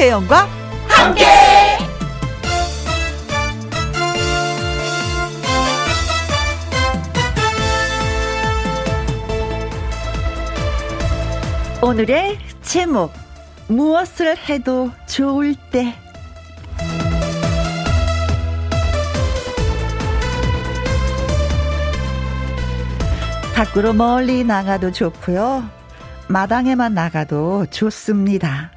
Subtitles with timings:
[0.00, 0.48] 김혜영과
[0.88, 1.26] 함께.
[11.82, 13.12] 오늘의 제목
[13.68, 15.94] 무엇을 해도 좋을 때
[23.54, 25.68] 밖으로 멀리 나가도 좋고요.
[26.28, 28.70] 마당에만 나가도 좋습니다.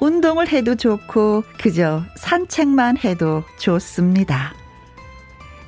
[0.00, 4.54] 운동을 해도 좋고 그저 산책만 해도 좋습니다.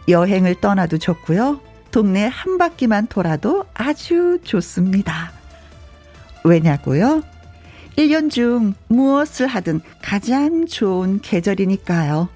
[0.09, 1.61] 여행을 떠나도 좋고요.
[1.91, 5.33] 동네 한 바퀴만 돌아도 아주 좋습니다.
[6.45, 7.23] 왜냐고요?
[7.97, 12.29] 1년 중 무엇을 하든 가장 좋은 계절이니까요.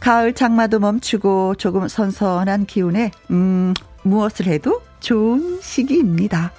[0.00, 6.52] 가을 장마도 멈추고 조금 선선한 기운에 음 무엇을 해도 좋은 시기입니다.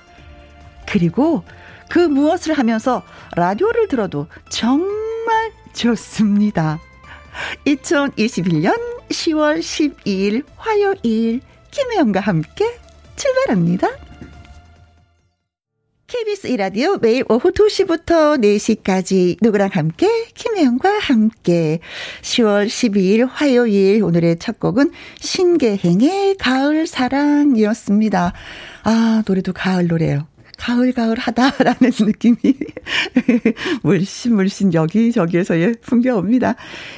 [0.86, 1.44] 그리고
[1.92, 3.03] 그 무엇을 하면서
[3.36, 6.80] 라디오를 들어도 정말 좋습니다.
[7.66, 8.73] 2021년
[9.09, 12.80] 10월 12일 화요일 김혜영과 함께
[13.17, 13.89] 출발합니다.
[16.08, 21.80] KBS 이라디오 매일 오후 2시부터 4시까지 누구랑 함께 김혜영과 함께
[22.22, 28.31] 10월 12일 화요일 오늘의 첫 곡은 신계행의 가을 사랑이었습니다.
[28.84, 30.31] 아 노래도 가을 노래예요.
[30.62, 32.38] 가을가을하다라는 느낌이
[33.81, 36.53] 물씬 물씬 여기저기에서의 풍겨옵니다.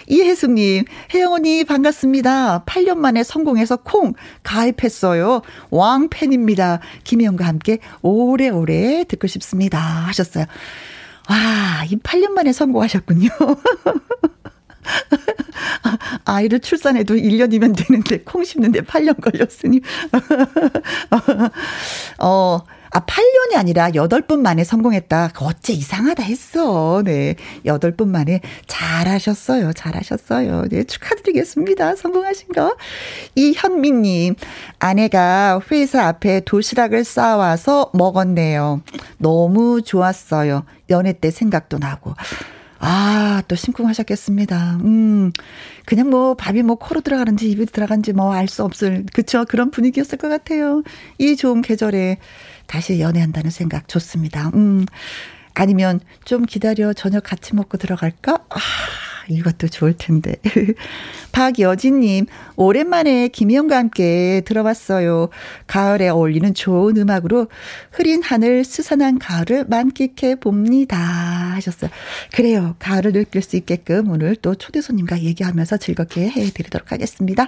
[0.07, 0.83] 이혜숙님,
[1.13, 2.65] 혜영 언니 반갑습니다.
[2.65, 5.43] 8년 만에 성공해서 콩 가입했어요.
[5.69, 6.81] 왕팬입니다.
[7.05, 9.79] 김혜영과 함께 오래오래 듣고 싶습니다.
[9.79, 10.43] 하셨어요.
[11.29, 13.29] 와, 이 8년 만에 성공하셨군요.
[16.25, 19.79] 아이를 출산해도 1년이면 되는데 콩 심는데 8년 걸렸으니.
[22.19, 22.59] 어,
[22.93, 25.31] 아, 8년이 아니라 8번 만에 성공했다.
[25.39, 27.01] 어째 이상하다 했어.
[27.03, 27.35] 네.
[27.65, 29.73] 8번 만에 잘하셨어요.
[29.73, 30.65] 잘하셨어요.
[30.69, 30.83] 네.
[30.83, 31.95] 축하드리겠습니다.
[31.95, 32.77] 성공하신 거.
[33.35, 34.35] 이현미님,
[34.77, 38.81] 아내가 회사 앞에 도시락을 싸와서 먹었네요.
[39.17, 40.63] 너무 좋았어요.
[40.91, 42.13] 연애 때 생각도 나고.
[42.85, 44.79] 아, 또 심쿵하셨겠습니다.
[44.83, 45.31] 음,
[45.85, 49.45] 그냥 뭐 밥이 뭐 코로 들어가는지 입에 들어간지 뭐 알 수 없을, 그쵸.
[49.47, 50.83] 그런 분위기였을 것 같아요.
[51.17, 52.17] 이 좋은 계절에
[52.67, 54.49] 다시 연애한다는 생각 좋습니다.
[54.55, 54.85] 음.
[55.53, 58.39] 아니면 좀 기다려 저녁 같이 먹고 들어갈까?
[58.49, 58.59] 아,
[59.29, 60.35] 이것도 좋을 텐데.
[61.31, 62.25] 박여진님,
[62.55, 65.29] 오랜만에 김희영과 함께 들어봤어요.
[65.67, 67.47] 가을에 어울리는 좋은 음악으로
[67.91, 70.97] 흐린 하늘, 스산한 가을을 만끽해 봅니다.
[70.97, 71.89] 하셨어요.
[72.33, 72.75] 그래요.
[72.79, 77.47] 가을을 느낄 수 있게끔 오늘 또 초대 손님과 얘기하면서 즐겁게 해드리도록 하겠습니다.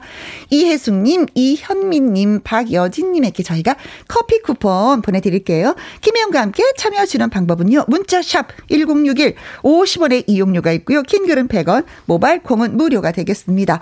[0.50, 3.76] 이혜숙님, 이현민님, 박여진님에게 저희가
[4.08, 5.76] 커피 쿠폰 보내드릴게요.
[6.02, 7.86] 김혜영과 함께 참여하시는 방법은요.
[7.88, 11.04] 문자샵 1061 50원의 이용료가 있고요.
[11.04, 13.80] 킹글은 100 원, 모바일 콩은 무료가 되겠습니다.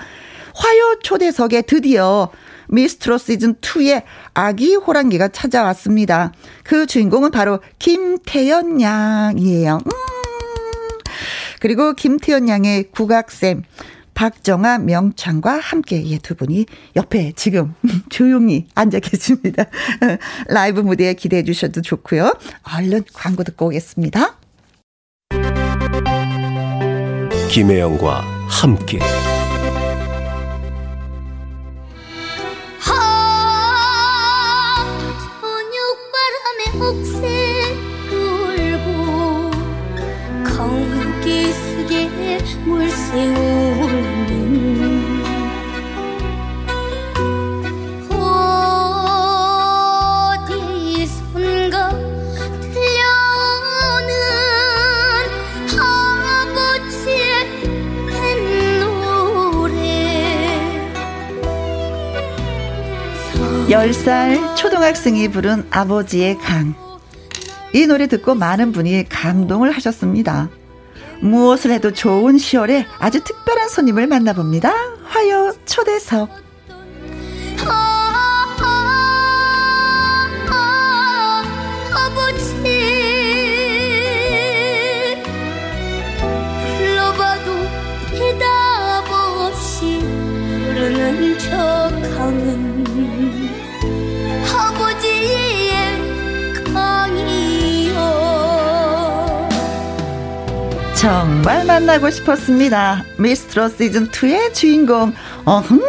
[0.55, 2.29] 화요 초대석에 드디어
[2.69, 6.31] 미스트로 시즌 2의 아기 호랑이가 찾아왔습니다.
[6.63, 9.79] 그 주인공은 바로 김태연 양이에요.
[9.85, 9.91] 음.
[11.59, 13.63] 그리고 김태연 양의 국악쌤
[14.13, 16.65] 박정아 명창과 함께 예, 두 분이
[16.95, 17.73] 옆에 지금
[18.09, 19.65] 조용히 앉아 계십니다.
[20.47, 22.33] 라이브 무대에 기대해 주셔도 좋고요.
[22.75, 24.37] 얼른 광고 듣고 오겠습니다.
[27.53, 28.97] 김혜영과 함께
[63.69, 66.75] 열살 초등학생이 부른 아버지의 강.
[67.73, 70.49] 이 노래 듣고 많은 분이 감동을 하셨습니다.
[71.21, 74.73] 무엇을 해도 좋은 10월에 아주 특별한 손님을 만나봅니다.
[75.05, 76.29] 화요 초대석.
[101.03, 103.03] 정말 만나고 싶었습니다.
[103.17, 105.11] 미스트로 시즌2의 주인공,
[105.43, 105.81] 어흥,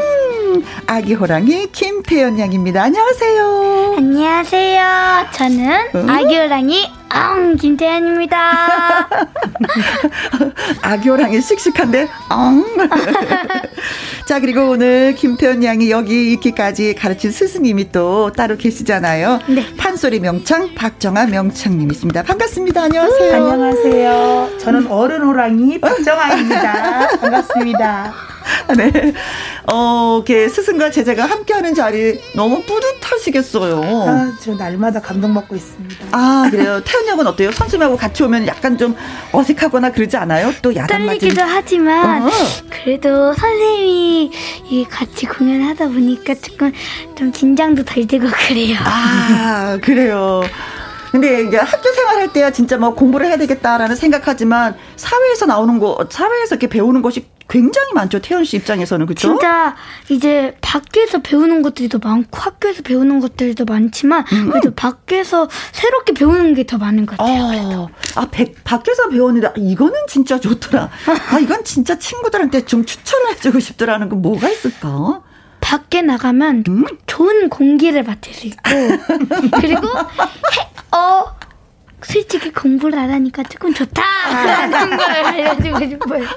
[0.89, 2.83] 아기 호랑이 김태연 양입니다.
[2.83, 3.95] 안녕하세요.
[3.97, 5.27] 안녕하세요.
[5.31, 6.11] 저는 음?
[6.11, 9.09] 아기 호랑이 앙, 김태현입니다.
[10.83, 12.65] 아교랑이 씩씩한데, 앙.
[14.27, 19.39] 자, 그리고 오늘 김태현 양이 여기 있기까지 가르친 스승님이 또 따로 계시잖아요.
[19.49, 19.65] 네.
[19.77, 22.25] 판소리 명창, 박정아 명창님이십니다.
[22.25, 22.83] 반갑습니다.
[22.83, 23.35] 안녕하세요.
[23.35, 24.59] 안녕하세요.
[24.59, 27.19] 저는 어른 호랑이 박정아입니다.
[27.21, 28.34] 반갑습니다.
[28.77, 29.13] 네.
[29.73, 33.83] 어, 이렇게 스승과 제자가 함께하는 자리 너무 뿌듯하시겠어요.
[34.09, 36.07] 아, 저 날마다 감동받고 있습니다.
[36.13, 36.81] 아, 그래요.
[36.85, 37.53] 태연 양은 어때요?
[37.53, 38.97] 선생님하고 같이 오면 약간 좀
[39.33, 40.53] 어색하거나 그러지 않아요?
[40.63, 41.19] 또 야단 맞은.
[41.21, 42.31] 떨리기도 하지만, 어.
[42.71, 46.73] 그래도 선생님이 같이 공연하다 보니까 조금
[47.17, 48.77] 좀 긴장도 덜 되고 그래요.
[48.85, 50.43] 아, 그래요.
[51.13, 56.57] 근데 이제 학교 생활할 때야 진짜 뭐 공부를 해야 되겠다라는 생각하지만 사회에서 나오는 거, 사회에서
[56.57, 58.21] 이렇게 배우는 것이 굉장히 많죠.
[58.21, 59.29] 태연 씨 입장에서는 그렇죠?
[59.29, 59.77] 진짜
[60.09, 64.51] 이제 밖에서 배우는 것들도 많고 학교에서 배우는 것들도 많지만 음.
[64.51, 67.79] 그래도 밖에서 새롭게 배우는 게 더 많은 것 같아요.
[67.79, 67.89] 어.
[68.17, 70.89] 아, 백, 밖에서 배우는데 아, 이거는 진짜 좋더라.
[71.31, 75.21] 아, 이건 진짜 친구들한테 좀 추천을 해주고 싶더라는 건 뭐가 있을까?
[75.61, 76.85] 밖에 나가면 음?
[77.07, 78.63] 좋은 공기를 맡을 수 있고
[79.61, 81.35] 그리고 해, 어
[82.05, 84.03] 솔직히 공부를 안 하니까 조금 좋다
[84.71, 86.25] 라는 걸 알려주고 싶어요.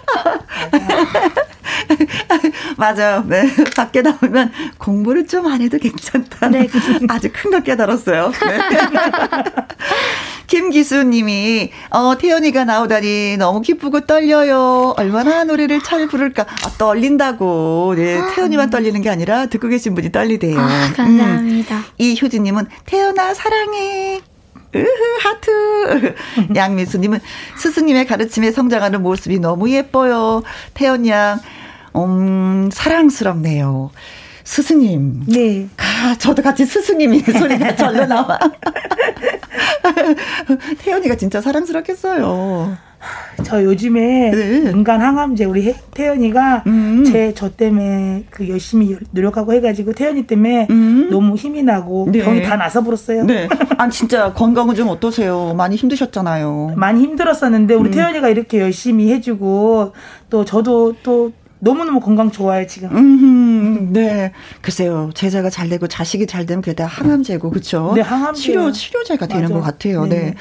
[2.78, 3.24] 맞아요.
[3.28, 3.44] 네.
[3.76, 6.50] 밖에 나오면 공부를 좀 안 해도 괜찮다.
[6.50, 6.68] 네.
[7.10, 8.32] 아주 큰 걸 깨달았어요.
[8.32, 8.58] 네.
[10.48, 14.94] 김기수님이 어 태연이가 나오다니 너무 기쁘고 떨려요.
[14.98, 16.44] 얼마나 노래를 잘 부를까.
[16.44, 17.94] 아, 떨린다고.
[17.98, 20.58] 네, 태연이만 떨리는 게 아니라 듣고 계신 분이 떨리대요.
[20.60, 21.78] 아, 감사합니다.
[21.78, 21.84] 음.
[21.98, 24.22] 이효진님은 태연아 사랑해.
[24.76, 24.88] 으흐,
[25.22, 26.16] 하트.
[26.56, 27.20] 양미수님은
[27.58, 30.44] 스승님의 가르침에 성장하는 모습이 너무 예뻐요.
[30.74, 31.40] 태연 양,
[31.96, 33.92] 음, 사랑스럽네요.
[34.44, 35.24] 스승님.
[35.28, 35.68] 네.
[35.78, 38.40] 아, 저도 같이 스승님이 소리가 절로 나와.
[40.80, 42.78] 태연이가 진짜 사랑스럽겠어요.
[43.44, 44.72] 저 요즘에 네.
[44.72, 47.04] 인간 항암제 우리 태연이가 음.
[47.06, 51.10] 제저 때문에 그 열심히 노력하고 해가지고 태연이 때문에 음.
[51.10, 52.20] 너무 힘이 나고 네.
[52.24, 53.24] 병이 다 나서 버렸어요.
[53.26, 53.48] 네.
[53.78, 55.54] 아 진짜 건강은 좀 어떠세요?
[55.56, 56.74] 많이 힘드셨잖아요.
[56.76, 57.92] 많이 힘들었었는데 우리 음.
[57.92, 59.94] 태연이가 이렇게 열심히 해주고
[60.30, 62.96] 또 저도 또 너무너무 건강 좋아요, 지금.
[62.96, 64.32] 음, 네.
[64.62, 65.10] 글쎄요.
[65.16, 67.94] 제자가 잘 되고 자식이 잘 되면 그게 다 항암제고, 그쵸?
[67.96, 68.40] 네, 항암제.
[68.40, 69.54] 치료, 치료제가 되는 맞아.
[69.56, 70.06] 것 같아요.
[70.06, 70.16] 네.
[70.18, 70.34] 네.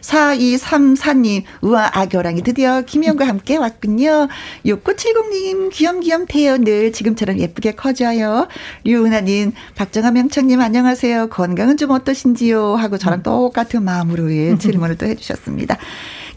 [0.00, 4.28] 4234님, 우와, 아교랑이 드디어 김희영과 함께 왔군요.
[4.64, 6.26] 6970님, 귀염귀염.
[6.64, 8.48] 늘 지금처럼 예쁘게 커져요.
[8.84, 11.28] 류은하님, 박정아 명창님, 안녕하세요.
[11.28, 12.76] 건강은 좀 어떠신지요?
[12.76, 13.22] 하고 저랑 음.
[13.22, 15.78] 똑같은 마음으로 예, 질문을 또 해주셨습니다.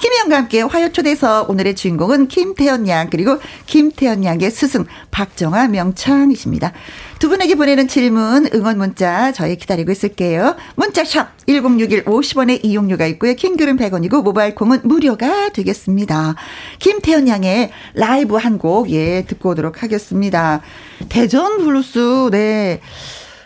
[0.02, 6.74] 김희영과 함께 화요 초대석 오늘의 주인공은 김태연 양 그리고 김태연 양의 스승 박정아 명창이십니다.
[7.22, 10.56] 두 분에게 보내는 질문 응원 문자 저희 기다리고 있을게요.
[10.74, 13.36] 문자샵 1061 50원의 이용료가 있고요.
[13.36, 16.34] 긴 글은 100원이고 모바일 콩은 무료가 되겠습니다.
[16.80, 20.62] 김태연 양의 라이브 한 곡 예 듣고 오도록 하겠습니다.
[21.10, 22.82] 대전 블루스 네.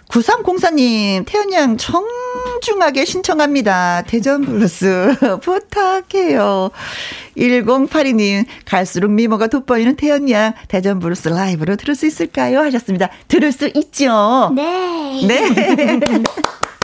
[0.10, 4.04] 9304님, 태연양 정중하게 신청합니다.
[4.07, 6.69] 대전 블루스 부탁해요.
[7.38, 12.59] 1082님, 갈수록 미모가 돋보이는 태연양, 대전 블루스 라이브로 들을 수 있을까요?
[12.59, 13.09] 하셨습니다.
[13.28, 14.52] 들을 수 있죠?
[14.56, 15.26] 네.
[15.28, 16.00] 네.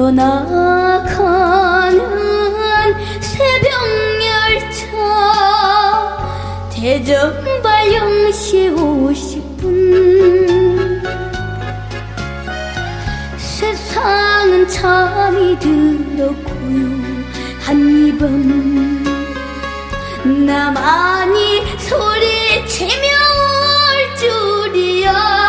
[0.00, 2.00] 떠나가는
[3.20, 3.68] 새벽
[4.24, 4.80] 열차.
[6.70, 9.60] 대전발 0시 50분.
[13.36, 16.86] 세상은 잠이 들었고요
[17.60, 19.04] 한 이밤
[20.46, 22.88] 나만이 소리치며
[24.18, 25.39] 줄이야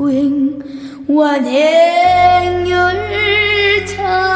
[0.00, 0.58] 목포행
[1.06, 4.30] 완행 열차.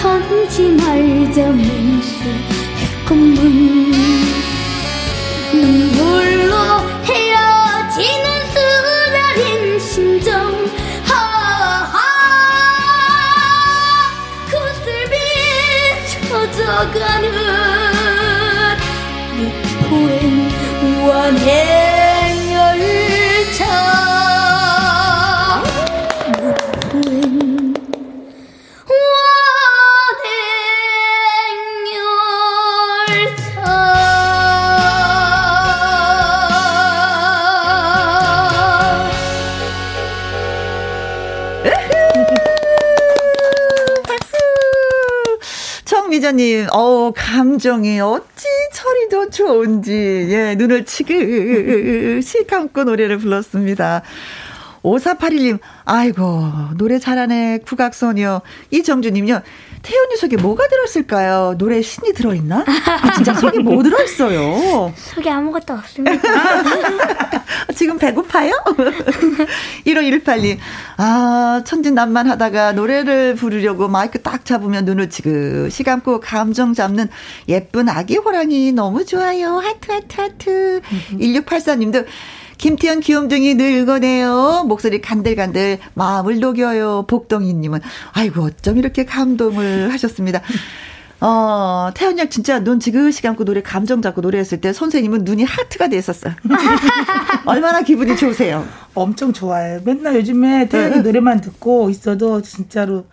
[0.00, 1.52] 편지 말자
[46.40, 49.92] 정미자님, 어 감정이 어찌 처리도 좋은지,
[50.30, 54.02] 예, 눈을 치그시 감고 노래를 불렀습니다.
[54.82, 58.40] 5481님, 아이고, 노래 잘하네, 국악소녀.
[58.70, 59.42] 이정주님요,
[59.82, 61.54] 태연이 속에 뭐가 들었을까요?
[61.58, 62.64] 노래 신이 들어있나?
[62.66, 64.92] 아, 진짜 속에 뭐 들어있어요?
[64.96, 66.20] 속에 아무것도 없습니다.
[67.74, 68.52] 지금 배고파요?
[69.86, 70.58] 1518님,
[70.96, 77.08] 아, 천진난만 하다가 노래를 부르려고 마이크 딱 잡으면 눈을 지그시 감고 감정 잡는
[77.48, 79.56] 예쁜 아기 호랑이 너무 좋아요.
[79.58, 80.80] 하트, 하트, 하트.
[81.12, 82.06] 1684님도
[82.60, 84.64] 김태현 귀염둥이 늙어네요.
[84.68, 87.06] 목소리 간들간들 마음을 녹여요.
[87.08, 87.80] 복동이님은
[88.12, 90.42] 아이고 어쩜 이렇게 감동을 하셨습니다.
[91.22, 95.88] 어, 태연 양 진짜 눈 지그시 감고 노래 감정 잡고 노래했을 때 선생님은 눈이 하트가
[95.88, 96.34] 됐었어요.
[97.46, 98.68] 얼마나 기분이 좋으세요?
[98.92, 99.80] 엄청 좋아요.
[99.82, 101.00] 맨날 요즘에 태연이 네.
[101.00, 103.06] 노래만 듣고 있어도 진짜로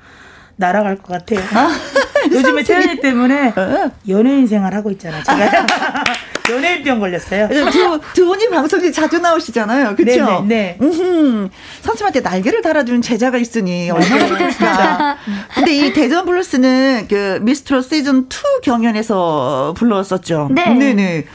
[0.58, 1.40] 날아갈 것 같아요.
[1.54, 1.72] 아,
[2.32, 3.92] 요즘에 태연이 때문에 어.
[4.08, 5.24] 연예인 생활 하고 있잖아요.
[5.24, 5.66] 제가.
[6.50, 7.50] 연예인병 걸렸어요.
[7.72, 9.96] 두, 두 분이 방송에 자주 나오시잖아요.
[9.96, 10.46] 그렇죠?
[10.48, 10.78] 네.
[10.80, 11.50] 네.
[11.82, 15.18] 선생님한테 날개를 달아주는 제자가 있으니 얼마나 좋겠습니까.
[15.56, 20.50] 근데 이 대전 블루스는 그 미스트로 시즌 2 경연에서 불렀었죠.
[20.52, 20.74] 네.
[20.74, 21.26] 네네.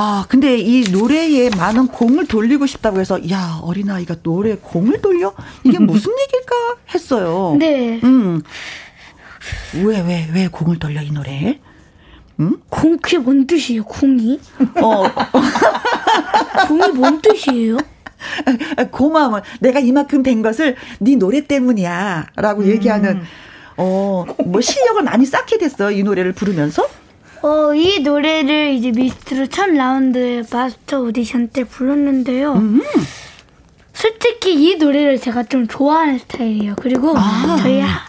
[0.00, 5.34] 아, 근데 이 노래에 많은 공을 돌리고 싶다고 해서, 야, 어린아이가 노래에 공을 돌려?
[5.64, 6.54] 이게 무슨 얘기일까?
[6.94, 7.56] 했어요.
[7.58, 7.98] 네.
[8.04, 8.40] 음.
[9.74, 11.58] 왜, 왜, 왜 공을 돌려, 이 노래에?
[12.38, 12.58] 응?
[12.68, 14.38] 공, 그게 뭔 뜻이에요, 공이?
[14.80, 15.02] 어.
[16.68, 17.78] 공이 뭔 뜻이에요?
[18.92, 22.66] 고마움은 내가 이만큼 된 것을 네 노래 때문이야라고 음.
[22.68, 23.22] 얘기하는
[23.76, 26.84] 어 뭐 실력을 많이 쌓게 됐어 이 노래를 부르면서
[27.42, 32.54] 어 이 노래를 이제 미스트로 첫 라운드 마스터 오디션 때 불렀는데요.
[32.54, 32.82] 음.
[33.92, 36.74] 솔직히 이 노래를 제가 좀 좋아하는 스타일이에요.
[36.80, 37.56] 그리고 아.
[37.62, 38.00] 저희 하,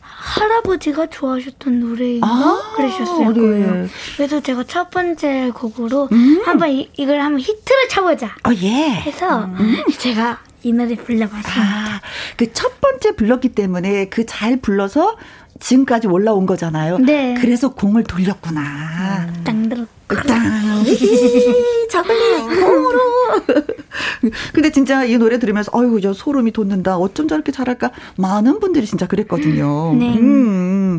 [0.00, 3.40] 할아버지가 좋아하셨던 노래인가 아, 그러셨을 네.
[3.40, 3.88] 거예요.
[4.16, 6.42] 그래서 제가 첫 번째 곡으로 음.
[6.44, 8.26] 한번 이, 이걸 한번 히트를 쳐보자.
[8.46, 8.90] 어, 예.
[8.90, 9.76] 해서 음.
[9.98, 11.50] 제가 이 노래 불러봤습니다.
[11.62, 12.00] 아,
[12.36, 15.16] 그 첫 번째 불렀기 때문에 그 잘 불러서
[15.60, 16.98] 지금까지 올라온 거잖아요.
[16.98, 17.34] 네.
[17.40, 18.60] 그래서 공을 돌렸구나.
[19.28, 19.42] 음.
[19.44, 19.84] 땅 들어.
[20.26, 20.84] 땅.
[21.90, 22.98] 저걸리 공으로.
[24.54, 26.96] 근데 진짜 이 노래 들으면서 어유 저 소름이 돋는다.
[26.96, 27.90] 어쩜 저렇게 잘할까?
[28.16, 29.94] 많은 분들이 진짜 그랬거든요.
[29.94, 30.14] 네.
[30.18, 30.98] 음.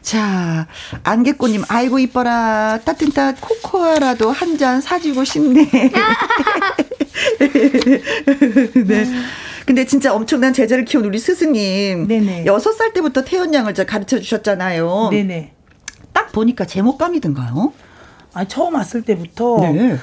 [0.00, 0.66] 자,
[1.04, 2.80] 안개꽃님, 아이고, 이뻐라.
[2.84, 5.70] 따뜻한 코코아라도 한 잔 사주고 싶네.
[8.84, 9.06] 네.
[9.66, 12.08] 근데 진짜 엄청난 제자를 키운 우리 스승님.
[12.08, 12.44] 네네.
[12.44, 15.08] 6살 때부터 태연 양을 가르쳐 주셨잖아요.
[15.10, 15.52] 네네.
[16.12, 17.72] 딱 보니까 재목감이던가요?
[18.34, 19.96] 아 처음 왔을 때부터 네.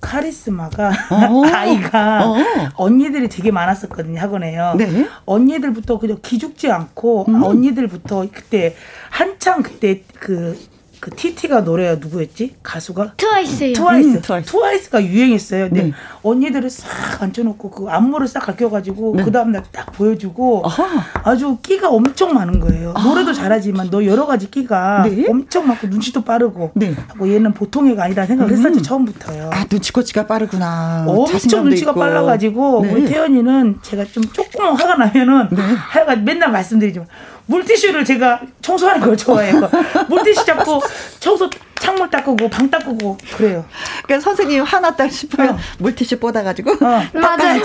[0.00, 1.44] 카리스마가 어.
[1.52, 2.36] 아이가 어.
[2.74, 4.74] 언니들이 되게 많았었거든요 학원에요.
[4.76, 5.08] 네.
[5.24, 7.42] 언니들부터 그냥 기죽지 않고 음.
[7.42, 8.76] 언니들부터 그때
[9.10, 10.58] 한창 그때 그
[11.04, 12.54] 그 TT가 노래가 누구였지?
[12.62, 13.12] 가수가?
[13.18, 13.74] 트와이스요.
[13.74, 14.08] 트와이스.
[14.08, 14.50] 음, 트와이스.
[14.50, 15.68] 트와이스가 유행했어요.
[15.68, 15.92] 근데 네.
[16.22, 19.22] 언니들을 싹 앉혀놓고 그 안무를 싹 가르쳐가지고 네.
[19.22, 21.02] 그 다음날 딱 보여주고 아하.
[21.22, 22.94] 아주 끼가 엄청 많은 거예요.
[22.96, 23.02] 아.
[23.02, 25.26] 노래도 잘하지만 너 여러 가지 끼가 네?
[25.28, 26.94] 엄청 많고 눈치도 빠르고 네.
[27.08, 28.56] 하고 얘는 보통 애가 아니다 생각을 음.
[28.56, 29.50] 했었지 처음부터요.
[29.52, 31.04] 아 눈치코치가 빠르구나.
[31.06, 32.00] 엄청 눈치가 있고.
[32.00, 32.92] 빨라가지고 네.
[32.92, 35.60] 우리 태연이는 제가 좀 조금 화가 나면은 네.
[35.60, 37.06] 하여간 맨날 말씀드리지만
[37.46, 39.70] 물티슈를 제가 청소하는 걸 좋아해요.
[40.08, 40.82] 물티슈 잡고
[41.20, 43.64] 청소 창문 닦고 방 닦고 그래요.
[44.04, 45.58] 그러니까 선생님 화났다 싶으면 어.
[45.78, 47.02] 물티슈 뻗어가지고 어.
[47.12, 47.62] 맞아요.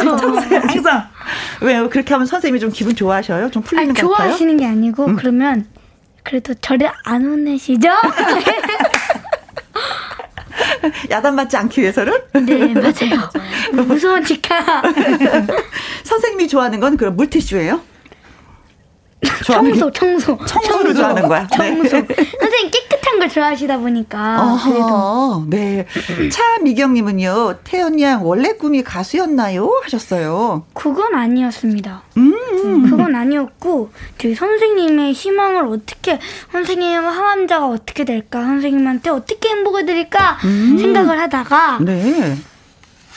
[0.67, 1.07] 항상
[1.61, 1.89] 왜요?
[1.89, 3.49] 그렇게 하면 선생님이 좀 기분 좋아하셔요?
[3.51, 4.27] 좀 풀리는 아니, 것 같아요?
[4.27, 5.15] 좋아하시는 게 아니고 음.
[5.15, 5.65] 그러면
[6.23, 7.89] 그래도 저를 안 혼내시죠?
[11.09, 12.13] 야단맞지 않기 위해서는?
[12.45, 13.29] 네, 맞아요.
[13.87, 14.81] 무서운 직하.
[16.03, 17.81] 선생님이 좋아하는 건 그런 물티슈예요?
[19.45, 20.37] 청소, 청소.
[20.45, 21.45] 청소를 좋아하는 거야.
[21.47, 21.97] 청소.
[21.97, 22.15] 네.
[22.39, 24.57] 선생님 깨끗한 걸 좋아하시다 보니까.
[24.63, 25.45] 그래도.
[25.47, 25.85] 네.
[26.31, 29.81] 차미경님은요, 태연 양 원래 꿈이 가수였나요?
[29.83, 30.65] 하셨어요.
[30.73, 32.03] 그건 아니었습니다.
[32.17, 32.89] 음.
[32.89, 36.19] 그건 아니었고, 저희 선생님의 희망을 어떻게,
[36.51, 40.77] 선생님 항암자가 어떻게 될까, 선생님한테 어떻게 행복을 드릴까 음.
[40.79, 42.35] 생각을 하다가, 네.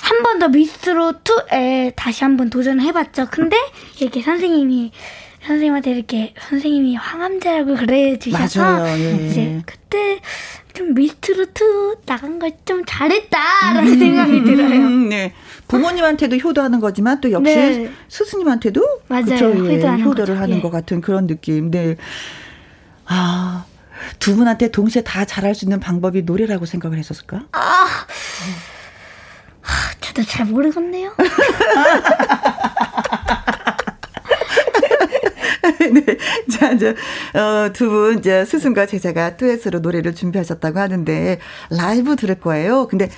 [0.00, 3.28] 한 번 더 미스트로 2에 다시 한 번 도전해봤죠.
[3.30, 3.56] 근데
[4.00, 4.90] 이렇게 선생님이
[5.46, 9.26] 선생님한테 이렇게 선생님이 황암제라고 그래 주셔서 예.
[9.26, 10.20] 이제 그때
[10.72, 14.88] 좀 미스트루트 나간 걸 좀 잘했다라는 음, 생각이 들어요.
[14.88, 15.32] 네.
[15.68, 17.90] 부모님한테도 효도하는 거지만 또 역시 네.
[18.08, 19.24] 스승님한테도 맞아요.
[19.24, 20.60] 그쵸, 예, 효도를 하는 예.
[20.60, 21.70] 것 같은 그런 느낌.
[21.70, 21.96] 네.
[23.06, 23.64] 아.
[24.18, 27.44] 두 분한테 동시에 다 잘할 수 있는 방법이 노래라고 생각을 했었을까?
[27.52, 27.58] 아,
[29.62, 29.66] 아
[30.00, 31.12] 저도 잘 모르겠네요.
[35.92, 36.16] 네.
[36.50, 36.94] 자, 이제,
[37.34, 41.38] 어, 두 분, 이제 스승과 제자가 듀엣으로 노래를 준비하셨다고 하는데,
[41.70, 42.88] 라이브 들을 거예요.
[42.88, 43.08] 근데,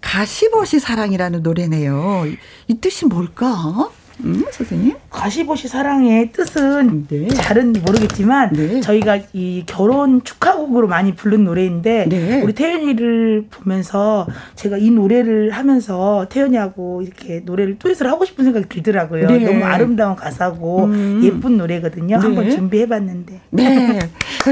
[0.00, 2.24] 가시버시 사랑이라는 노래네요.
[2.68, 3.90] 이 뜻이 뭘까?
[4.24, 4.94] 음, 선생님?
[5.08, 7.28] 가시보시 사랑의 뜻은 네.
[7.28, 8.80] 잘은 모르겠지만 네.
[8.80, 12.42] 저희가 이 결혼 축하곡으로 많이 부른 노래인데 네.
[12.42, 19.28] 우리 태연이를 보면서 제가 이 노래를 하면서 태연이하고 이렇게 노래를 듀엣을 하고 싶은 생각이 들더라고요.
[19.28, 19.38] 네.
[19.38, 21.20] 너무 아름다운 가사고 음.
[21.24, 22.18] 예쁜 노래거든요.
[22.18, 22.22] 네.
[22.22, 23.40] 한번 준비해봤는데.
[23.50, 23.98] 네,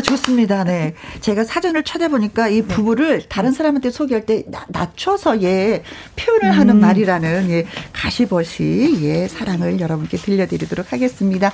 [0.05, 0.65] 좋습니다.
[0.65, 5.83] 네, 제가 사전을 찾아보니까 이 부부를 다른 사람한테 소개할 때 낮춰서 예
[6.17, 6.81] 표현을 하는 음.
[6.81, 9.58] 말이라는 예 가시버시 예 사랑.
[9.59, 11.53] 영상을 여러분께 들려드리도록 하겠습니다.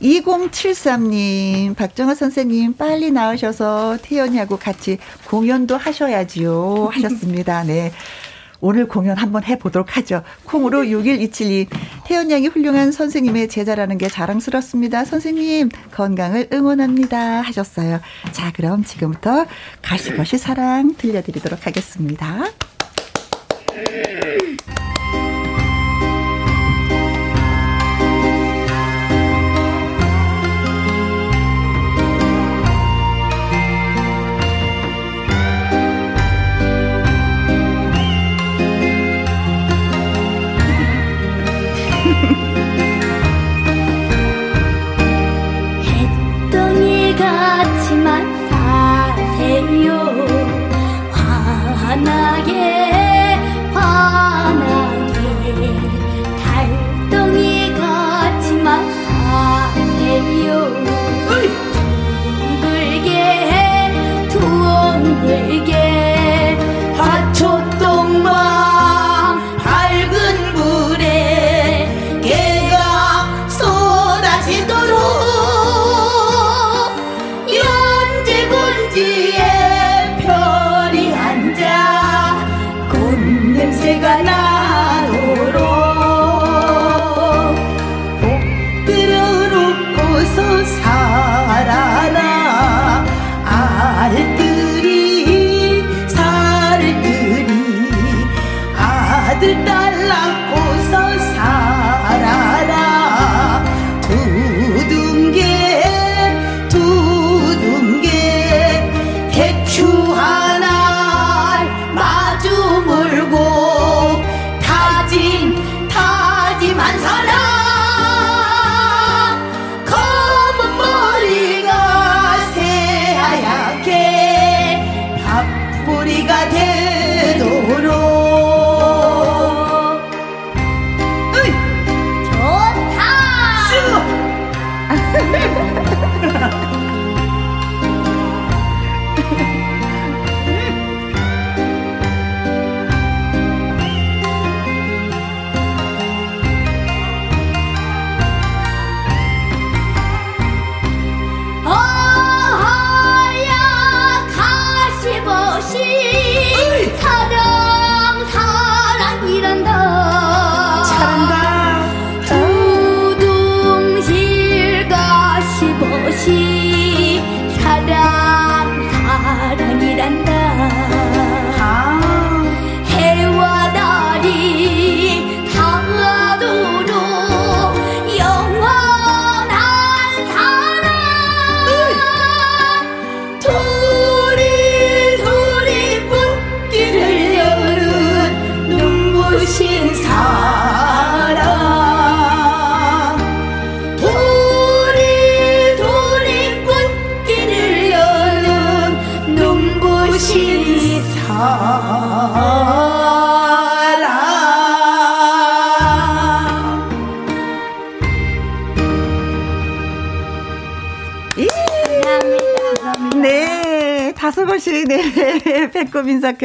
[0.00, 6.90] 2073님, 박정호 선생님, 빨리 나오셔서 태연이하고 같이 공연도 하셔야지요.
[6.92, 7.64] 하셨습니다.
[7.64, 7.92] 네.
[8.60, 10.22] 오늘 공연 한번 해보도록 하죠.
[10.44, 11.68] 콩으로 6127님,
[12.06, 15.04] 태연 양이 훌륭한 선생님의 제자라는 게 자랑스럽습니다.
[15.04, 17.42] 선생님, 건강을 응원합니다.
[17.42, 18.00] 하셨어요.
[18.32, 19.46] 자, 그럼 지금부터
[19.82, 22.44] 가시거시 사랑 들려드리도록 하겠습니다.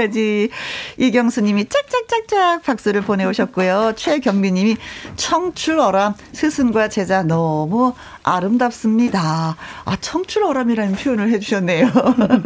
[0.01, 0.49] 인사까지.
[0.97, 3.93] 이경수님이 짝짝짝짝 박수를 보내오셨고요.
[3.95, 4.77] 최경미님이
[5.15, 9.55] 청출어람, 스승과 제자 너무 아름답습니다.
[9.85, 11.91] 아, 청출어람이라는 표현을 해주셨네요.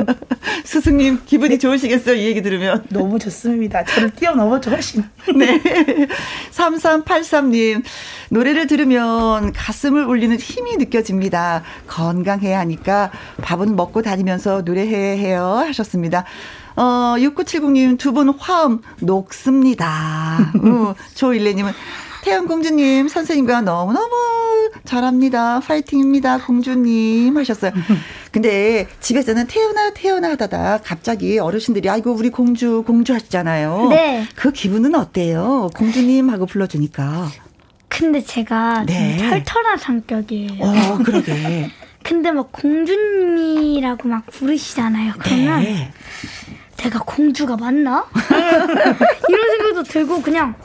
[0.63, 2.15] 스승님, 기분이 좋으시겠어요?
[2.15, 2.83] 이 얘기 들으면.
[2.89, 3.83] 너무 좋습니다.
[3.83, 5.03] 저를 뛰어넘어죠, 훨씬.
[5.35, 5.61] 네.
[6.51, 7.83] 3383님,
[8.29, 11.63] 노래를 들으면 가슴을 울리는 힘이 느껴집니다.
[11.87, 15.63] 건강해야 하니까 밥은 먹고 다니면서 노래해야 해요.
[15.67, 16.25] 하셨습니다.
[16.75, 20.37] 어, 6970님 두 분 화음 녹습니다.
[20.63, 21.71] 음, 조일레님은
[22.23, 24.09] 태연공주님 선생님과 너무너무
[24.83, 25.59] 잘합니다.
[25.59, 26.39] 파이팅입니다.
[26.39, 27.71] 공주님 하셨어요.
[28.31, 33.89] 근데 집에서는 태어나 태어나 하다가 갑자기 어르신들이 아이고 우리 공주 공주 하시잖아요.
[33.89, 34.25] 네.
[34.35, 35.69] 그 기분은 어때요?
[35.75, 37.27] 공주님 하고 불러주니까.
[37.87, 39.17] 근데 제가 네.
[39.19, 40.63] 좀 털털한 성격이에요.
[40.63, 41.69] 어, 그러게.
[42.03, 45.13] 근데 막 공주님이라고 막 부르시잖아요.
[45.19, 45.91] 그러면 네.
[46.77, 48.05] 제가 공주가 맞나?
[49.29, 50.55] 이런 생각도 들고 그냥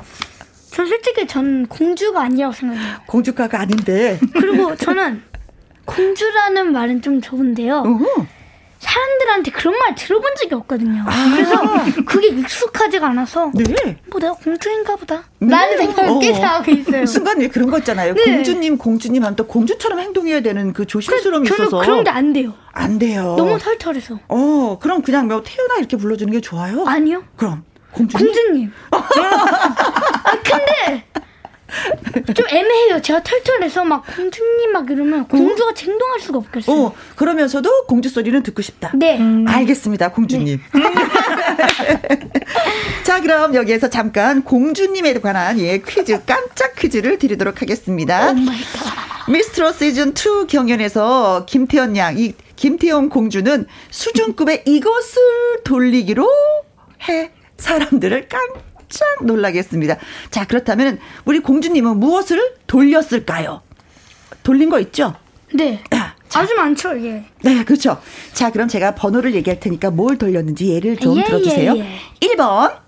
[0.71, 2.97] 전 솔직히 전 공주가 아니라고 생각해요.
[3.07, 4.19] 공주가가 아닌데.
[4.35, 5.23] 그리고 저는
[5.85, 7.79] 공주라는 말은 좀 좋은데요.
[7.79, 8.27] 어허.
[8.81, 11.05] 사람들한테 그런 말 들어본 적이 없거든요.
[11.07, 13.99] 아~ 그래서 그게 익숙하지가 않아서 네.
[14.11, 15.25] 뭐 내가 공주인가 보다.
[15.39, 15.49] 네.
[15.49, 16.45] 라는 생각을.
[16.45, 17.07] 하고 있어요.
[17.07, 18.15] 순간 왜 그런 거 있잖아요.
[18.15, 18.25] 네.
[18.37, 21.79] 공주님, 공주님 하면 또 공주처럼 행동해야 되는 그 조심스러움이 그, 있어서.
[21.79, 22.55] 그런 게 안 돼요.
[22.73, 23.35] 안 돼요.
[23.37, 24.19] 너무 털털해서.
[24.29, 26.85] 어, 그럼 그냥 뭐 태어나 이렇게 불러주는 게 좋아요?
[26.87, 27.23] 아니요.
[27.37, 27.63] 그럼
[27.93, 28.27] 공주님.
[28.33, 28.73] 공주님.
[28.93, 31.05] 아, 근데
[32.35, 33.01] 좀 애매해요.
[33.03, 36.77] 제가 털털해서 막 공주님 막 이러면 공주가 행동할 수가 없겠어요.
[36.77, 38.93] 어, 그러면서도 공주 소리는 듣고 싶다.
[38.95, 39.19] 네.
[39.19, 39.45] 음.
[39.49, 40.61] 알겠습니다, 공주님.
[40.75, 40.81] 네.
[43.05, 48.33] 자, 그럼 여기에서 잠깐 공주님에 관한 예 퀴즈 깜짝 퀴즈를 드리도록 하겠습니다.
[49.29, 56.29] 미스트로 시즌 2 경연에서 김태현 양, 이 김태현 공주는 수준급의 이것을 돌리기로
[57.09, 59.97] 해 사람들을 깜짝 깜짝 놀라겠습니다.
[60.31, 63.63] 자, 그렇다면 우리 공주님은 무엇을 돌렸을까요?
[64.43, 65.15] 돌린 거 있죠?
[65.55, 65.83] 네.
[65.91, 67.25] 자, 아주 많죠, 예.
[67.43, 68.01] 네, 그렇죠.
[68.33, 71.77] 자, 그럼 제가 번호를 얘기할 테니까 뭘 돌렸는지 예를 좀 예, 들어주세요.
[71.77, 72.29] 예, 예.
[72.35, 72.79] 1번.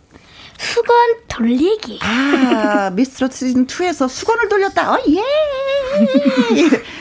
[0.59, 0.95] 수건
[1.27, 1.99] 돌리기.
[2.03, 4.93] 아, 미스터 시즌 2에서 수건을 돌렸다.
[4.93, 5.23] 어, 예.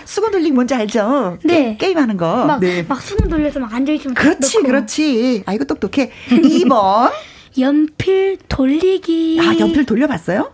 [0.06, 1.38] 수건 돌리기 뭔지 알죠?
[1.44, 1.78] 네.
[1.78, 2.46] 게, 임하는 거.
[2.46, 2.82] 막, 네.
[2.84, 4.68] 막 수건 돌려서 막 앉아있으면 그렇지, 넣고.
[4.68, 5.44] 그렇지.
[5.46, 6.12] 아, 이거 똑똑해.
[6.30, 7.12] 2번.
[7.60, 9.40] 연필 돌리기.
[9.42, 10.54] 아, 연필 돌려봤어요?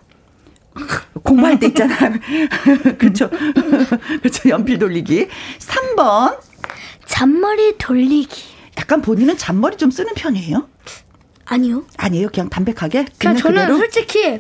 [1.24, 1.96] 공부할 때 있잖아.
[2.98, 3.30] 그렇죠.
[3.30, 4.50] 그렇죠.
[4.50, 5.28] 연필 돌리기.
[5.60, 6.40] 3번.
[7.06, 8.44] 잔머리 돌리기.
[8.78, 10.68] 약간 본인은 잔머리 좀 쓰는 편이에요?
[11.46, 11.86] 아니요.
[11.98, 12.30] 아니에요.
[12.30, 13.06] 그냥 담백하게?
[13.18, 13.78] 그냥, 그냥 저는 그대로?
[13.78, 14.40] 솔직히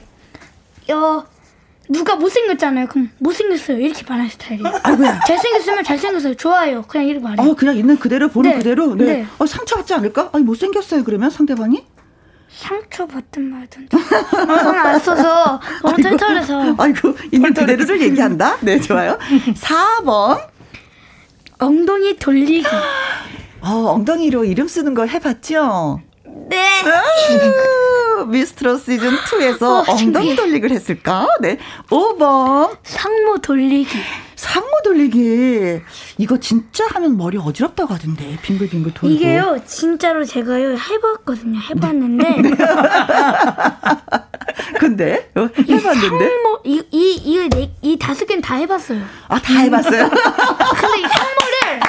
[0.91, 1.25] 어
[1.89, 2.87] 누가 못생겼잖아요.
[2.87, 3.79] 그럼 못생겼어요.
[3.79, 4.79] 이렇게 말하는 스타일이에요.
[4.83, 5.21] 아이고야.
[5.25, 6.35] 잘생겼으면 잘생겼어요.
[6.35, 6.81] 좋아요.
[6.83, 7.49] 그냥 이렇게 말해요.
[7.49, 8.57] 어, 그냥 있는 그대로 보는 네.
[8.57, 8.93] 그대로?
[8.95, 9.05] 네.
[9.05, 9.25] 네.
[9.39, 10.29] 어, 상처받지 않을까?
[10.33, 11.03] 아니, 못생겼어요.
[11.05, 11.85] 그러면 상대방이?
[12.49, 13.87] 상처 받든 말든.
[13.93, 16.75] 아, 저는 안 써서 너무 털털해서.
[16.77, 18.57] 아이고, 있는 그대로를 얘기한다?
[18.61, 19.17] 네, 좋아요.
[19.53, 20.41] 4번.
[21.59, 22.63] 엉덩이 돌리기.
[23.61, 26.01] 어, 엉덩이로 이름 쓰는 걸 해봤죠?
[26.49, 26.65] 네.
[28.27, 31.27] 미스트로 시즌 2에서 어, 엉덩이 돌리기를 했을까?
[31.41, 31.57] 네.
[31.89, 32.77] 5번.
[32.83, 33.89] 상모 돌리기.
[34.37, 35.81] 상모 돌리기.
[36.19, 38.37] 이거 진짜 하면 머리 어지럽다고 하던데.
[38.43, 39.13] 빙글빙글 돌고.
[39.13, 41.59] 이게요, 진짜로 제가요, 해봤거든요.
[41.59, 42.41] 해봤는데.
[42.41, 42.51] 네.
[44.79, 45.29] 근데?
[45.35, 46.29] 어, 해봤는데?
[46.29, 49.01] 상모, 이, 이, 이, 이, 이 다섯 개는 다 해봤어요.
[49.27, 50.07] 아, 다 해봤어요?
[50.09, 51.79] 근데 이 상모를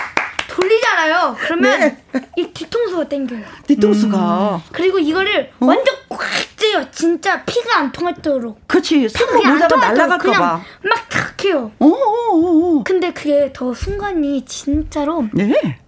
[0.59, 1.37] 돌리잖아요.
[1.41, 2.05] 그러면 네.
[2.37, 3.45] 이 뒤통수가 땡겨요.
[3.67, 4.57] 뒤통수가.
[4.57, 4.61] 음.
[4.73, 5.67] 그리고 이거를 어?
[5.67, 6.21] 완전 꽉
[6.57, 6.91] 째요.
[6.91, 8.67] 진짜 피가 안 통하도록.
[8.67, 9.09] 그렇지.
[9.09, 10.63] 상모 모자가 날라갈까 봐.
[10.83, 11.71] 막 탁 해요.
[11.79, 15.29] 오, 근데 그게 더 순간이 진짜로.
[15.33, 15.79] 네.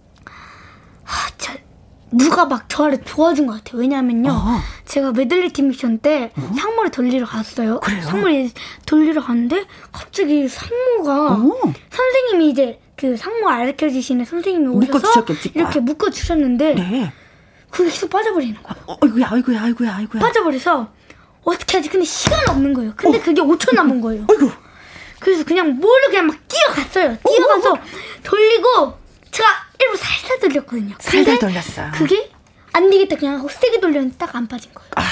[1.04, 1.54] 하, 자,
[2.12, 3.80] 누가 막 저를 도와준 것 같아요.
[3.80, 4.30] 왜냐면요.
[4.30, 4.60] 어.
[4.86, 6.52] 제가 메들리 팀 미션 때 어?
[6.56, 7.80] 상모를 돌리러 갔어요.
[7.80, 8.02] 그래요?
[8.02, 8.50] 상모를
[8.86, 11.72] 돌리러 갔는데 갑자기 상모가 어.
[11.90, 17.12] 선생님이 이제 그 상모 알려 주시는 선생님이 오셔서 이렇게 묶어 주셨는데 네.
[17.70, 18.74] 그게 계속 빠져버리는 거야.
[18.86, 20.20] 어, 아이고야, 아이고야, 아이고야, 아이고야.
[20.20, 20.92] 빠져버려서
[21.44, 21.88] 어떻게 하지?
[21.88, 22.92] 근데 시간 없는 거예요.
[22.96, 23.22] 근데 어.
[23.22, 24.26] 그게 5초 남은 거예요.
[24.28, 24.50] 아이고.
[25.18, 27.16] 그래서 그냥 뭘로 그냥 막 뛰어갔어요.
[27.26, 27.78] 뛰어가서
[28.22, 28.98] 돌리고
[29.30, 29.48] 제가
[29.80, 30.94] 일부 살살 돌렸거든요.
[30.98, 31.90] 살살 돌렸어.
[31.94, 32.30] 그게
[32.72, 34.90] 안 되겠다 그냥 세게 돌렸는데 딱 안 빠진 거예요.
[34.96, 35.02] 아.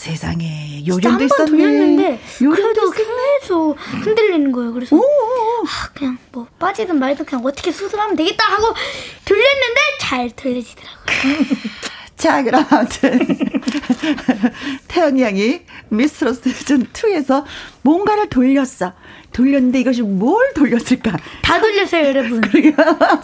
[0.00, 1.50] 세상에 요령도 있었네.
[1.50, 4.72] 돌렸는데 그래도 계속 흔들리는 거예요.
[4.72, 8.74] 그래서 아, 그냥 뭐 빠지든 말든 그냥 어떻게 수술하면 되겠다 하고
[9.26, 11.46] 돌렸는데 잘 돌려지더라고요.
[12.16, 13.18] 자, 그럼 아무튼
[14.88, 15.60] 태연이 양이
[15.90, 17.44] 미스트로스 시즌 2에서
[17.82, 18.94] 뭔가를 돌렸어.
[19.32, 21.16] 돌렸는데 이것이 뭘 돌렸을까?
[21.42, 22.40] 다 돌렸어요, 여러분.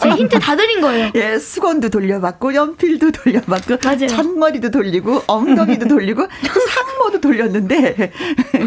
[0.01, 1.11] 제 힌트 다 드린 거예요.
[1.15, 4.07] 예, 수건도 돌려봤고, 연필도 돌려봤고, 맞아요.
[4.07, 6.25] 잔머리도 돌리고, 엉덩이도 돌리고,
[6.69, 8.11] 상모도 돌렸는데,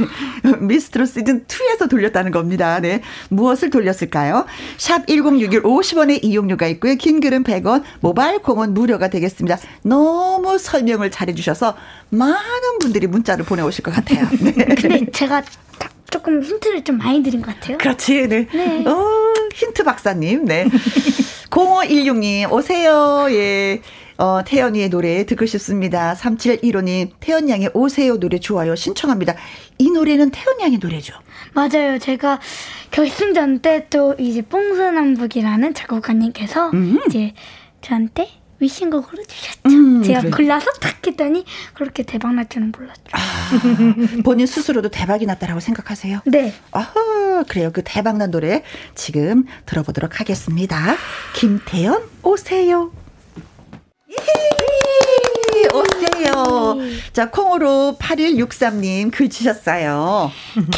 [0.61, 2.79] 미스트로 시즌 2에서 돌렸다는 겁니다.
[2.81, 3.01] 네.
[3.31, 4.47] 무엇을 돌렸을까요?
[4.77, 6.95] 샵 1061 50원의 이용료가 있고요.
[6.97, 9.59] 긴 글은 100원, 모바일 공은 무료가 되겠습니다.
[9.83, 11.77] 너무 설명을 잘해주셔서
[12.11, 14.29] 많은 분들이 문자를 보내오실 것 같아요.
[14.41, 14.53] 네.
[14.53, 15.43] 근데 제가
[16.11, 17.79] 조금 힌트를 좀 많이 드린 것 같아요.
[17.79, 18.47] 그렇지, 네.
[18.53, 18.85] 네.
[18.87, 20.67] 어, 힌트 박사님, 네.
[21.51, 23.81] 0516님, 오세요, 예.
[24.19, 26.15] 어, 태연이의 노래 듣고 싶습니다.
[26.15, 28.77] 3715님, 태연 양의 오세요 노래 좋아요.
[28.77, 29.35] 신청합니다.
[29.79, 31.15] 이 노래는 태연 양의 노래죠.
[31.55, 31.99] 맞아요.
[31.99, 32.39] 제가
[32.91, 37.01] 결승전 때 또 이제 뽕스남북이라는 작곡가님께서 음.
[37.09, 37.33] 이제
[37.81, 38.29] 저한테
[38.61, 39.61] 위신곡으로 주셨죠.
[39.67, 40.31] 음, 제가 그래.
[40.31, 41.45] 골라서 탁 했더니
[41.75, 43.03] 그렇게 대박 날 줄은 몰랐죠.
[43.13, 46.21] 아, 본인 스스로도 대박이 났다라고 생각하세요?
[46.27, 46.55] 네.
[46.73, 47.71] 아 그래요.
[47.73, 48.63] 그 대박 난 노래
[48.95, 50.95] 지금 들어보도록 하겠습니다.
[51.35, 52.93] 김태연 오세요.
[55.73, 56.77] 오세요.
[57.13, 60.31] 자, 콩으로 8163님 글 주셨어요.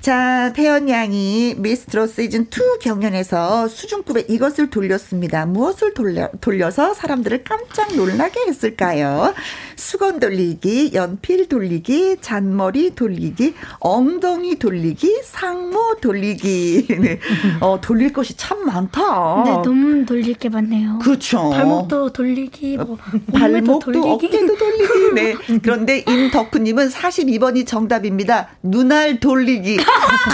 [0.01, 5.45] 자, 태연 양이 미스트로 시즌 2 경연에서 수준급의 이것을 돌렸습니다.
[5.45, 9.33] 무엇을 돌려, 돌려서 사람들을 깜짝 놀라게 했을까요?
[9.75, 16.87] 수건 돌리기, 연필 돌리기, 잔머리 돌리기, 엉덩이 돌리기, 상모 돌리기.
[17.01, 17.19] 네.
[17.59, 19.43] 어, 돌릴 것이 참 많다.
[19.45, 20.99] 네, 너무 돌릴 게 많네요.
[20.99, 21.49] 그렇죠.
[21.49, 22.97] 발목도 돌리기, 뭐
[23.33, 24.07] 발목도 돌리기.
[24.07, 25.13] 어깨도 돌리기.
[25.13, 25.35] 네.
[25.61, 28.49] 그런데 임덕후님은 42번이 정답입니다.
[28.63, 29.77] 눈알 돌리기.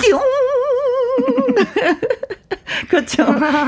[0.01, 0.17] 띵!
[2.89, 3.25] 그렇죠.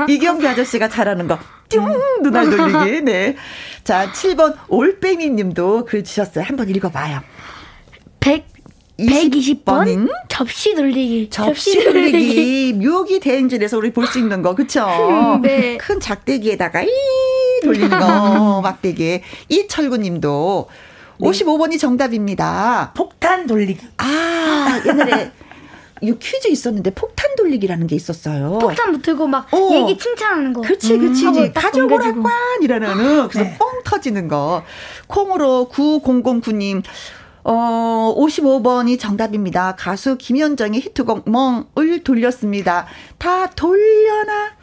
[0.08, 1.38] 이경규 아저씨가 잘하는 거.
[1.68, 1.80] 띵!
[2.22, 3.02] 눈알 돌리기.
[3.02, 3.36] 네.
[3.84, 6.44] 자, 7번 올빼미 님도 글 주셨어요.
[6.46, 7.20] 한번 읽어봐요.
[8.20, 8.46] 100,
[8.98, 11.28] 120번 접시 돌리기.
[11.30, 12.72] 접시, 돌리기.
[12.74, 14.86] 묘기 대행진에서 우리 볼 수 있는 거, 그쵸?
[15.42, 15.76] 네.
[15.78, 16.88] 큰 작대기에다가 이
[17.62, 19.20] 돌리는 거, 막대기.
[19.48, 20.68] 이철구 님도
[21.18, 21.28] 네.
[21.28, 22.92] 55번이 정답입니다.
[22.96, 23.86] 폭탄 돌리기.
[23.98, 25.30] 아, 옛날에
[26.04, 28.58] 이 퀴즈 있었는데 폭탄 돌리기라는 게 있었어요.
[28.60, 29.70] 폭탄 못 들고 막 어.
[29.72, 30.60] 얘기 칭찬하는 거.
[30.62, 31.26] 그치, 그치.
[31.26, 33.56] 음, 가져오라관이라는 아, 그래서 네.
[33.58, 34.62] 뻥 터지는 거.
[35.06, 36.82] 콩으로 9009님.
[37.46, 39.74] 어, 55번이 정답입니다.
[39.76, 42.86] 가수 김현정의 히트곡 멍을 돌렸습니다.
[43.18, 44.52] 다 돌려나.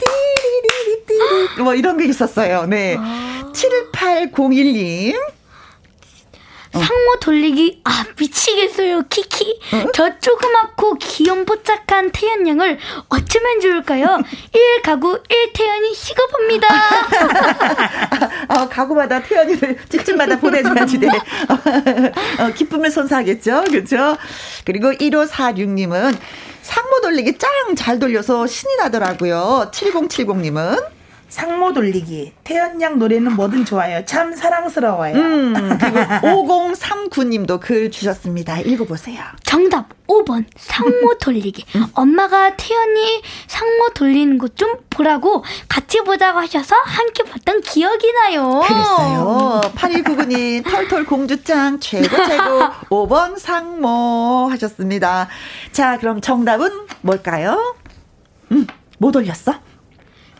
[0.00, 1.62] 띠리리리띠리.
[1.62, 2.66] 뭐 이런 게 있었어요.
[2.66, 2.96] 네.
[2.98, 3.52] 아.
[3.52, 5.16] 7801님.
[6.74, 6.78] 어.
[6.80, 7.80] 상모 돌리기?
[7.84, 9.02] 아 미치겠어요.
[9.08, 9.60] 키키.
[9.72, 9.90] 어?
[9.94, 14.18] 저 조그맣고 귀염뽀짝한 태연 양을 어쩌면 좋을까요?
[14.52, 16.68] 1 가구 1 태연이 식어봅니다.
[18.48, 21.08] 어, 가구마다 태연이를 집집마다 보내줘야지 돼.
[22.40, 23.64] 어, 기쁨을 선사하겠죠?
[23.68, 24.16] 그렇죠?
[24.64, 26.16] 그리고 1546님은
[26.62, 29.70] 상모 돌리기 짱 잘 돌려서 신이 나더라고요.
[29.72, 30.93] 7070님은
[31.34, 32.32] 상모 돌리기.
[32.44, 34.04] 태연양 노래는 뭐든 좋아요.
[34.04, 35.16] 참 사랑스러워요.
[35.16, 35.98] 음, 그리고
[36.70, 38.60] 5039님도 글 주셨습니다.
[38.60, 39.20] 읽어보세요.
[39.42, 41.64] 정답 5번 상모 돌리기.
[41.74, 41.86] 음.
[41.94, 48.60] 엄마가 태연이 상모 돌리는 것 좀 보라고 같이 보자고 하셔서 함께 봤던 기억이 나요.
[48.64, 49.60] 그랬어요.
[49.74, 52.60] 8199님 털털 공주짱 최고 최고
[53.08, 55.26] 5번 상모 하셨습니다.
[55.72, 56.70] 자 그럼 정답은
[57.00, 57.74] 뭘까요?
[58.52, 58.68] 음,
[58.98, 59.54] 뭐 돌렸어?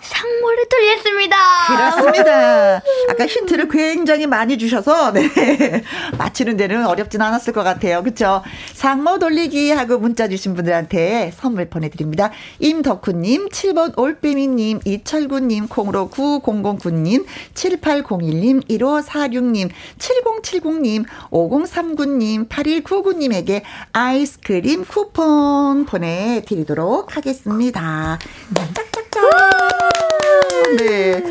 [0.05, 1.37] 상모를 돌렸습니다.
[1.67, 2.83] 그렇습니다.
[3.09, 5.29] 아까 힌트를 굉장히 많이 주셔서 네.
[6.19, 8.03] 맞히는 데는 어렵진 않았을 것 같아요.
[8.03, 8.43] 그렇죠?
[8.75, 12.31] 상모 돌리기 하고 문자 주신 분들한테 선물 보내드립니다.
[12.59, 23.62] 임덕훈님, 7번 올빼미님, 이철구님, 콩으로 9009님, 7801님, 1546님, 7070님, 5039님, 8199님에게
[23.93, 28.19] 아이스크림 쿠폰 보내드리도록 하겠습니다.
[28.75, 29.79] 짝 짝짝.
[30.79, 31.22] 네.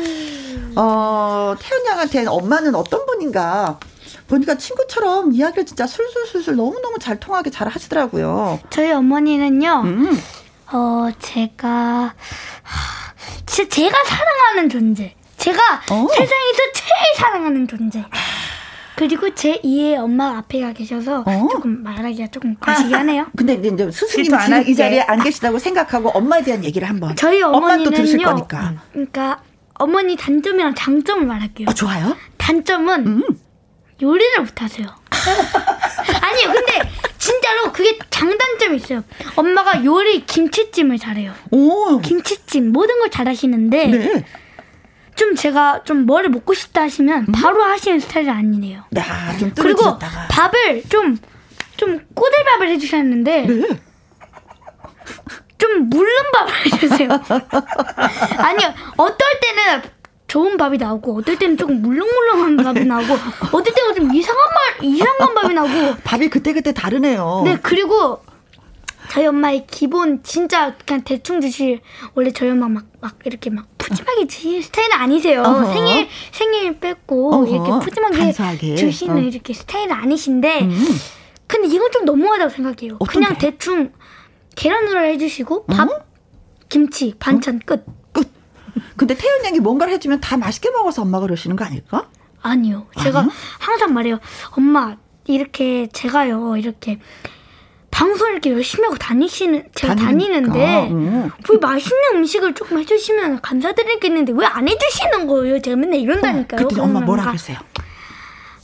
[0.76, 3.78] 어, 태연 양한테는 엄마는 어떤 분인가?
[4.26, 8.58] 보니까 친구처럼 이야기를 진짜 술술술술 너무너무 잘 통하게 잘 하시더라고요.
[8.70, 10.22] 저희 어머니는요, 음.
[10.72, 12.14] 어, 제가,
[13.46, 15.14] 진짜 제가 사랑하는 존재.
[15.36, 16.06] 제가 어.
[16.08, 18.02] 세상에서 제일 사랑하는 존재.
[18.96, 21.48] 그리고 제 2의 엄마 앞에가 계셔서 어?
[21.50, 23.26] 조금 말하기가 조금 거시기 하네요.
[23.36, 27.16] 근데 이제 스승님 지금 이 자리에 안 계시다고 생각하고 엄마에 대한 얘기를 한번.
[27.16, 28.24] 저희 어머니는요.
[28.24, 28.74] 거니까.
[28.92, 29.42] 그러니까
[29.74, 31.68] 어머니 단점이랑 장점을 말할게요.
[31.68, 32.16] 어, 좋아요.
[32.38, 33.22] 단점은 음.
[34.00, 34.86] 요리를 못하세요.
[36.22, 39.02] 아니요, 근데 진짜로 그게 장단점이 있어요.
[39.36, 41.32] 엄마가 요리 김치찜을 잘해요.
[41.50, 42.00] 오.
[42.00, 44.24] 김치찜 모든 걸 잘하시는데 네.
[45.16, 47.32] 좀 제가 좀 뭐를 먹고 싶다 하시면 음?
[47.32, 48.84] 바로 하시는 스타일이 아니네요.
[48.96, 49.98] 아, 좀 그리고
[50.30, 51.18] 밥을 좀
[51.76, 53.68] 좀 꼬들밥을 해주셨는데 네.
[55.58, 57.08] 좀 물른 밥을 해주세요.
[58.38, 59.82] 아니요, 어떨 때는
[60.26, 63.14] 좋은 밥이 나오고 어떨 때는 조금 물렁물렁한 밥이 나오고
[63.52, 67.42] 어떨 때는 좀 이상한 말 이상한 밥이 나오고 밥이 그때 그때 다르네요.
[67.44, 68.22] 네 그리고
[69.10, 71.80] 저희 엄마의 기본 진짜 그냥 대충 주실
[72.14, 75.42] 원래 저희 엄마 막, 막 이렇게 막 푸짐하게 주실 스타일은 아니세요.
[75.42, 75.72] 어허.
[75.72, 77.46] 생일 생일 뺏고 어허.
[77.46, 78.74] 이렇게 푸짐하게 간소하게.
[78.76, 79.20] 주시는 어.
[79.20, 80.84] 이렇게 스타일은 아니신데 음.
[81.46, 82.98] 근데 이건 좀 너무하다고 생각해요.
[82.98, 83.50] 그냥 게?
[83.50, 83.92] 대충
[84.56, 85.98] 계란 후라이 해주시고 밥, 음?
[86.68, 87.58] 김치, 반찬 어?
[87.66, 87.84] 끝.
[88.96, 92.08] 근데 태연 양이 뭔가를 해주면 다 맛있게 먹어서 엄마가 그러시는 거 아닐까?
[92.42, 92.86] 아니요.
[93.02, 93.32] 제가 아니요?
[93.58, 94.18] 항상 말해요.
[94.56, 96.98] 엄마, 이렇게 제가요, 이렇게
[97.94, 100.52] 방송 이렇게 열심히 하고 다니시는, 제가 다니니까.
[100.52, 101.30] 다니는데, 응.
[101.48, 105.62] 왜 맛있는 음식을 조금 해주시면 감사드리겠는데, 왜 안 해주시는 거예요?
[105.62, 106.60] 제가 맨날 이런다니까요.
[106.66, 107.58] 어, 그때 엄마 뭐라 그랬어요?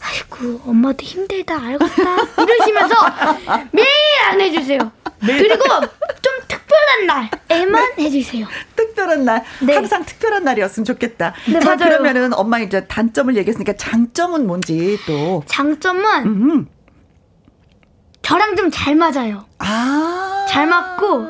[0.03, 2.17] 아이고, 엄마도 힘들다, 알겠다.
[2.43, 2.95] 이러시면서
[3.71, 3.89] 매일
[4.31, 4.79] 안 해주세요.
[5.21, 5.57] 그리고
[6.23, 7.07] 좀 특별한
[7.49, 8.47] 날에만 해주세요.
[8.75, 9.45] 특별한 날.
[9.63, 9.75] 네.
[9.75, 11.35] 항상 특별한 날이었으면 좋겠다.
[11.47, 11.91] 네, 자, 맞아요.
[11.91, 15.45] 그러면은 엄마 이제 단점을 얘기했으니까 장점은 뭔지 또.
[15.47, 16.65] 장점은 음흠.
[18.23, 19.45] 저랑 좀 잘 맞아요.
[19.59, 20.47] 아.
[20.49, 21.27] 잘 맞고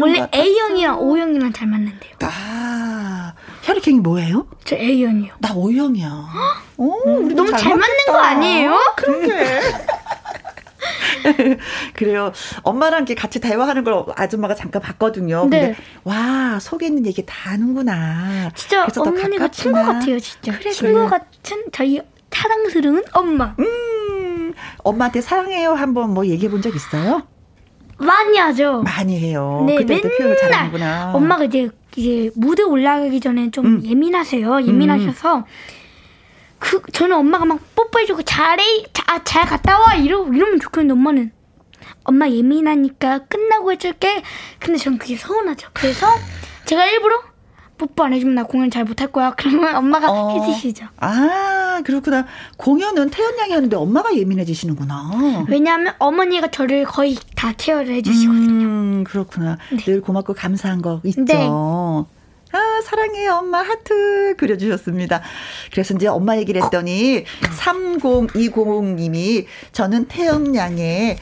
[0.00, 2.12] 원래 A형이랑 O형이랑 잘 맞는데요.
[2.22, 3.32] 아.
[3.62, 4.46] 혈액형이 뭐예요?
[4.64, 5.34] 저 A형이요.
[5.38, 6.10] 나 O형이야.
[6.78, 8.78] 오, 음, 너무 잘, 잘 맞는 거 아니에요?
[8.96, 9.60] 그러게.
[11.94, 12.32] 그래요.
[12.62, 15.46] 엄마랑 이렇게 같이 대화하는 걸 아줌마가 잠깐 봤거든요.
[15.48, 15.60] 네.
[15.60, 18.50] 근데 와 속에 있는 얘기 다 아는구나.
[18.54, 20.58] 진짜 어머니가 친구 같아요, 진짜.
[20.58, 21.08] 그래, 친구 그래.
[21.08, 22.00] 같은 저희
[22.32, 23.54] 사랑스러운 엄마.
[23.60, 23.64] 음,
[24.84, 27.22] 엄마한테 사랑해요 한번 뭐 얘기해 본 적 있어요?
[27.98, 28.82] 많이 하죠.
[28.82, 29.64] 많이 해요.
[29.66, 31.12] 네, 그때부터 표현을 잘하는구나.
[31.14, 33.84] 엄마가 이제 이제 무대 올라가기 전에 좀 음.
[33.84, 34.62] 예민하세요.
[34.66, 35.36] 예민하셔서.
[35.38, 35.44] 음.
[36.58, 41.32] 그 저는 엄마가 막 뽀뽀해주고 잘해 자, 잘 갔다 와 이러 이러면 좋겠는데 엄마는
[42.04, 44.22] 엄마 예민하니까 끝나고 해줄게
[44.60, 46.06] 근데 전 그게 서운하죠 그래서
[46.66, 47.20] 제가 일부러
[47.78, 50.38] 뽀뽀 안 해주면 나 공연 잘 못할 거야 그러면 엄마가 어.
[50.38, 57.94] 해주시죠 아 그렇구나 공연은 태연 양이 하는데 엄마가 예민해지시는구나 왜냐하면 어머니가 저를 거의 다 케어를
[57.94, 59.78] 해주시거든요 음, 그렇구나 네.
[59.78, 61.48] 늘 고맙고 감사한 거 있죠 네.
[62.52, 63.62] 아, 사랑해요, 엄마.
[63.62, 65.22] 하트 그려주셨습니다.
[65.70, 71.16] 그래서 이제 엄마 얘기를 했더니 3020님이 저는 태영 양의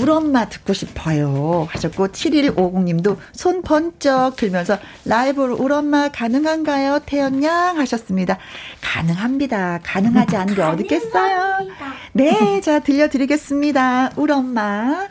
[0.00, 1.66] 울엄마 듣고 싶어요.
[1.70, 7.00] 하셨고, 7150님도 손 번쩍 들면서 라이브로 울엄마 가능한가요?
[7.06, 8.38] 태연양 하셨습니다.
[8.80, 9.80] 가능합니다.
[9.82, 11.68] 가능하지 않은 게 어딨겠어요?
[12.12, 14.10] 네, 자, 들려드리겠습니다.
[14.16, 14.56] 울엄마.
[14.56, 15.08] 엄마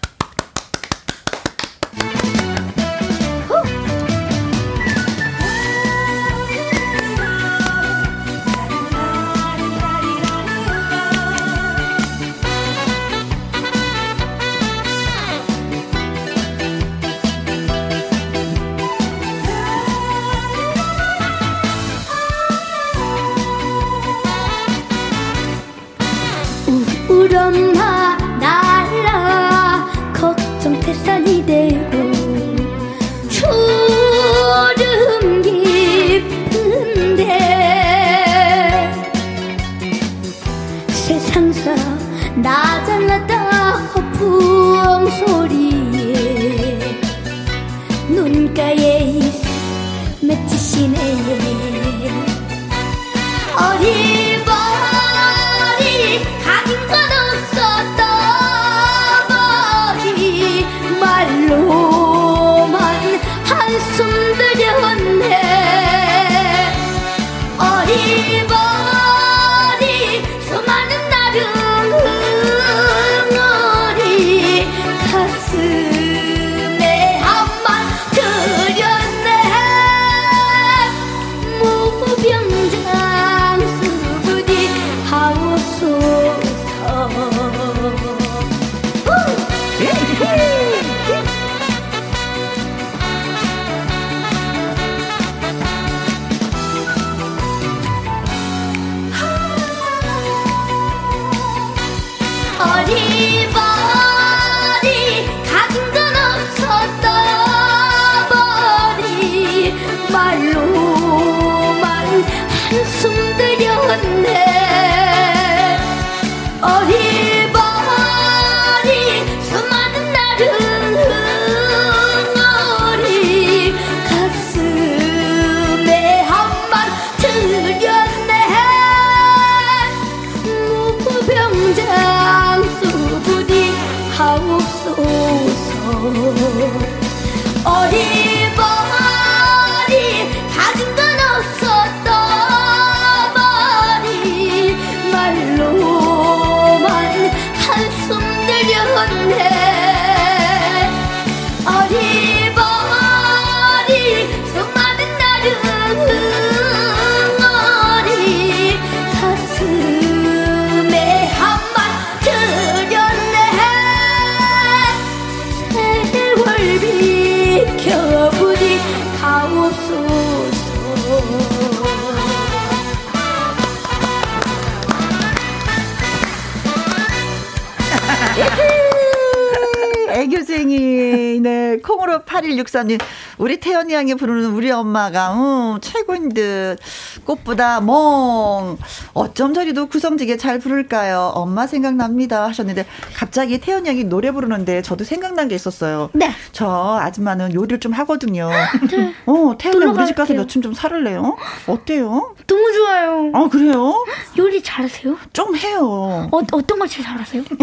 [182.46, 183.00] 8163님,
[183.38, 186.78] 우리 태연이 양이 부르는 우리 엄마가, 음, 최고인 듯.
[187.26, 188.78] 꽃보다 멍.
[189.14, 191.32] 어쩜 저리도 구성지게 잘 부를까요?
[191.36, 192.46] 엄마 생각납니다.
[192.48, 192.86] 하셨는데,
[193.16, 196.10] 갑자기 태연이 양이 노래 부르는데, 저도 생각난 게 있었어요.
[196.14, 196.32] 네.
[196.52, 198.50] 저 아줌마는 요리를 좀 하거든요.
[198.92, 199.14] 네.
[199.26, 201.38] 어, 태연이 우리 집 가서 며칠 좀 살을래요?
[201.68, 202.36] 어때요?
[202.48, 203.32] 너무 좋아요.
[203.34, 204.06] 아, 그래요?
[204.38, 205.18] 요리 잘하세요?
[205.34, 206.30] 좀 해요.
[206.32, 207.44] 어, 어떤 걸 제일 잘하세요?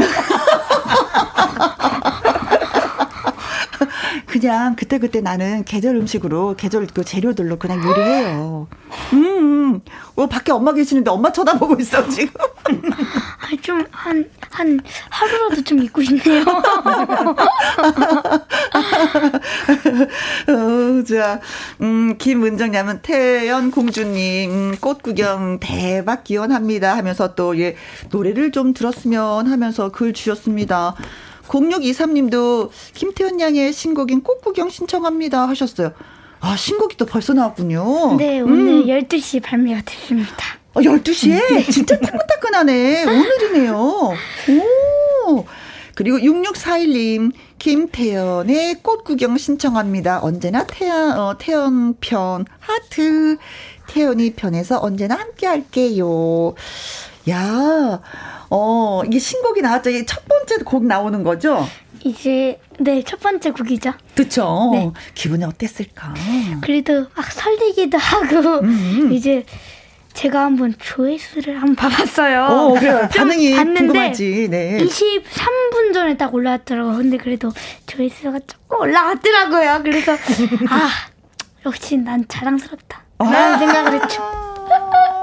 [4.26, 8.68] 그냥 그때 그때 나는 계절 음식으로 계절 그 재료들로 그냥 요리해요.
[9.12, 9.80] 음, 음.
[10.14, 12.32] 어, 밖에 엄마 계시는데 엄마 쳐다보고 있어, 지금.
[12.36, 16.44] 아, 좀, 한, 한, 하루라도 좀 있고 싶네요.
[20.48, 21.40] 어, 자,
[21.80, 27.76] 음, 김은정님은 태연 공주님, 음, 꽃 구경 대박 기원합니다 하면서 또, 예,
[28.10, 30.94] 노래를 좀 들었으면 하면서 글 주셨습니다.
[31.52, 35.92] 0623님도 김태현 양의 신곡인 꽃구경 신청합니다 하셨어요.
[36.40, 38.16] 아, 신곡이 또 벌써 나왔군요.
[38.16, 38.86] 네, 오늘 음.
[38.86, 40.32] 12시 발매가 됐습니다.
[40.74, 41.70] 어, 12시에?
[41.70, 43.04] 진짜 따끈따끈하네.
[43.04, 43.76] 오늘이네요.
[45.28, 45.44] 오.
[45.94, 50.20] 그리고 6641님, 김태연의 꽃 구경 신청합니다.
[50.22, 53.36] 언제나 태연, 어, 태연 편, 하트.
[53.86, 56.54] 태연이 편에서 언제나 함께 할게요.
[57.28, 58.00] 야,
[58.54, 59.88] 어, 이게 신곡이 나왔죠.
[59.90, 61.66] 이게 첫 번째 곡 나오는 거죠?
[62.04, 63.92] 이제 네 첫 번째 곡이죠.
[64.14, 64.70] 그렇죠.
[64.74, 64.90] 네.
[65.14, 66.12] 기분이 어땠을까?
[66.60, 69.10] 그래도 막 설레기도 하고 음.
[69.12, 69.44] 이제
[70.12, 72.44] 제가 한번 조회수를 한번 봐봤어요.
[72.44, 74.48] 어, 그래 반응이 궁금하지.
[74.50, 74.78] 네.
[74.84, 76.96] 23분 전에 딱 올라왔더라고요.
[76.98, 77.50] 근데 그래도
[77.86, 79.80] 조회수가 조금 올라왔더라고요.
[79.82, 80.12] 그래서
[80.68, 80.90] 아
[81.64, 83.02] 역시 난 자랑스럽다.
[83.18, 83.58] 라는 아.
[83.58, 84.51] 생각을 했죠.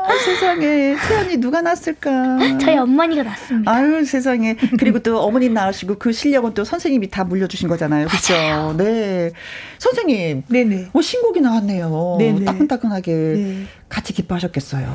[0.10, 2.57] 아, 세상에 태연이 누가 낳았을까?
[2.60, 3.72] 저희 어머니가 낳았습니다.
[3.72, 8.74] 아유 세상에 그리고 또 어머님 낳으시고 그 실력은 또 선생님이 다 물려주신 거잖아요, 그렇죠?
[8.78, 9.32] 네,
[9.78, 10.43] 선생님.
[10.47, 10.89] 네네.
[10.93, 12.16] 어 신곡이 나왔네요.
[12.20, 12.45] 네네.
[12.45, 13.64] 따끈따끈하게 네.
[13.88, 14.88] 같이 기뻐하셨겠어요.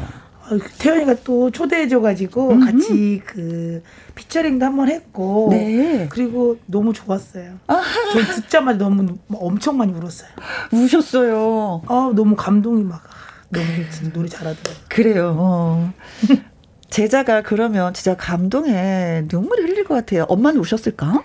[0.46, 2.64] 어, 태연이가 또 초대해줘가지고 음흠.
[2.66, 3.82] 같이 그
[4.14, 6.06] 피처링도 한번 했고 네.
[6.10, 7.52] 그리고 너무 좋았어요.
[7.66, 10.28] 저 듣자마자 너무 엄청 많이 울었어요.
[10.72, 11.82] 우셨어요.
[11.86, 13.02] 아 너무 감동이 막
[14.00, 14.84] 너무 노래 잘하더라고요.
[14.88, 15.36] 그래요.
[15.38, 15.92] 어.
[16.90, 20.24] 제자가 그러면 진짜 감동에 눈물이 흘릴 것 같아요.
[20.28, 21.22] 엄마는 우셨을까?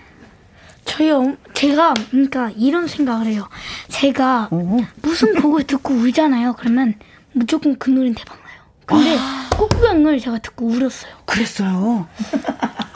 [0.84, 3.48] 저희 어, 제가 그러니까 이런 생각을 해요.
[3.88, 4.78] 제가 어.
[5.02, 6.56] 무슨 곡을 듣고 울잖아요.
[6.58, 6.94] 그러면
[7.32, 8.60] 무조건 그 노래는 대박 나요.
[8.86, 9.48] 근데 아.
[9.56, 11.12] 꽃구경을 제가 듣고 울었어요.
[11.26, 12.08] 그랬어요.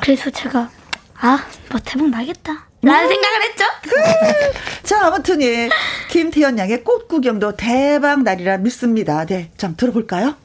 [0.02, 0.70] 그래서 제가
[1.20, 2.68] 아, 뭐 대박 나겠다.
[2.84, 3.64] 라는 생각을 했죠.
[4.84, 5.68] 자, 아무튼 예.
[6.10, 9.24] 김태현 양의 꽃 구경도 대박 날이라 믿습니다.
[9.26, 9.50] 네.
[9.56, 10.36] 좀 들어볼까요?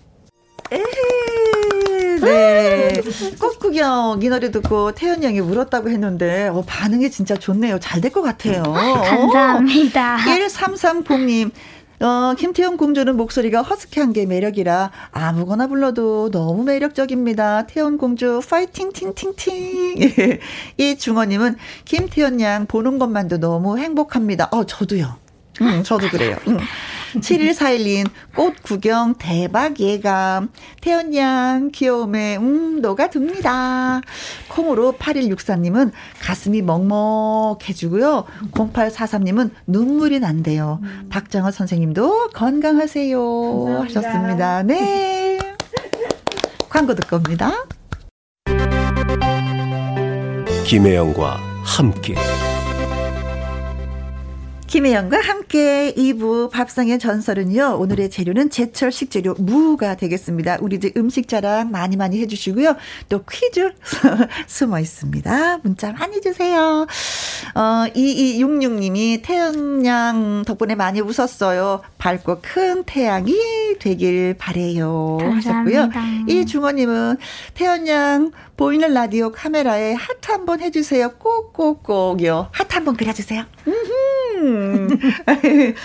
[0.71, 3.01] 에헤, 네.
[3.39, 7.79] 꽃 구경 이 노래 듣고 태연 양이 울었다고 했는데 어, 반응이 진짜 좋네요.
[7.79, 8.63] 잘 될 것 같아요.
[8.73, 10.17] 감사합니다.
[10.17, 11.51] 1330님.
[12.02, 17.68] 어, 김태형 공주는 목소리가 허스키한 게 매력이라 아무거나 불러도 너무 매력적입니다.
[17.68, 20.39] 태연 공주 파이팅 팅팅팅.
[20.78, 24.47] 이 중원님은 김태현 양 보는 것만도 너무 행복합니다.
[24.52, 25.28] 어, 저도요.
[25.62, 26.38] 음, 저도 그래요.
[26.47, 26.57] 음.
[27.16, 30.49] 7141님, 꽃 구경 대박 예감.
[30.82, 34.01] 태연 양 귀여움에, 음, 녹아듭니다.
[34.47, 35.91] 콩으로 8164님은
[36.22, 38.26] 가슴이 먹먹해지고요.
[38.51, 40.80] 0843님은 눈물이 난대요.
[40.82, 41.07] 음.
[41.10, 43.20] 박정호 선생님도 건강하세요.
[43.66, 43.99] 감사합니다.
[44.01, 44.64] 하셨습니다.
[44.64, 45.39] 네.
[46.70, 47.66] 광고 듣고 옵니다.
[50.66, 52.16] 김혜영과 함께
[54.70, 57.78] 김혜영과 함께 2부 밥상의 전설은요.
[57.80, 60.59] 오늘의 재료는 제철 식재료 무가 되겠습니다.
[60.61, 62.76] 우리 집 음식 자랑 많이 많이 해주시고요.
[63.09, 63.74] 또 퀴즈
[64.45, 65.61] 숨어 있습니다.
[65.63, 66.86] 문자 많이 주세요.
[67.55, 67.61] 어,
[67.95, 71.82] 2266님이 태양양 덕분에 많이 웃었어요.
[71.97, 73.34] 밝고 큰 태양이
[73.80, 75.17] 되길 바래요.
[75.20, 75.82] 감사합니다.
[75.82, 76.26] 하셨고요.
[76.28, 77.17] 이중원님은
[77.55, 81.13] 태연양 보이는 라디오 카메라에 하트 한번 해주세요.
[81.17, 82.49] 꼭꼭꼭요.
[82.51, 83.45] 하트 한번 그려주세요.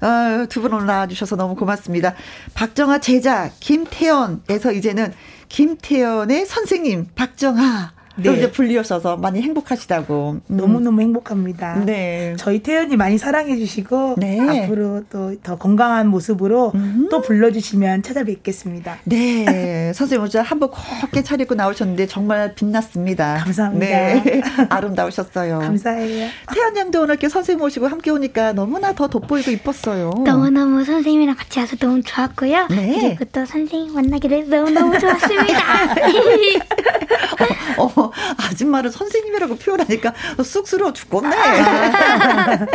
[0.00, 2.14] 아, 두분 오늘 나와주셔서 너무 고맙습니다.
[2.54, 5.12] 박정아 제자 김태연에서 이제는
[5.48, 8.32] 김태연의 선생님 박정아 네.
[8.32, 10.40] 이제 불리셔서 많이 행복하시다고.
[10.50, 10.56] 음.
[10.56, 11.84] 너무너무 행복합니다.
[11.84, 12.34] 네.
[12.38, 14.64] 저희 태연이 많이 사랑해 주시고 네.
[14.64, 17.08] 앞으로 또 더 건강한 모습으로 음.
[17.10, 18.98] 또 불러주시면 찾아뵙겠습니다.
[19.04, 19.92] 네.
[19.94, 23.38] 선생님 오늘 한번 곱게 차리고 나오셨는데 정말 빛났습니다.
[23.38, 23.86] 감사합니다.
[23.86, 24.42] 네.
[24.68, 25.58] 아름다우셨어요.
[25.58, 26.28] 감사해요.
[26.54, 30.10] 태연 양도 오늘 이렇게 선생님 모시고 함께 오니까 너무나 더 돋보이고 이뻤어요.
[30.24, 32.68] 너무너무 선생님이랑 같이 와서 너무 좋았고요.
[32.70, 33.16] 네.
[33.16, 35.62] 그리고 또 선생님 만나게 돼서 너무너무 좋았습니다.
[37.78, 40.12] 어, 어, 아줌마를 선생님이라고 표현하니까
[40.44, 41.36] 쑥스러워 죽겠네.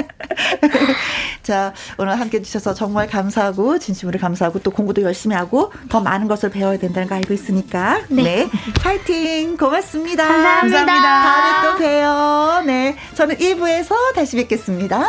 [1.44, 6.50] 자, 오늘 함께 해주셔서 정말 감사하고, 진심으로 감사하고, 또 공부도 열심히 하고, 더 많은 것을
[6.50, 8.02] 배워야 된다는 거 알고 있으니까.
[8.10, 8.24] 네.
[8.24, 8.50] 네.
[8.82, 9.56] 파이팅!
[9.56, 10.28] 고맙습니다.
[10.28, 10.86] 감사합니다.
[10.86, 11.24] 감사합니다.
[11.24, 12.64] 다음에 또 봬요.
[12.66, 12.98] 네.
[13.16, 15.08] 저는 1부에서 다시 뵙겠습니다.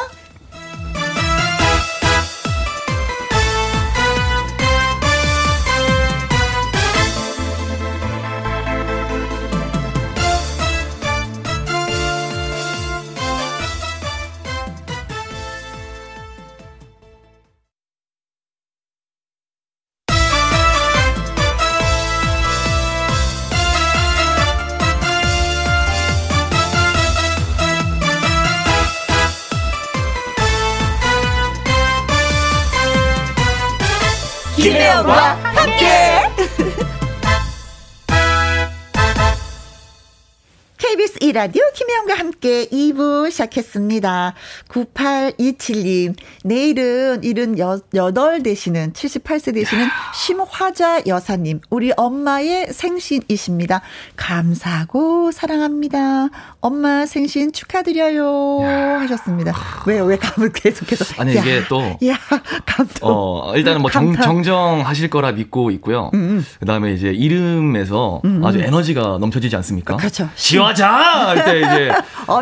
[41.29, 44.33] 이라디오 김혜영과 함께 2부 시작했습니다.
[44.69, 53.83] 9827님, 내일은 78 되시는, 78세 되시는 심화자 여사님, 우리 엄마의 생신이십니다.
[54.17, 56.29] 감사하고 사랑합니다.
[56.61, 58.63] 엄마 생신 축하드려요.
[58.63, 59.01] 야.
[59.01, 59.53] 하셨습니다.
[59.87, 60.07] 왜요?
[60.07, 61.21] 왜 감을 계속해서.
[61.21, 61.83] 아니, 야, 이게 또.
[62.07, 62.19] 야,
[62.65, 62.97] 감동.
[63.03, 66.11] 어, 일단은 뭐 정, 정정하실 거라 믿고 있고요.
[66.15, 66.19] 음.
[66.19, 66.47] 음.
[66.59, 68.47] 그 다음에 이제 이름에서 음, 음.
[68.47, 69.97] 아주 에너지가 넘쳐지지 않습니까?
[69.99, 70.31] 그렇죠.
[70.35, 71.18] 시화자!
[71.27, 71.93] 할때 이제.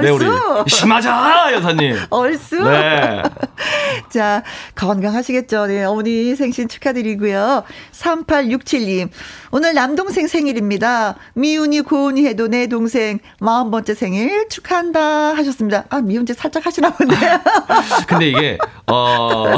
[0.02, 0.26] 네, 우리.
[0.68, 1.50] 심하자!
[1.54, 1.96] 여사님.
[2.10, 2.56] 얼쑤?
[2.62, 3.22] 네.
[4.10, 4.42] 자,
[4.74, 5.66] 건강하시겠죠?
[5.66, 7.62] 네, 어머니 생신 축하드리고요.
[7.92, 9.08] 3867님.
[9.52, 11.16] 오늘 남동생 생일입니다.
[11.34, 15.84] 미운이 고운이 해도 내 동생 40번째 생일 축하한다 하셨습니다.
[15.88, 17.40] 아, 미운지 살짝 하시나 본데요.
[18.06, 19.54] 근데 이게, 어,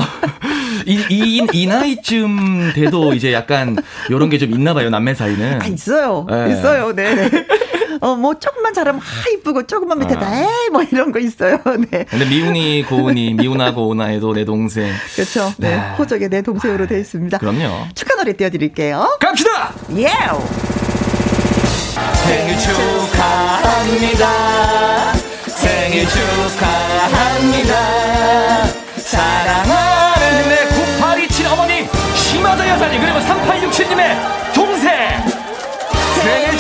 [0.86, 3.76] 이, 이, 이 나이쯤 돼도 이제 약간
[4.10, 5.60] 요런 게 좀 있나 봐요, 남매 사이는.
[5.60, 6.24] 아, 있어요.
[6.30, 6.52] 네.
[6.52, 7.28] 있어요, 네.
[8.06, 10.34] 어, 뭐, 조금만 잘하면 하, 이쁘고, 조금만 밑에 다, 어.
[10.34, 11.58] 에이, 뭐 이런 거 있어요.
[11.90, 12.04] 네.
[12.08, 14.92] 근데 미운이, 고운이, 미운아, 고운아 해도 내 동생.
[15.14, 15.52] 그렇죠.
[15.58, 15.76] 네.
[15.76, 15.94] 네.
[15.98, 17.38] 호적에 내 동생으로 되어 있습니다.
[17.38, 17.86] 그럼요.
[17.94, 19.18] 축하 노래 띄워드릴게요.
[19.20, 19.72] 갑시다!
[19.96, 20.08] 예!
[22.24, 24.28] 생일 축하합니다.
[25.48, 27.74] 생일 축하합니다.
[28.98, 30.66] 사랑하는 내
[31.00, 34.92] 9827 어머니, 심하다 여사님, 그리고 3867님의 동생.
[36.22, 36.58] 생일 님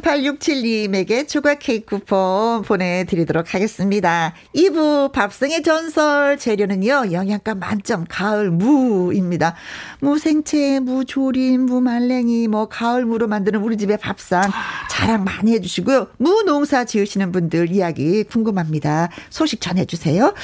[0.00, 4.34] 3867님에게 조각 케이크 쿠폰 보내드리도록 하겠습니다.
[4.54, 9.54] 2부 밥상의 전설 재료는요, 영양가 만점 가을 무입니다.
[10.00, 14.50] 무생채, 무조림, 무말랭이, 뭐 가을 무로 만드는 우리 집의 밥상
[14.90, 16.08] 자랑 많이 해주시고요.
[16.18, 19.08] 무농사 지으시는 분들 이야기 궁금합니다.
[19.28, 20.34] 소식 전해주세요.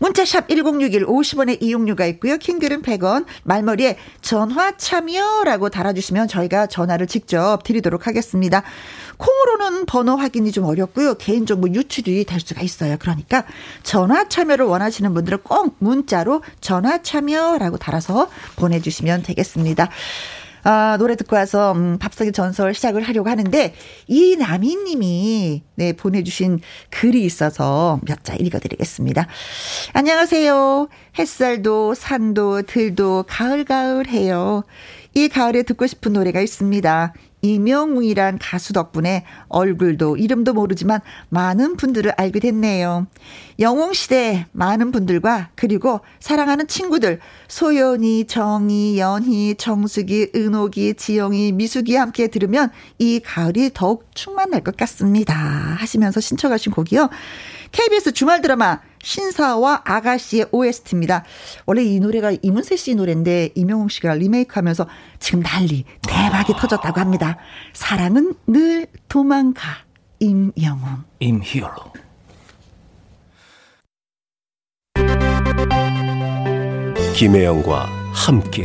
[0.00, 2.36] 문자샵 1061 50원의 이용료가 있고요.
[2.36, 8.62] 킹글은 100원, 말머리에 전화 참여라고 달아주시면 저희가 전화를 직접 드리도록 하겠습니다.
[9.16, 11.14] 콩으로는 번호 확인이 좀 어렵고요.
[11.14, 12.96] 개인정보 유출이 될 수가 있어요.
[12.98, 13.44] 그러니까
[13.82, 19.88] 전화 참여를 원하시는 분들은 꼭 문자로 전화 참여라고 달아서 보내주시면 되겠습니다.
[20.68, 23.72] 아, 노래 듣고 와서 음, 밥상의 전설 시작을 하려고 하는데
[24.08, 26.58] 이남희 님이 네, 보내 주신
[26.90, 29.28] 글이 있어서 몇 자 읽어 드리겠습니다.
[29.92, 30.88] 안녕하세요.
[31.16, 34.64] 햇살도 산도 들도 가을가을해요.
[35.14, 37.14] 이 가을에 듣고 싶은 노래가 있습니다.
[37.54, 43.06] 이명웅이란 가수 덕분에 얼굴도 이름도 모르지만 많은 분들을 알게 됐네요.
[43.58, 52.28] 영웅 시대 많은 분들과 그리고 사랑하는 친구들 소연이, 정희, 연희, 정숙이, 은옥이, 지영이, 미숙이 함께
[52.28, 55.34] 들으면 이 가을이 더욱 충만할 것 같습니다.
[55.34, 57.08] 하시면서 신청하신 곡이요.
[57.72, 61.22] KBS 주말 드라마 신사와 아가씨의 OST입니다.
[61.64, 64.86] 원래 이 노래가 이문세 씨 노래인데 이명웅 씨가 리메이크하면서
[65.20, 67.38] 지금 난리 대박이 터졌다고 합니다.
[67.72, 69.62] 사랑은 늘 도망가
[70.18, 71.76] 임영웅 임히어로
[77.14, 78.64] 김혜영과 함께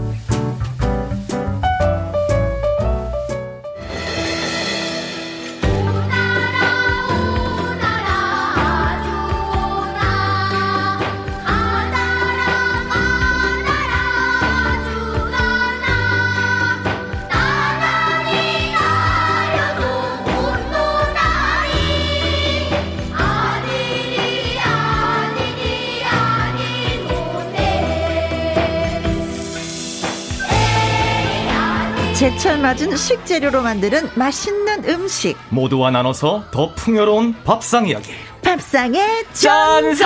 [32.21, 35.35] 제철 맞은 식재료로 만드는 맛있는 음식.
[35.49, 38.11] 모두와 나눠서 더 풍요로운 밥상 이야기.
[38.43, 40.05] 밥상의 전설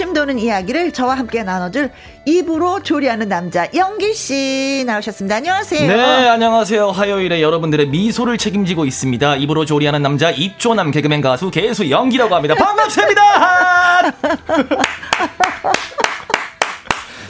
[0.00, 1.90] 군침 도는 이야기를 저와 함께 나눠줄
[2.24, 5.36] 입으로 조리하는 남자 영길 씨 나오셨습니다.
[5.36, 5.86] 안녕하세요.
[5.86, 6.88] 네, 안녕하세요.
[6.88, 9.36] 화요일에 여러분들의 미소를 책임지고 있습니다.
[9.36, 12.54] 입으로 조리하는 남자 입조남 개그맨 가수 개수 영기라고 합니다.
[12.54, 13.20] 반갑습니다.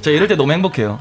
[0.00, 1.00] 저 이럴 때 너무 행복해요.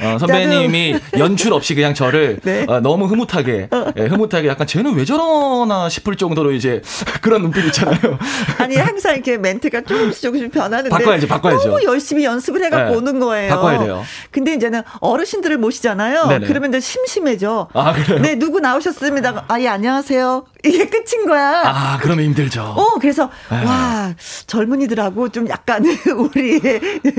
[0.00, 2.64] 어, 선배님이 연출 없이 그냥 저를 네.
[2.68, 3.86] 어, 너무 흐뭇하게, 어.
[3.96, 6.82] 예, 흐뭇하게 약간 쟤는 왜 저러나 싶을 정도로 이제
[7.22, 8.18] 그런 눈빛 있잖아요.
[8.58, 11.68] 아니 항상 이렇게 멘트가 조금씩 조금씩 변하는데 바꿔야지, 바꿔야죠.
[11.68, 12.96] 너무 열심히 연습을 해갖고 네.
[12.96, 13.50] 오는 거예요.
[13.54, 14.04] 바꿔야 돼요.
[14.30, 16.26] 근데 이제는 어르신들을 모시잖아요.
[16.26, 16.46] 네네.
[16.46, 17.68] 그러면 이제 심심해져.
[17.72, 18.20] 아 그래요?
[18.20, 19.44] 네, 누구 나오셨습니다.
[19.48, 20.44] 아, 예, 안녕하세요.
[20.64, 21.62] 이게 끝인 거야.
[21.64, 22.62] 아, 그러면 힘들죠.
[22.62, 23.64] 어, 그래서 네.
[23.64, 24.14] 와
[24.46, 25.84] 젊은이들하고 좀 약간
[26.16, 26.60] 우리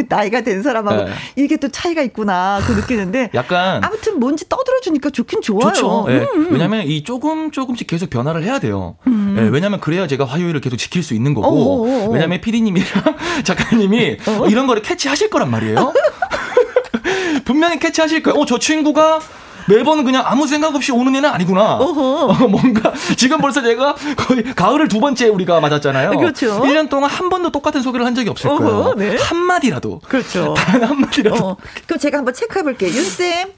[0.10, 1.12] 나이가 된 사람하고 네.
[1.12, 1.16] 이
[1.48, 3.32] 게 또 차이가 있구나 그 느끼는데.
[3.34, 5.74] 약간 아무튼 뭔지 떠들어 주니까 좋긴 좋아요.
[5.74, 6.06] 좋죠.
[6.08, 6.18] 네.
[6.20, 6.48] 음, 음.
[6.52, 8.96] 왜냐하면 이 조금 조금씩 계속 변화를 해야 돼요.
[9.08, 9.34] 음.
[9.36, 11.48] 네, 왜냐하면 그래야 제가 화요일을 계속 지킬 수 있는 거고.
[11.88, 12.10] 어어어어.
[12.12, 12.88] 왜냐하면 PD님이랑
[13.44, 14.48] 작가님이 어?
[14.48, 15.94] 이런 거를 캐치하실 거란 말이에요.
[17.46, 18.40] 분명히 캐치하실 거예요.
[18.40, 19.20] 어, 저 친구가
[19.68, 21.76] 매번 그냥 아무 생각 없이 오는 애는 아니구나.
[21.82, 26.12] 어, 뭔가 지금 벌써 제가 거의 가을을 두 번째 우리가 맞았잖아요.
[26.12, 26.62] 그렇죠.
[26.62, 28.94] 1년 동안 한 번도 똑같은 소개를 한 적이 없을 거예요.
[28.98, 29.18] 네.
[29.20, 30.02] 한 마디라도.
[30.08, 30.54] 그렇죠.
[30.58, 31.46] 단 한 마디라도.
[31.46, 31.58] 어.
[31.86, 32.90] 그럼 제가 한번 체크해 볼게요.
[32.90, 33.57] 윤쌤.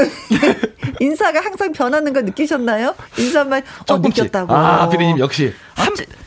[1.00, 2.94] 인사가 항상 변하는 거 느끼셨나요?
[3.18, 4.54] 인사만 어 느꼈다고.
[4.54, 5.52] 아, 피디님 역시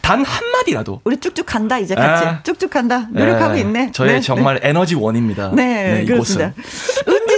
[0.01, 1.01] 단 한마디라도.
[1.03, 2.26] 우리 쭉쭉 간다 이제 같이.
[2.26, 2.43] 아.
[2.43, 3.07] 쭉쭉 간다.
[3.09, 3.61] 노력하고 네.
[3.61, 3.91] 있네.
[3.91, 4.22] 저의 네.
[4.22, 4.70] 정말 네.
[4.70, 5.51] 에너지 원입니다.
[5.53, 6.53] 네, 네 그렇습니다.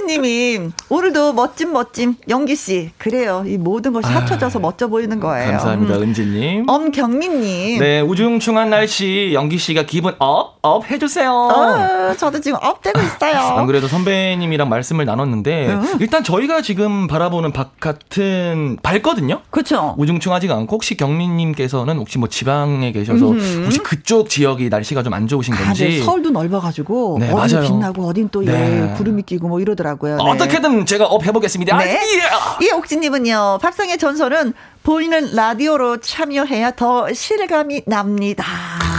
[0.07, 3.43] 이옥진님이 오늘도 멋진 멋진 영기 씨 그래요.
[3.45, 5.51] 이 모든 것이 아, 합쳐져서 아, 멋져 보이는 거예요.
[5.51, 6.01] 감사합니다, 음.
[6.03, 6.69] 은지님.
[6.69, 7.79] 엄경민님.
[7.79, 11.31] 네, 우중충한 날씨 영기 씨가 기분 up, up 해주세요.
[11.31, 13.37] 어, 저도 지금 up 되고 있어요.
[13.59, 15.97] 안 그래도 선배님이랑 말씀을 나눴는데 음.
[16.17, 19.41] 일단 저희가 지금 바라보는 바깥은 밝거든요.
[19.51, 19.93] 그렇죠.
[19.99, 23.61] 우중충하지가 않고 혹시 경민님께서는 혹시 뭐 지방에 계셔서 음.
[23.65, 25.83] 혹시 그쪽 지역이 날씨가 좀 안 좋으신 건지.
[25.83, 28.91] 아, 네, 서울도 넓어가지고 네, 어디 빛나고 어딘 또 네.
[28.91, 30.17] 예, 구름이 끼고 뭐 이러더라고요.
[30.17, 30.23] 네.
[30.23, 31.77] 어떻게든 제가 up 해보겠습니다.
[31.77, 31.97] 네.
[32.31, 33.59] 아, 예, 옥진님은요.
[33.61, 34.53] 밥상의 전설은
[34.83, 38.43] 보이는 라디오로 참여해야 더 실감이 납니다.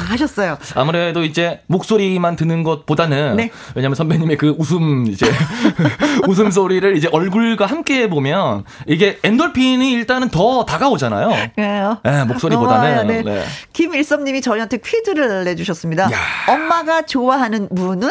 [0.09, 0.59] 하셨어요.
[0.75, 3.51] 아무래도 이제 목소리만 듣는 것보다는 네.
[3.75, 5.27] 왜냐하면 선배님의 그 웃음 이제
[6.29, 11.29] 웃음 소리를 이제 얼굴과 함께 보면 이게 엔돌핀이 일단은 더 다가오잖아요.
[11.29, 12.99] 네, 네 목소리보다는.
[12.99, 13.23] 어, 네.
[13.23, 13.45] 네.
[13.73, 16.11] 김일섭님이 저희한테 퀴즈를 내주셨습니다.
[16.11, 16.19] 야.
[16.49, 18.11] 엄마가 좋아하는 무는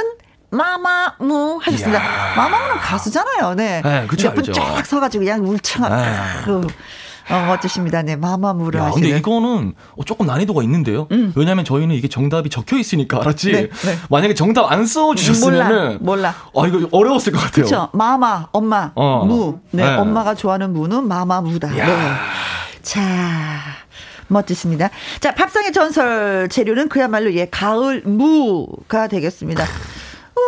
[0.50, 2.02] 마마무 하셨습니다.
[2.36, 3.56] 마마무는 가수잖아요.
[3.56, 3.82] 네.
[3.84, 6.46] 네 그쵸, 몇분 쫙 서가지고 그냥 울창한.
[7.30, 8.02] 어, 멋지십니다.
[8.04, 9.02] 네, 마마무를 하시는.
[9.02, 9.74] 근데 이거는
[10.06, 11.08] 조금 난이도가 있는데요.
[11.12, 11.34] 음.
[11.36, 13.52] 왜냐하면 저희는 이게 정답이 적혀 있으니까 알았지.
[13.52, 13.98] 네, 네.
[14.10, 16.36] 만약에 정답 안 써주셨으면은 몰라, 몰라.
[16.56, 17.66] 아 이거 어려웠을 것 같아요.
[17.66, 17.90] 그렇죠.
[17.94, 19.26] 마마, 엄마, 어.
[19.26, 19.60] 무.
[19.72, 21.70] 네, 네, 엄마가 좋아하는 무는 마마무다.
[21.70, 21.84] 네.
[22.82, 22.98] 자.
[24.30, 24.90] 멋지십니다.
[25.22, 29.64] 자, 밥상의 전설 재료는 그야말로 예, 가을 무가 되겠습니다.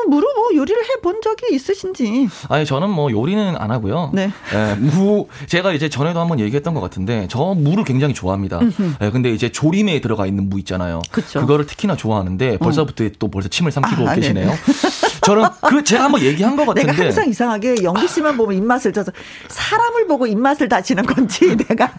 [0.06, 2.28] 어, 무로 뭐 요리를 해 본 적이 있으신지?
[2.50, 4.12] 아니 저는 뭐 요리는 안 하고요.
[4.14, 4.30] 네.
[4.54, 8.60] 예, 무 제가 이제 전에도 한번 얘기했던 것 같은데 저 무를 굉장히 좋아합니다.
[9.02, 11.02] 예, 근데 이제 조림에 들어가 있는 무 있잖아요.
[11.12, 11.40] 그쵸.
[11.40, 13.10] 그거를 특히나 좋아하는데 벌써부터 어.
[13.18, 14.52] 또 벌써 침을 삼키고 아, 계시네요.
[15.22, 19.12] 저는 그 제가 한번 얘기한 것 같은데 내가 항상 이상하게 영기 씨만 보면 입맛을 져서
[19.48, 21.92] 사람을 보고 입맛을 다시는 건지 내가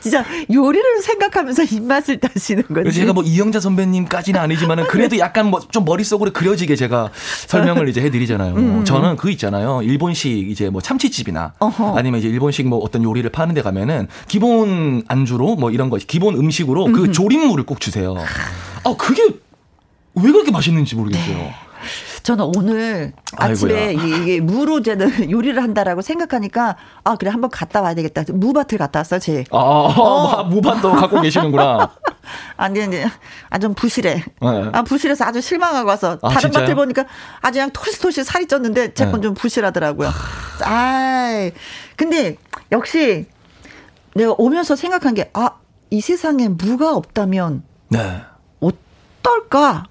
[0.00, 5.84] 진짜 요리를 생각하면서 입맛을 다시는 건지 제가 뭐 이영자 선배님까지는 아니지만은 그래도 약간 뭐 좀
[5.84, 7.10] 머릿속으로 그려지게 제가
[7.48, 8.54] 설명을 이제 해드리잖아요.
[8.54, 8.84] 음.
[8.84, 9.82] 저는 그 있잖아요.
[9.82, 11.96] 일본식 이제 뭐 참치집이나 어허.
[11.98, 16.36] 아니면 이제 일본식 뭐 어떤 요리를 파는 데 가면은 기본 안주로 뭐 이런 거 기본
[16.36, 18.14] 음식으로 그 조림물을 꼭 주세요.
[18.84, 19.22] 아 그게
[20.14, 21.36] 왜 그렇게 맛있는지 모르겠어요.
[21.36, 21.54] 네.
[22.22, 24.06] 저는 오늘 아침에 아이고야.
[24.18, 28.22] 이게 무로제는 요리를 한다라고 생각하니까 아 그래 한번 갔다 와야 되겠다.
[28.32, 29.44] 무밭을 갔다 왔어, 제.
[29.50, 30.44] 아, 어.
[30.44, 31.90] 무밭도 갖고 계시는구나.
[32.56, 33.04] 아니 이제
[33.50, 34.14] 아좀 부실해.
[34.14, 34.24] 네.
[34.72, 36.64] 아 부실해서 아주 실망하고 와서 아, 다른 진짜요?
[36.64, 37.04] 밭을 보니까
[37.40, 39.40] 아주 그냥 토실토실 살이 쪘는데 제 건 좀 네.
[39.40, 40.10] 부실하더라고요.
[40.64, 41.50] 아,
[41.96, 42.36] 근데
[42.72, 43.26] 역시
[44.14, 45.50] 내가 오면서 생각한 게 아
[45.90, 48.22] 이 세상에 무가 없다면 네.
[48.58, 49.84] 어떨까?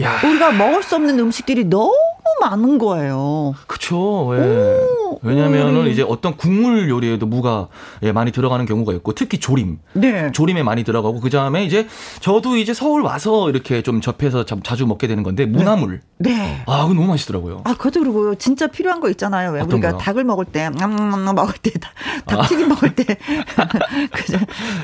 [0.00, 0.20] 야.
[0.24, 1.92] 우리가 먹을 수 없는 음식들이 너무
[2.40, 3.54] 많은 거예요.
[3.66, 4.32] 그쵸.
[4.36, 4.80] 예.
[5.22, 7.68] 왜냐면은 이제 어떤 국물 요리에도 무가
[8.02, 9.78] 예, 많이 들어가는 경우가 있고 특히 조림.
[9.94, 10.32] 네.
[10.32, 11.86] 조림에 많이 들어가고 그 다음에 이제
[12.20, 16.00] 저도 이제 서울 와서 이렇게 좀 접해서 참 자주 먹게 되는 건데 무나물.
[16.18, 16.34] 네.
[16.34, 16.62] 네.
[16.66, 17.62] 아, 그거 너무 맛있더라고요.
[17.64, 19.52] 아, 그것도 그리고 진짜 필요한 거 있잖아요.
[19.52, 19.98] 왜 우리가 거요?
[19.98, 21.72] 닭을 먹을 때, 음, 먹을 때,
[22.26, 22.68] 닭튀김 아.
[22.68, 23.04] 먹을 때.
[24.12, 24.38] 그죠.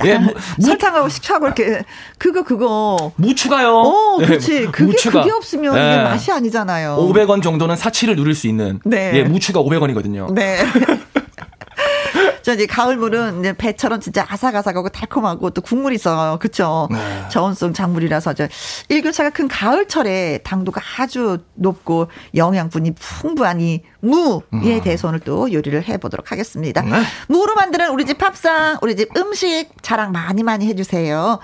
[0.04, 1.82] 예, 무, 설탕하고 식초하고 이렇게.
[2.18, 3.12] 그거, 그거.
[3.16, 3.74] 무추가요.
[3.74, 4.60] 어, 그렇지.
[4.60, 5.20] 네, 그게, 무추가.
[5.22, 5.94] 그게 없으면 네.
[5.94, 6.96] 이게 맛이 아니잖아요.
[6.96, 8.80] 500원 정도는 사치를 누릴 수 있는.
[8.84, 9.12] 네.
[9.14, 10.32] 예, 무추가 500원이거든요.
[10.34, 10.58] 네.
[12.42, 16.38] 저 이제 가을물은 이제 배처럼 진짜 아삭아삭하고 달콤하고 또 국물이 있어요.
[16.40, 16.88] 그쵸?
[16.90, 16.98] 네.
[17.30, 18.48] 저온성 작물이라서 저
[18.88, 24.80] 일교차가 큰 가을철에 당도가 아주 높고 영양분이 풍부한 이 무에 음.
[24.82, 26.82] 대해서 오늘 또 요리를 해보도록 하겠습니다.
[26.82, 26.90] 네.
[27.28, 31.38] 무로 만드는 우리 집 밥상, 우리 집 음식 자랑 많이 많이 해주세요.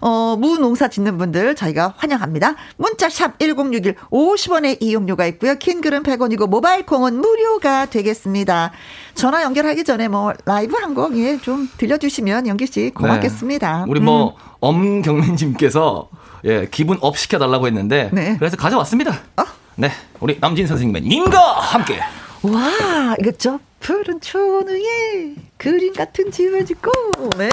[0.00, 2.54] 어, 무 농사 짓는 분들 저희가 환영합니다.
[2.76, 5.56] 문자샵 1061 50원의 이용료가 있고요.
[5.56, 8.70] 긴 글은 100원이고 모바일 콩은 무료가 되겠습니다.
[9.14, 13.78] 전화 연결하기 전에 뭐 라이브 한 곡 예, 좀 들려주시면 영기 씨 고맙겠습니다.
[13.78, 13.90] 네.
[13.90, 14.34] 우리 뭐 음.
[14.60, 16.08] 엄경민님께서
[16.44, 18.36] 예, 기분 up 시켜달라고 했는데 네.
[18.38, 19.12] 그래서 가져왔습니다.
[19.38, 19.44] 어?
[19.76, 22.00] 네, 우리 남진 선생님의 님과 함께.
[22.42, 26.90] 와, 이거 저 푸른 초원 위에 그림 같은 집을 짓고
[27.38, 27.48] 네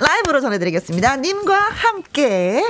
[0.00, 1.16] 라이브로 전해드리겠습니다.
[1.16, 2.62] 님과 함께.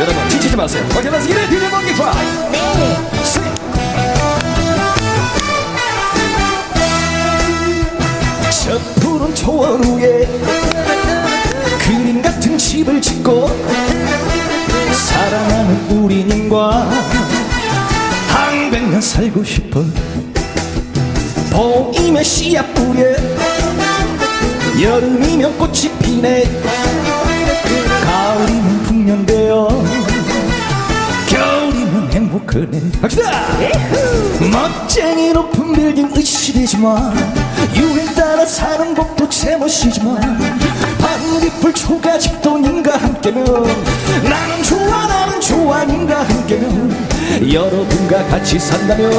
[0.00, 0.84] 여러분 지치지 마세요.
[0.96, 2.12] 어제는 이래 드려보기 좋아.
[2.50, 3.21] 네.
[9.22, 10.26] 푸른 초원 위에
[11.78, 13.48] 그림 같은 집을 짓고
[14.92, 16.90] 사랑하는 우리님과
[18.28, 19.84] 한 백년 살고 싶어
[21.52, 23.14] 봄이면 씨앗 뿌려
[24.80, 26.44] 여름이면 꽃이 피네.
[28.04, 29.82] 가을이면 풍년되어
[32.12, 33.30] 행복하네 갑시다!
[34.50, 37.14] 멋쟁이 높은 빌딩 의시되지마
[37.74, 39.11] 유행 따라 사는 법
[39.42, 40.20] 도 제멋이지만
[40.98, 43.44] 반딧불 초가집돈인가 함께면
[44.22, 49.10] 나는 좋아 나는 좋아 님과 함께면 여러분과 같이 산다면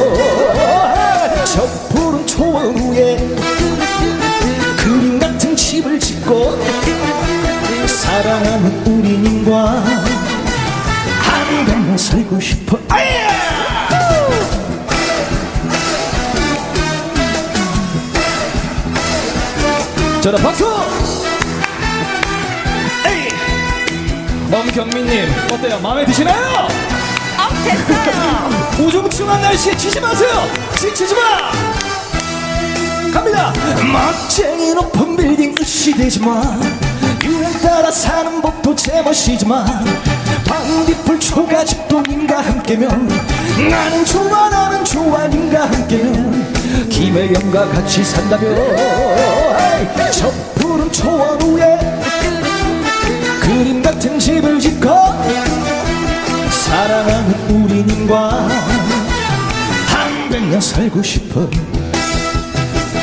[1.45, 3.17] 저 푸른 초원 위에
[4.77, 6.57] 그림 같은 집을 짓고
[7.85, 9.83] 사랑하는 우리 님과
[11.19, 13.32] 한강에 살고 싶어 아야!
[20.23, 20.65] 저는 박수!
[23.05, 23.27] 에이!
[24.53, 25.77] 엄경민님 어때요?
[25.81, 26.69] 마음에 드시나요?
[27.37, 28.49] 어, 됐어요.
[28.87, 30.47] 우중충한 날씨에 지지 마세요!
[30.77, 31.51] 지치지 마!
[33.11, 33.51] 갑니다!
[33.91, 36.41] 멋쟁이 높은 빌딩 으시대지만
[37.25, 39.65] 유행 따라 사는 법도 제멋이지만
[40.47, 43.09] 반딧불 초가집도 님과 함께면
[43.69, 46.42] 나는 좋아 나는 좋아 님과 함께면
[46.89, 48.55] 김혜영과 같이 산다면
[50.11, 51.77] 저 푸른 초원 위에
[53.41, 54.89] 그림 같은 집을 짓고
[56.49, 58.47] 사랑하는 우리님과
[59.87, 61.47] 한 백 년 살고 싶어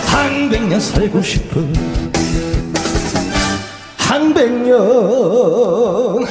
[0.06, 1.60] 한 백 년 살고 싶어
[3.96, 6.26] 한 백 년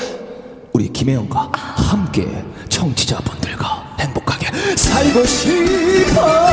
[0.74, 2.28] 우리 김혜영과 함께
[2.68, 6.49] 청취자분들과 행복하게 살고 싶어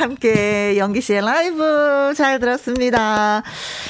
[0.00, 3.42] 함께 영기 씨의 라이브 잘 들었습니다.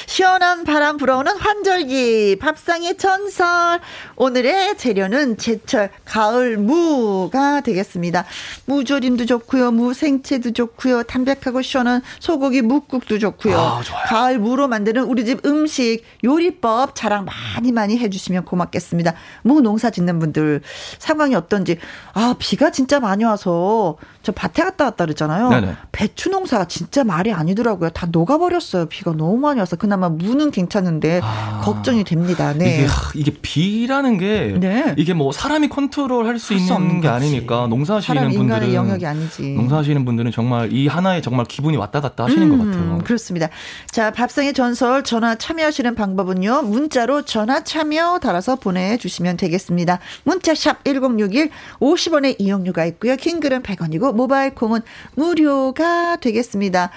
[0.07, 3.79] 시원한 바람 불어오는 환절기 밥상의 전설
[4.17, 8.25] 오늘의 재료는 제철 가을 무가 되겠습니다.
[8.65, 9.71] 무조림도 좋고요.
[9.71, 11.03] 무생채도 좋고요.
[11.03, 13.57] 담백하고 시원한 소고기 묵국도 좋고요.
[13.57, 19.13] 아, 가을 무로 만드는 우리 집 음식 요리법 자랑 많이 많이 해주시면 고맙겠습니다.
[19.43, 20.61] 무 농사 짓는 분들
[20.99, 21.77] 상황이 어떤지
[22.13, 25.49] 아 비가 진짜 많이 와서 저 밭에 갔다 왔다 그랬잖아요.
[25.49, 25.75] 네네.
[26.01, 27.91] 배추 농사가 진짜 말이 아니더라고요.
[27.91, 28.87] 다 녹아버렸어요.
[28.87, 32.53] 비가 너무 많이 와서 그나마 무는 괜찮은데 아, 걱정이 됩니다.
[32.53, 32.77] 네.
[32.77, 34.95] 이게 하, 이게 비라는 게 네.
[34.97, 37.11] 이게 뭐 사람이 컨트롤할 수 있는 게.
[37.11, 39.53] 아니니까 농사하시는 분들은 영역이 아니지.
[39.53, 42.95] 농사하시는 분들은 정말 이 하나에 정말 기분이 왔다 갔다 하시는 것 같아요.
[42.95, 43.49] 음, 그렇습니다.
[43.91, 46.63] 자, 밥상의 전설 전화 참여하시는 방법은요.
[46.63, 49.99] 문자로 전화 참여 달아서 보내주시면 되겠습니다.
[50.23, 53.17] 문자샵 1061 50원의 이용료가 있고요.
[53.17, 54.79] 킹글은 100원이고 모바일 콩은
[55.15, 55.90] 무료가
[56.21, 56.89] 되겠습니다.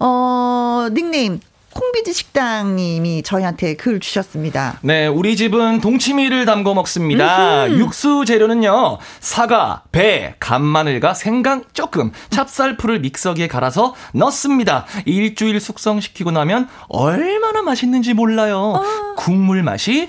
[0.00, 1.40] 어, 닉네임
[1.74, 4.78] 콩비지 식당님이 저희한테 글 주셨습니다.
[4.82, 7.68] 네, 우리 집은 동치미를 담궈 먹습니다.
[7.68, 14.86] 육수 재료는요, 사과, 배, 간마늘과 생강 조금, 찹쌀풀을 믹서기에 갈아서 넣습니다.
[15.04, 18.80] 일주일 숙성시키고 나면 얼마나 맛있는지 몰라요.
[19.16, 20.06] 국물 맛이.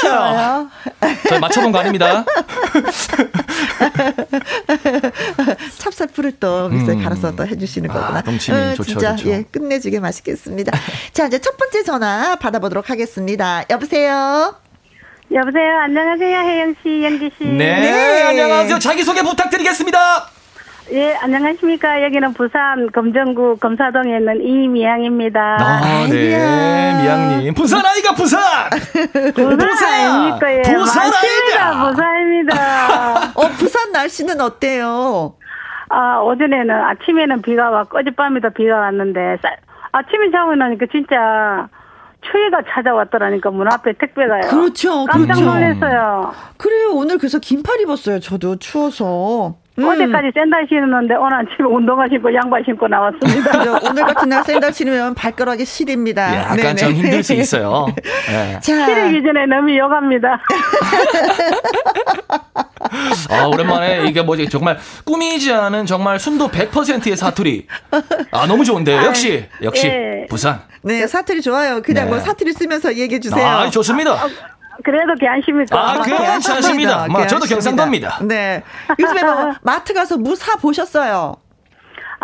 [0.00, 0.68] 좋아요.
[1.28, 2.24] 저 맞춰본 거 아닙니다.
[6.12, 7.02] 찹쌀풀을 또 믹서에 음.
[7.02, 8.22] 갈아서 또 해주시는 아, 거구나.
[8.22, 9.30] 동치미 좋죠, 진짜 좋죠.
[9.30, 10.72] 예 끝내주게 맛있겠습니다.
[11.12, 13.64] 자 이제 첫 번째 전화 받아보도록 하겠습니다.
[13.70, 14.54] 여보세요.
[15.32, 15.78] 여보세요.
[15.84, 16.38] 안녕하세요.
[16.38, 17.44] 혜영 씨, 연기 씨.
[17.46, 18.22] 네, 네.
[18.22, 18.78] 안녕하세요.
[18.78, 20.28] 자기 소개 부탁드리겠습니다.
[20.92, 22.02] 예, 안녕하십니까.
[22.02, 25.56] 여기는 부산 검정구 검사동에 있는 이미양입니다.
[25.58, 26.36] 아, 네.
[27.00, 27.54] 미양님.
[27.54, 28.40] 부산 아이가 부산!
[29.32, 30.52] 부산 아닙니까?
[30.52, 30.62] 예.
[30.74, 31.10] 부산.
[31.14, 31.90] 아이가!
[31.90, 33.32] 부산입니다.
[33.34, 35.36] 어 부산 날씨는 어때요?
[35.94, 39.58] 아, 오전에는 아침에는 비가 왔고 어젯밤에도 비가 왔는데 쌀-
[39.92, 41.68] 아침에 자고 나니까 진짜
[42.22, 44.40] 추위가 찾아왔더라니까 문 앞에 택배가요.
[44.48, 45.44] 그렇죠, 깜짝 그렇죠.
[45.44, 46.32] 놀랐어요.
[46.56, 48.20] 그래요 오늘 그래서 긴팔 입었어요.
[48.20, 49.56] 저도 추워서.
[49.78, 49.84] 음.
[49.84, 53.78] 어제까지 샌들 신었는데 오늘 아침에 운동화 신고 양말 신고 나왔습니다.
[53.88, 56.32] 오늘 같은 날 샌들 신으면 발가락이 시립니다.
[56.32, 56.74] 예, 약간 네네.
[56.76, 57.86] 좀 힘들 수 있어요.
[58.30, 58.58] 예.
[58.60, 60.40] 자, 시리기 전에 너무 욕합니다.
[63.30, 67.66] 아, 오랜만에 이게 뭐지, 정말 꾸미지 않은 정말 순도 100%의 사투리.
[68.30, 69.04] 아, 너무 좋은데요.
[69.04, 70.26] 역시, 역시, 예.
[70.28, 70.60] 부산.
[70.84, 71.80] 네 사투리 좋아요.
[71.80, 72.10] 그냥 네.
[72.10, 73.46] 뭐 사투리 쓰면서 얘기해 주세요.
[73.46, 74.18] 아, 좋습니다.
[74.82, 75.78] 그래도 괜찮습니까?
[75.78, 77.06] 아, 괜찮습니다.
[77.08, 78.18] 뭐, 저도 경상도입니다.
[78.24, 78.62] 네.
[78.98, 81.36] 요즘에 뭐 마트 가서 무 사 보셨어요?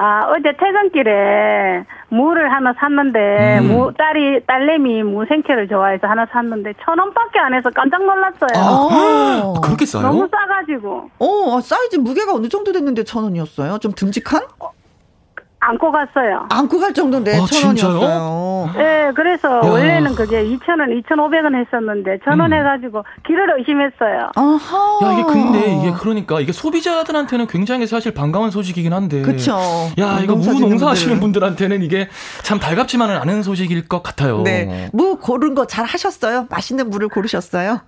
[0.00, 3.68] 아, 어제 퇴근길에 무를 하나 샀는데, 음.
[3.68, 8.64] 무, 딸이, 딸내미 무 생채를 좋아해서 하나 샀는데, 천 원밖에 안 해서 깜짝 놀랐어요.
[8.64, 9.54] 어.
[9.56, 10.02] 아, 그렇게 싸요?
[10.04, 11.10] 너무 싸가지고.
[11.18, 13.78] 어, 사이즈 무게가 어느 정도 됐는데 천 원이었어요?
[13.78, 14.42] 좀 듬직한?
[15.60, 16.46] 안고 갔어요.
[16.50, 17.46] 안고 갈 정도인데 아, 천
[17.76, 17.94] 진짜요?
[17.98, 18.70] 원이었어요.
[18.78, 19.60] 예, 그래서 야.
[19.70, 22.58] 원래는 그게 2,000원, 2,500원 했었는데, 천원 음.
[22.58, 24.30] 해가지고, 길을 의심했어요.
[24.36, 24.98] 아하.
[25.02, 29.22] 야, 이게 근데 이게 그러니까 이게 소비자들한테는 굉장히 사실 반가운 소식이긴 한데.
[29.22, 29.58] 그쵸.
[29.98, 31.40] 야, 이거 무 농사하시는 분들.
[31.40, 32.08] 분들한테는 이게
[32.42, 34.42] 참 달갑지만은 않은 소식일 것 같아요.
[34.42, 34.88] 네.
[34.92, 36.46] 무 고른 거 잘 하셨어요?
[36.50, 37.80] 맛있는 무를 고르셨어요?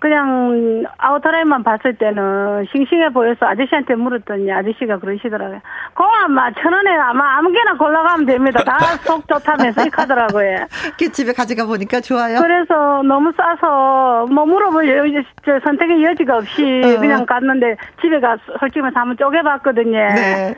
[0.00, 5.60] 그냥 아우터라인만 봤을 때는 싱싱해 보여서 아저씨한테 물었더니 아저씨가 그러시더라고요.
[5.94, 8.62] 그만 천 원에 아마 아무개나 골라가면 됩니다.
[8.64, 10.66] 다 속 좋다면서 하더라고요.
[10.98, 12.38] 그 집에 가져가 보니까 좋아요.
[12.40, 17.00] 그래서 너무 싸서 뭐 물어볼 여, 저 선택의 여지가 없이 어.
[17.00, 19.98] 그냥 갔는데 집에 가서 솔직히 말해서 한번 쪼개봤거든요.
[20.14, 20.54] 네.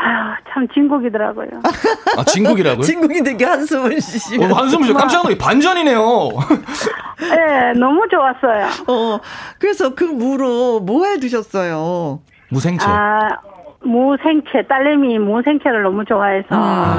[0.00, 1.48] 아유, 참 진국이더라고요.
[2.16, 2.82] 아, 진국이라고요?
[2.86, 4.44] 진국인데 게 한숨을 쉬시고.
[4.44, 6.00] 어, 한숨을 쉬고 깜짝 놀라 반전이네요.
[7.20, 8.66] 네, 너무 좋았어요.
[8.86, 9.20] 어,
[9.58, 12.20] 그래서 그 무로 뭐해 두셨어요?
[12.50, 12.86] 무생채.
[12.86, 13.28] 아,
[13.80, 16.48] 무생채, 딸내미 무생채를 너무 좋아해서.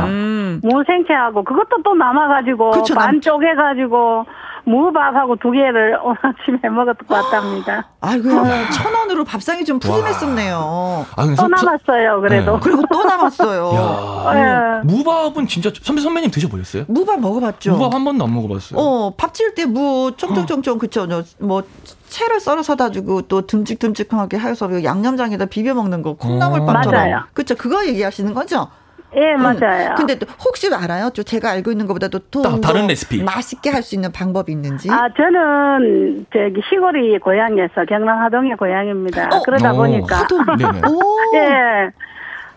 [0.07, 0.61] 음.
[0.63, 4.25] 무생채하고 그것도 또 남아가지고, 그쵸, 반 쪼개가지고,
[4.65, 7.87] 무밥하고 두 개를 오늘 아침에 먹었고 왔답니다.
[8.01, 8.29] 아이고,
[8.73, 11.05] 천 원으로 밥상이 좀 푸짐했었네요.
[11.15, 12.53] 아, 또 남았어요, 그래도.
[12.53, 12.59] 네.
[12.63, 13.71] 그리고 또 남았어요.
[13.75, 14.87] 야, 네.
[14.87, 16.85] 무밥은 진짜 선배 선배님 드셔보셨어요?
[16.87, 17.71] 무밥 먹어봤죠.
[17.71, 18.79] 무밥 한 번도 안 먹어봤어요.
[18.79, 21.07] 어, 밥 지을 때 무 쫑쫑쫑쫑 그쵸,
[21.39, 21.63] 뭐
[22.09, 26.91] 채를 썰어 서다 주고 또 듬직듬직하게 해서 양념장에다 비벼 먹는 거 콩나물밥처럼.
[27.09, 27.23] 맞아요.
[27.33, 28.67] 그쵸, 그거 얘기하시는 거죠?
[29.15, 29.95] 예, 맞아요.
[29.95, 31.09] 근데 또 혹시 알아요?
[31.09, 34.87] 또 제가 알고 있는 것보다도 또 다른 레시피 맛있게 할 수 있는 방법이 있는지?
[34.91, 39.29] 아, 저는 저기 시골이 고향에서 경남 하동의 고향입니다.
[39.33, 39.41] 어?
[39.43, 40.45] 그러다 오, 보니까 하동.
[41.33, 41.89] 예.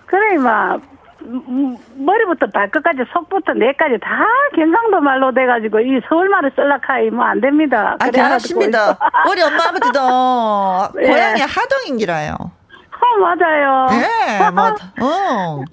[0.04, 0.82] 그래 막
[1.96, 4.08] 머리부터 발끝까지 속부터 뇌까지 다
[4.54, 7.96] 경상도 말로 돼가지고 이 서울 말을 쓸라카이 뭐 안 됩니다.
[8.00, 8.98] 아, 잘하십니다.
[9.30, 9.98] 우리 엄마 아버지도
[11.02, 11.06] 예.
[11.08, 12.34] 고향이 하동인기라요.
[12.34, 13.86] 어, 맞아요.
[13.92, 14.84] 예, 맞아.
[15.00, 15.64] 어.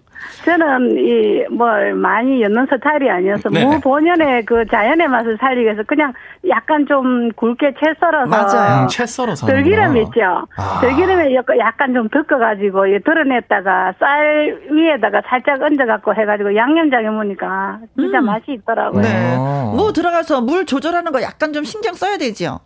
[0.46, 3.64] 저는 이 뭘 많이 엮는 스타일이 아니어서 네.
[3.66, 6.14] 무 본연의 그 자연의 맛을 살리기 위해서 그냥
[6.48, 8.84] 약간 좀 굵게 채 썰어서 맞아요.
[8.84, 10.46] 음, 채 썰어서 들기름 있죠.
[10.58, 10.80] 아.
[10.82, 18.26] 들기름에 약간 좀 덮어가지고 드러냈다가 쌀 위에다가 살짝 얹어갖고 해가지고 양념장에 먹으니까 진짜 음.
[18.26, 19.02] 맛이 있더라고요.
[19.02, 19.36] 네.
[19.38, 22.60] 뭐 들어가서 물 조절하는 거 약간 좀 신경 써야 되죠.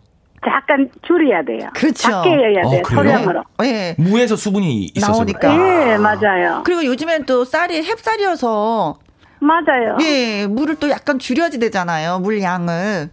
[0.50, 1.68] 약간 줄여야 돼요.
[1.74, 1.94] 그렇죠.
[2.10, 2.82] 작게 해야 돼요.
[2.84, 3.42] 어, 소량으로.
[3.58, 3.94] 네.
[3.98, 5.56] 무에서 수분이 있어서 나오니까.
[5.56, 6.62] 네, 맞아요.
[6.64, 8.96] 그리고 요즘엔 또 쌀이 햅쌀이어서
[9.40, 9.96] 맞아요.
[10.00, 12.18] 예, 물을 또 약간 줄여야 되잖아요.
[12.20, 13.10] 물 양을.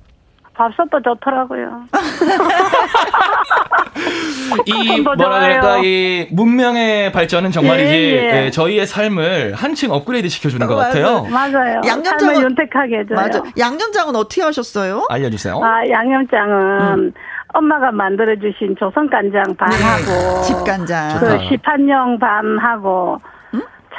[0.61, 1.85] 밥솥도 좋더라고요.
[4.65, 8.45] 이 뭐라 그럴까 이 문명의 발전은 정말이지 예, 예.
[8.45, 11.25] 예, 저희의 삶을 한층 업그레이드 시켜주는 것 같아요.
[11.31, 11.81] 맞아요.
[11.85, 13.15] 양념장은 윤택하게 해줘요.
[13.15, 13.41] 맞아.
[13.57, 15.07] 양념장은 어떻게 하셨어요?
[15.09, 15.59] 알려주세요.
[15.63, 17.11] 아 양념장은 음.
[17.53, 20.41] 엄마가 만들어주신 조선 간장 반하고 네.
[20.43, 23.19] 집 간장 그 시판용 반하고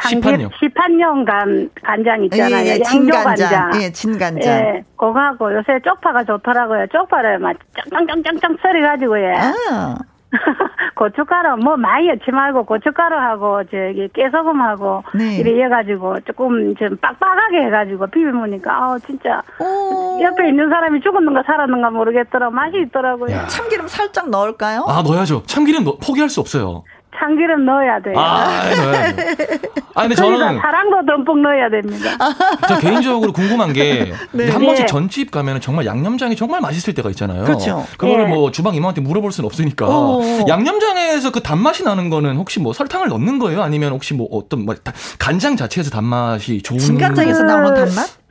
[0.09, 0.51] 시판용.
[0.59, 2.67] 시판용 간, 간장 있잖아요.
[2.67, 3.71] 예, 예, 양조간장.
[3.83, 4.53] 예, 진간장.
[4.53, 6.87] 예, 그거하고 요새 쪽파가 좋더라고요.
[6.89, 7.57] 쪽파를 막
[7.91, 9.33] 짱짱짱짱짱 썰어가지고, 예.
[9.37, 9.99] 아.
[10.95, 15.37] 고춧가루 뭐 많이 넣지 말고 고춧가루하고 저기 깨소금하고 네.
[15.37, 20.19] 이래 해가지고 조금 좀 빡빡하게 해가지고 비벼먹으니까 아 진짜 오.
[20.23, 23.35] 옆에 있는 사람이 죽었는가 살았는가 모르겠더라 맛이 있더라고요.
[23.35, 23.47] 야.
[23.47, 24.85] 참기름 살짝 넣을까요?
[24.89, 25.43] 아 넣어야죠.
[25.47, 26.85] 참기름 넣, 포기할 수 없어요.
[27.19, 28.15] 참기름 넣어야 돼요.
[28.19, 29.37] 아, 넣어야 돼.
[29.95, 30.59] 아, 근데 저는.
[30.59, 32.11] 사랑도 듬뿍 넣어야 됩니다.
[32.67, 34.51] 저 개인적으로 궁금한 게, 네.
[34.51, 34.87] 한 번씩 네.
[34.87, 37.45] 전집 가면 정말 양념장이 정말 맛있을 때가 있잖아요.
[37.45, 37.87] 그렇죠.
[37.99, 38.35] 그거를 네.
[38.35, 39.87] 뭐 주방 이모한테 물어볼 수는 없으니까.
[39.87, 40.47] 어어.
[40.49, 43.63] 양념장에서 그 단맛이 나는 거는 혹시 뭐 설탕을 넣는 거예요?
[43.63, 44.75] 아니면 혹시 뭐 어떤, 뭐,
[45.19, 46.79] 간장 자체에서 단맛이 좋은.
[46.79, 48.22] 진간장에서 나오는 단맛?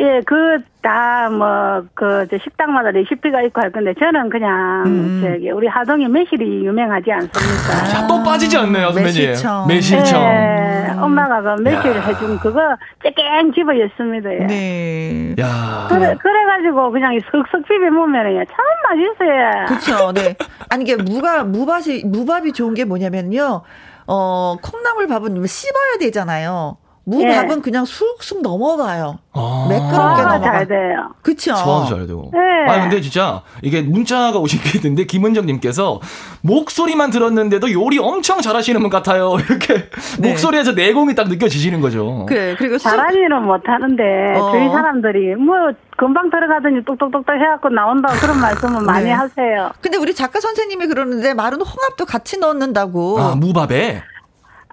[0.00, 5.20] 예, 그, 다, 뭐, 그, 식당마다 레시피가 있고 할 건데, 저는 그냥, 음.
[5.22, 7.84] 저기, 우리 하동이 매실이 유명하지 않습니까?
[7.84, 9.04] 자, 또 빠지지 않네요, 선배님.
[9.04, 9.66] 매실청.
[9.68, 10.22] 매실청.
[10.22, 12.60] 예, 엄마가 그 매실 해준 그거,
[13.02, 14.32] 쨍 집어였습니다.
[14.32, 14.46] 예.
[14.46, 15.34] 네.
[15.38, 18.56] 야 그래, 그래가지고, 그냥 슥슥 비벼 먹으면, 참
[18.88, 19.66] 맛있어요.
[19.66, 20.34] 그쵸, 네.
[20.70, 23.60] 아니, 이게 무가, 무밥이, 무밥이 좋은 게 뭐냐면요.
[24.06, 26.78] 어, 콩나물 밥은 씹어야 되잖아요.
[27.10, 27.60] 무밥은 예.
[27.60, 29.18] 그냥 쑥쑥 넘어가요.
[29.32, 30.40] 아~ 매끄럽게 넘어가.
[30.40, 31.10] 잘 돼요.
[31.22, 31.54] 그쵸.
[31.54, 32.30] 소화도 잘 되고.
[32.32, 32.38] 네.
[32.68, 36.00] 아, 근데 진짜 이게 문자가 오신 게 있는데 김은정님께서
[36.42, 39.36] 목소리만 들었는데도 요리 엄청 잘하시는 분 같아요.
[39.48, 39.88] 이렇게
[40.18, 40.28] 네.
[40.30, 42.26] 목소리에서 내공이 딱 느껴지시는 거죠.
[42.28, 44.02] 그래, 그리고 잘하지는 못하는데
[44.38, 44.50] 어.
[44.52, 45.54] 저희 사람들이 뭐
[45.96, 49.10] 금방 들어가더니 똑똑똑똑 해갖고 나온다고 그런 말씀을 많이 네.
[49.10, 49.70] 하세요.
[49.80, 53.18] 근데 우리 작가 선생님이 그러는데 말은 홍합도 같이 넣는다고.
[53.20, 54.02] 아, 무밥에?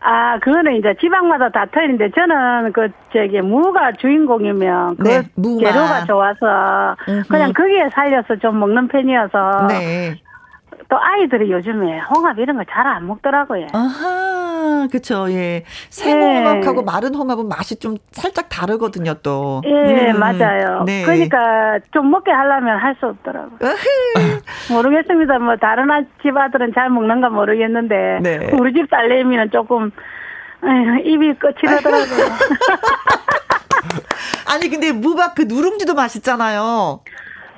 [0.02, 5.22] 아, 그거는 이제 지방마다 다 틀린데 저는 그 저기 무가 주인공이면 그 네,
[5.60, 6.96] 재료가 좋아서
[7.28, 10.22] 그냥 거기에 살려서 좀 먹는 편이어서 네.
[10.90, 13.68] 또 아이들이 요즘에 홍합 이런 거잘안 먹더라고요.
[13.74, 15.64] 아하, 그쵸, 예.
[15.90, 16.86] 생홍합하고 네.
[16.86, 19.62] 마른 홍합은 맛이 좀 살짝 다르거든요, 또.
[19.66, 20.84] 예, 음, 맞아요.
[20.86, 21.04] 네.
[21.04, 23.60] 그러니까 좀 먹게 하려면 할 수 없더라고요.
[24.72, 25.40] 모르겠습니다.
[25.40, 25.88] 뭐, 다른
[26.22, 28.50] 집 아들은 잘 먹는가 모르겠는데, 네.
[28.54, 29.92] 우리 집 딸내미는 조금,
[30.64, 32.08] 에휴, 입이 끝이 나더라고요.
[34.50, 37.02] 아니, 근데 무밥 그 누룽지도 맛있잖아요.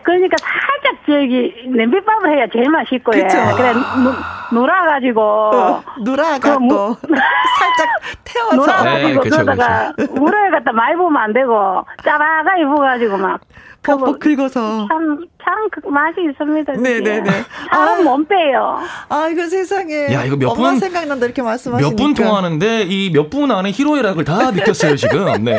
[0.04, 3.22] 그러니까 살짝 저기 냄비밥을 해야 제일 맛있고요.
[3.56, 5.22] 그래 누, 놀아가지고.
[5.22, 7.08] 어, 놀아가고 그
[7.60, 7.88] 살짝
[8.24, 8.56] 태워서.
[8.56, 13.40] 놀아가지고 네, 그러다가 물에 갖다 많이 부으면 안 되고 짜바가이 부어가지고 막
[13.84, 14.88] 퍽퍽 긁어서.
[14.88, 16.74] 참, 참, 그 맛이 있습니다.
[16.74, 17.30] 네네네.
[17.72, 18.78] 사람 못 빼요.
[19.10, 20.14] 아, 이거 세상에.
[20.14, 20.78] 야, 이거 몇 분.
[20.78, 21.90] 생각난다, 이렇게 말씀하시니까.
[21.90, 25.44] 몇분 통화하는데, 이 몇 분 안에 희로애락을 다 느꼈어요, 지금.
[25.44, 25.58] 네.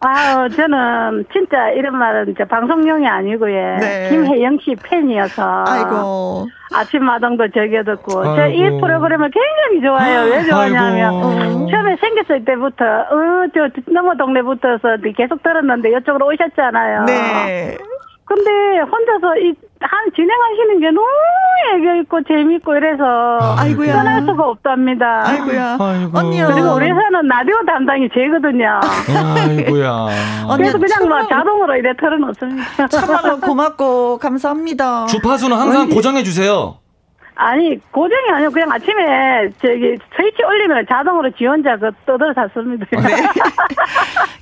[0.00, 3.76] 아 저는 진짜 이런 말은 이제 방송용이 아니고요.
[3.78, 4.08] 네.
[4.10, 5.64] 김혜영 씨 팬이어서.
[5.66, 6.46] 아이고.
[6.74, 10.30] 아침마당도 즐겨 듣고 제 이 프로그램을 굉장히 좋아해요.
[10.32, 11.70] 왜 좋아하냐면 아이고.
[11.70, 17.04] 처음에 생겼을 때부터 어저 너머 동네 붙어서 계속 들었는데 이쪽으로 오셨잖아요.
[17.04, 17.76] 네.
[18.24, 21.06] 근데 혼자서 이 한 진행하시는 게 너무
[21.74, 23.92] 애교 있고 재밌고 이래서 아이고야.
[23.92, 25.26] 떠날 수가 없답니다.
[25.28, 25.76] 아이고야.
[25.80, 26.18] 아이고.
[26.18, 26.48] 언니요.
[26.52, 28.80] 그리고 우리 회사는 라디오 담당이 제거든요.
[29.36, 30.06] 아이고야.
[30.56, 32.88] 그래서 그냥 막 자동으로 이래 털어놓습니다.
[32.88, 35.06] 참말로 고맙고 감사합니다.
[35.06, 36.78] 주파수는 항상 고정해 주세요.
[37.38, 42.86] 아니 고정이 아니고 그냥 아침에 저기 스위치 올리면 자동으로 지 혼자 그 떠들어 샀습니다.
[42.92, 43.28] 네.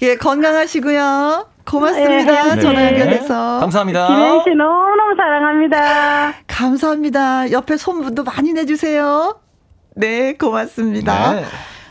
[0.11, 1.47] 예 건강하시고요.
[1.67, 2.55] 고맙습니다.
[2.55, 3.61] 네, 전화 연결해서.
[3.61, 4.07] 감사합니다.
[4.09, 6.35] 김현 씨 너무너무 사랑합니다.
[6.47, 7.53] 감사합니다.
[7.53, 9.41] 옆에 손분도 많이 내주세요.
[9.97, 11.35] 네, 고맙습니다.
[11.35, 11.45] 네.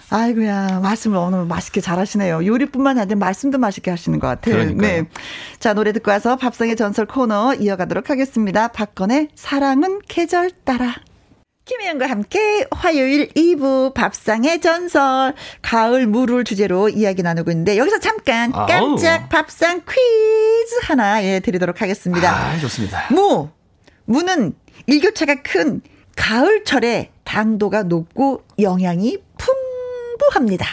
[0.09, 2.45] 아이고야, 말씀을 오늘 맛있게 잘하시네요.
[2.45, 4.55] 요리뿐만 아니라 말씀도 맛있게 하시는 것 같아요.
[4.55, 5.01] 그러니까요.
[5.01, 5.07] 네.
[5.57, 8.67] 자, 노래 듣고 와서 밥상의 전설 코너 이어가도록 하겠습니다.
[8.67, 10.93] 박건의 사랑은 계절 따라.
[11.66, 19.30] 김혜영과 함께 화요일 2부 밥상의 전설 가을 물을 주제로 이야기 나누고 있는데 여기서 잠깐 깜짝.
[19.30, 22.30] 밥상 퀴즈 하나 예 드리도록 하겠습니다.
[22.30, 23.07] 아, 좋습니다.
[23.11, 23.49] 무
[24.03, 24.53] 무는
[24.88, 25.82] 일교차가 큰
[26.18, 30.68] 가을철에 당도가 높고 영양이 풍부합니다.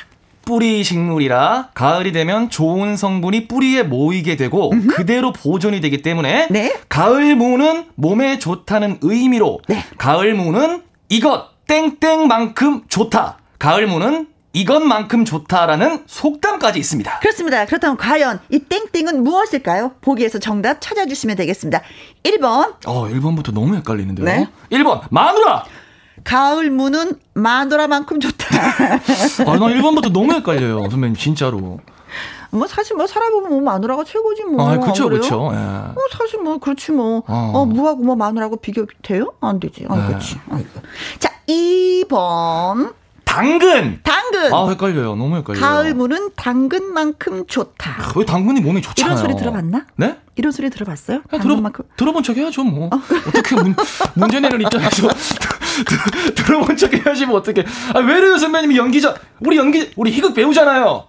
[0.50, 4.96] 뿌리 식물이라 가을이 되면 좋은 성분이 뿌리에 모이게 되고 음흠.
[4.96, 6.76] 그대로 보존이 되기 때문에 네.
[6.88, 9.84] 가을 무는 몸에 좋다는 의미로 네.
[9.96, 13.38] 가을 무는 이것 땡땡만큼 좋다.
[13.60, 17.20] 가을 무는 이것만큼 좋다라는 속담까지 있습니다.
[17.20, 17.64] 그렇습니다.
[17.66, 19.92] 그렇다면 과연 이 땡땡은 무엇일까요?
[20.00, 21.80] 보기에서 정답 찾아주시면 되겠습니다.
[22.24, 22.74] 1번.
[22.86, 24.26] 어, 1번부터 너무 헷갈리는데요.
[24.26, 24.48] 네.
[24.72, 25.64] 1번 마누라.
[26.30, 28.46] 가을 무는 마누라만큼 좋다.
[29.50, 31.80] 아, 나 1번부터 너무 헷갈려요, 선배님, 진짜로.
[32.52, 34.68] 뭐 사실 뭐 살아보면 뭐 마누라가 최고지 뭐.
[34.68, 35.50] 아, 그렇죠, 그렇죠.
[35.52, 35.56] 예.
[35.92, 37.24] 뭐 사실 뭐 그렇지 뭐.
[37.26, 39.32] 어, 어 무하고 뭐 마누라고 비교 돼요?
[39.40, 39.86] 안 되지.
[39.88, 40.06] 아, 네.
[40.06, 40.40] 그렇지.
[40.50, 40.68] 아이고.
[41.18, 42.94] 자, 2번.
[43.30, 44.00] 당근.
[44.02, 44.52] 당근.
[44.52, 45.14] 아 헷갈려요.
[45.14, 45.62] 너무 헷갈려요.
[45.62, 47.90] 가을 무는 당근만큼 좋다.
[48.02, 49.12] 아, 왜 당근이 몸에 좋잖아요.
[49.14, 49.86] 이런 소리 들어봤나?
[49.96, 50.16] 네?
[50.34, 51.22] 이런 소리 들어봤어요?
[51.30, 51.84] 당근만큼.
[51.84, 52.86] 들어, 들어본 척 해야죠 뭐.
[52.92, 53.00] 어.
[53.32, 53.76] 떻게 문,
[54.14, 55.08] 문제 내는 입장에서
[56.34, 57.64] 들어본 척 해야지 뭐 어떻게.
[57.94, 59.14] 아 왜래요 선배님이 연기자.
[59.38, 61.06] 우리 연기 우리 희극 배우잖아요.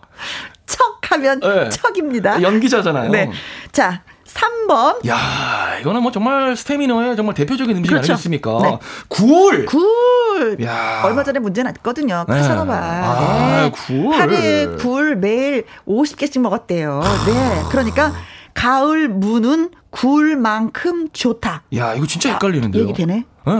[0.68, 1.70] 척하면 네.
[1.70, 2.40] 척입니다.
[2.42, 3.10] 연기자잖아요.
[3.10, 3.32] 네.
[3.72, 4.04] 자,
[4.34, 5.06] 3번.
[5.08, 8.14] 야, 이거는 뭐 정말 스태미너의 정말 대표적인 음식 그렇죠.
[8.14, 8.60] 아니겠습니까?
[8.62, 8.80] 네.
[9.08, 9.66] 굴.
[9.66, 10.58] 굴.
[10.64, 11.02] 야.
[11.04, 12.26] 얼마 전에 문제 났거든요.
[12.28, 12.74] 카사노바.
[12.80, 12.80] 네.
[13.06, 13.72] 아, 네.
[13.72, 14.14] 굴.
[14.16, 17.02] 하루에 굴 매일 50개씩 먹었대요.
[17.26, 17.64] 네.
[17.70, 18.14] 그러니까
[18.54, 21.64] 가을 무는 굴만큼 좋다.
[21.76, 22.84] 야, 이거 진짜 헷갈리는데요.
[22.84, 23.26] 얘기 되네.
[23.46, 23.54] 네.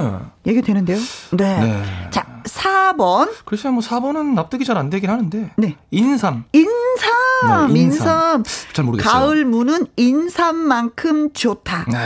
[0.48, 0.98] 얘기 되는데요.
[1.32, 1.60] 네.
[1.60, 1.84] 네.
[2.10, 3.30] 자, 4번.
[3.46, 5.52] 글쎄요, 뭐 4번은 납득이 잘 안 되긴 하는데.
[5.58, 5.76] 네.
[5.92, 6.46] 인삼.
[6.54, 7.74] 인삼.
[7.74, 8.44] 네, 인삼.
[8.74, 9.12] 잘 모르겠어요.
[9.14, 11.86] 가을 무는 인삼만큼 좋다.
[11.92, 11.98] 네.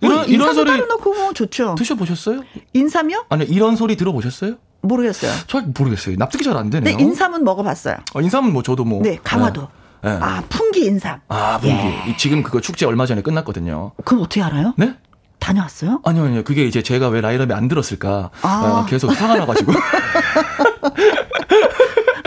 [0.00, 0.70] 이런, 뭐, 이런 소리.
[0.70, 1.74] 따로 넣고 뭐 좋죠.
[1.76, 2.42] 드셔 보셨어요?
[2.72, 3.26] 인삼이요?
[3.28, 4.54] 아니요, 이런 소리 들어보셨어요?
[4.82, 5.30] 모르겠어요.
[5.46, 6.16] 잘 모르겠어요.
[6.18, 6.96] 납득이 잘 안 되네요.
[6.96, 7.96] 네, 인삼은 먹어봤어요.
[8.14, 9.00] 어, 인삼은 뭐 저도 뭐.
[9.02, 9.68] 네, 강화도.
[10.02, 10.10] 네.
[10.20, 11.20] 아, 풍기 인삼.
[11.28, 11.76] 아, 풍기.
[12.08, 12.16] 예.
[12.16, 13.92] 지금 그거 축제 얼마 전에 끝났거든요.
[14.04, 14.74] 그럼 어떻게 알아요?
[14.76, 14.96] 네?
[15.42, 16.00] 다녀왔어요?
[16.04, 16.44] 아니요, 아니요.
[16.44, 18.30] 그게 이제 제가 왜 라이럽이 안 들었을까.
[18.42, 18.82] 아.
[18.82, 19.72] 어, 계속 화가 나가지고.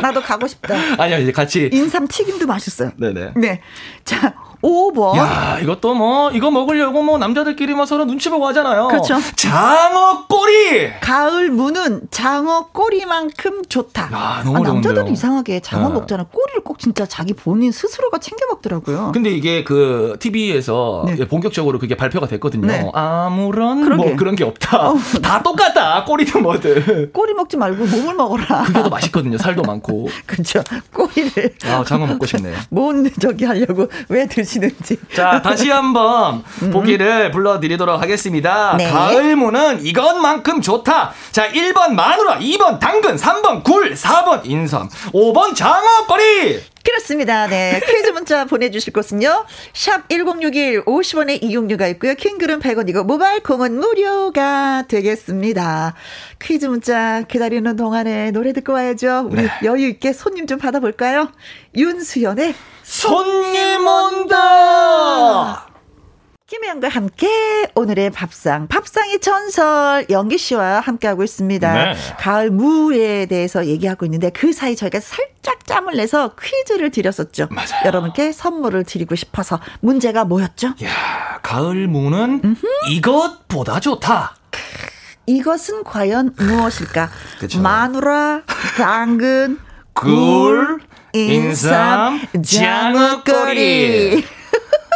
[0.01, 0.75] 나도 가고 싶다.
[1.01, 1.69] 아니요, 이제 같이.
[1.71, 2.91] 인삼 튀김도 맛있어요.
[2.97, 3.31] 네네.
[3.37, 3.61] 네.
[4.03, 4.35] 자,
[4.65, 5.15] 5번.
[5.17, 8.87] 야, 이것도 뭐, 이거 먹으려고 뭐 남자들끼리 뭐 서로 눈치 보고 하잖아요.
[8.87, 9.15] 그렇죠.
[9.35, 10.91] 장어 꼬리!
[11.01, 14.09] 가을 무는 장어 꼬리만큼 좋다.
[14.11, 15.93] 아, 너무 아, 남자들은 이상하게 장어 네.
[15.93, 16.23] 먹잖아.
[16.23, 19.11] 꼬리를 꼭 진짜 자기 본인 스스로가 챙겨 먹더라고요.
[19.13, 21.27] 근데 이게 그 TV에서 네.
[21.27, 22.65] 본격적으로 그게 발표가 됐거든요.
[22.67, 22.89] 네.
[22.93, 24.03] 아무런 그러게.
[24.03, 24.89] 뭐 그런 게 없다.
[24.89, 24.95] 어.
[25.21, 26.05] 다 똑같다.
[26.05, 27.11] 꼬리든 뭐든.
[27.13, 28.63] 꼬리 먹지 말고 몸을 먹어라.
[28.63, 29.37] 그게 더 맛있거든요.
[29.37, 30.07] 살도 많고.
[30.25, 30.63] 그렇죠.
[30.91, 31.55] 꼬리를.
[31.65, 32.51] 아, 장어 먹고 싶네.
[32.71, 34.97] 뭔 저기 하려고 왜 드시 하시는지.
[35.13, 36.71] 자, 다시 한번 음.
[36.71, 38.75] 보기를 불러드리도록 하겠습니다.
[38.77, 38.89] 네.
[38.89, 41.11] 가을무는 이것만큼 좋다.
[41.31, 46.61] 자, 1번 마누라, 2번 당근, 3번 굴, 4번 인삼, 5번 장어거리.
[46.85, 47.47] 그렇습니다.
[47.47, 47.81] 네.
[47.85, 49.45] 퀴즈 문자 보내주실 곳은요.
[49.73, 52.13] 샵 1061 50원의 이용료가 있고요.
[52.13, 55.95] 킹글은 100원이고 모바일 콩은 무료가 되겠습니다.
[56.39, 59.29] 퀴즈 문자 기다리는 동안에 노래 듣고 와야죠.
[59.31, 59.49] 우리 네.
[59.63, 61.31] 여유 있게 손님 좀 받아볼까요?
[61.75, 62.53] 윤수연의
[62.83, 65.74] 손님 온다!
[66.47, 67.27] 김혜영과 함께
[67.73, 71.73] 오늘의 밥상, 밥상의 전설 연기 씨와 함께하고 있습니다.
[71.73, 71.95] 네.
[72.19, 77.47] 가을 무에 대해서 얘기하고 있는데 그 사이 저희가 살짝 짬을 내서 퀴즈를 드렸었죠.
[77.49, 77.81] 맞아요.
[77.85, 80.75] 여러분께 선물을 드리고 싶어서 문제가 뭐였죠?
[80.83, 82.67] 야, 가을 무는 음흠.
[82.91, 84.35] 이것보다 좋다.
[85.25, 87.09] 이것은 과연 무엇일까?
[87.59, 88.43] 마누라,
[88.77, 89.57] 당근,
[89.93, 90.79] 굴,
[91.11, 94.23] 인삼, 장어거리.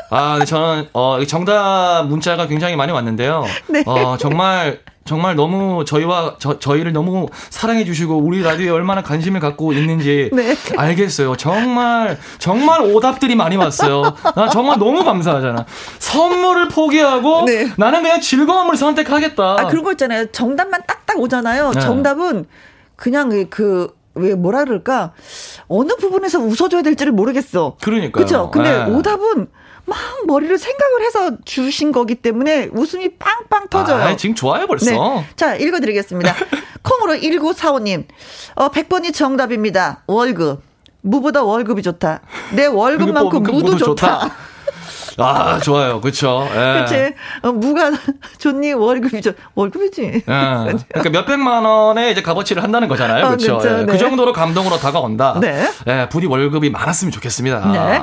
[0.09, 3.45] 아, 저는 어 정답 문자가 굉장히 많이 왔는데요.
[3.69, 3.83] 네.
[3.85, 9.73] 어 정말 정말 너무 저희와 저, 저희를 너무 사랑해 주시고 우리 라디오에 얼마나 관심을 갖고
[9.73, 10.55] 있는지 네.
[10.77, 11.35] 알겠어요.
[11.35, 14.03] 정말 정말 오답들이 많이 왔어요.
[14.35, 15.65] 나 정말 너무 감사하잖아.
[15.99, 17.71] 선물을 포기하고 네.
[17.77, 19.57] 나는 그냥 즐거움을 선택하겠다.
[19.59, 20.27] 아 그런 거 있잖아요.
[20.31, 21.71] 정답만 딱딱 오잖아요.
[21.71, 21.79] 네.
[21.79, 22.45] 정답은
[22.95, 25.13] 그냥 그왜 뭐라 그럴까
[25.67, 27.77] 어느 부분에서 웃어줘야 될지를 모르겠어.
[27.81, 28.51] 그러니까 그렇죠.
[28.51, 28.91] 근데 네.
[28.91, 29.47] 오답은
[29.89, 34.03] 막 머리를 생각을 해서 주신 거기 때문에 웃음이 빵빵 터져요.
[34.03, 34.91] 아, 지금 좋아요 벌써.
[34.91, 35.25] 네.
[35.35, 36.33] 자 읽어드리겠습니다.
[36.83, 38.05] 콩으로 1945님.
[38.55, 40.03] 어, 100번이 정답입니다.
[40.07, 40.61] 월급.
[41.01, 42.21] 무보다 월급이 좋다.
[42.55, 44.19] 내 월급만큼 무도 좋다.
[44.19, 44.35] 좋다.
[45.23, 46.01] 아, 좋아요.
[46.01, 46.47] 그쵸.
[46.53, 46.79] 예.
[46.81, 47.13] 그치.
[47.43, 47.91] 어, 무가
[48.39, 48.73] 좋니?
[48.73, 49.31] 월급이죠.
[49.55, 50.01] 월급이지.
[50.03, 50.21] 예.
[50.25, 53.25] 그러니까 몇백만 원의 이제 값어치를 한다는 거잖아요.
[53.25, 53.59] 어, 그쵸.
[53.63, 53.69] 예.
[53.69, 53.85] 네.
[53.85, 55.37] 그 정도로 감동으로 다가온다.
[55.39, 55.67] 네.
[55.87, 57.71] 예, 부디 월급이 많았으면 좋겠습니다.
[57.71, 58.01] 네.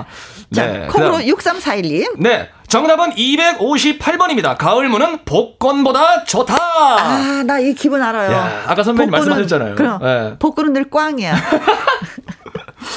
[0.54, 0.86] 자, 네.
[0.88, 2.20] 콩으로 6341님.
[2.20, 2.48] 네.
[2.68, 4.56] 정답은 258번입니다.
[4.58, 6.56] 가을무는 복권보다 좋다.
[6.56, 8.32] 아, 나 이 기분 알아요.
[8.32, 9.74] 야, 아까 선배님 복권은, 말씀하셨잖아요.
[9.76, 10.36] 그럼 네.
[10.38, 11.34] 복권은 늘 꽝이야.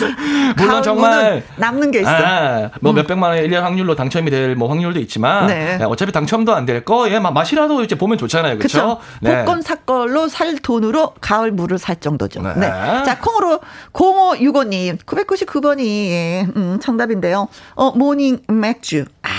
[0.58, 2.10] 물론 정말 남는 게 있어.
[2.10, 2.96] 아, 뭐 음.
[2.96, 5.78] 몇백만 원의 1년 확률로 당첨이 될 뭐 확률도 있지만 네.
[5.78, 8.58] 네, 어차피 당첨도 안 될 거, 예, 맛이라도 이제 보면 좋잖아요.
[8.58, 9.00] 그렇죠?
[9.22, 9.38] 네.
[9.40, 12.42] 복권 사걸로 살 돈으로 가을 무를 살 정도죠.
[12.42, 12.54] 네.
[12.56, 12.68] 네.
[13.06, 13.60] 자, 콩으로
[13.94, 17.48] 0565 님 999번이 예, 음, 정답인데요.
[17.76, 19.06] 어, 모닝 맥주.
[19.24, 19.30] 아,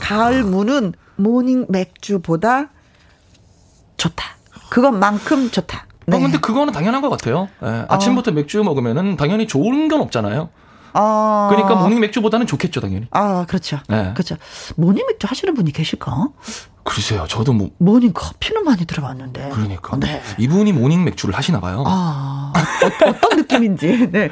[0.00, 2.66] 가을 무는 모닝 맥주보다
[3.96, 4.24] 좋다.
[4.70, 5.86] 그것만큼 좋다.
[6.08, 6.16] 네.
[6.16, 7.48] 어, 근데 그거는 당연한 것 같아요.
[7.60, 7.84] 네.
[7.88, 8.34] 아침부터 어.
[8.34, 10.48] 맥주 먹으면은 당연히 좋은 건 없잖아요.
[10.94, 11.48] 어.
[11.50, 13.06] 그러니까 모닝 맥주보다는 좋겠죠, 당연히.
[13.10, 13.78] 아, 그렇죠.
[13.88, 14.12] 네.
[14.14, 14.36] 그렇죠.
[14.76, 16.28] 모닝 맥주 하시는 분이 계실까?
[16.82, 17.70] 글쎄요, 저도 뭐.
[17.78, 19.50] 모닝 커피는 많이 들어봤는데.
[19.52, 19.98] 그러니까.
[19.98, 20.22] 네.
[20.38, 21.84] 이분이 모닝 맥주를 하시나 봐요.
[21.86, 24.08] 아, 어, 떤 느낌인지.
[24.10, 24.30] 네.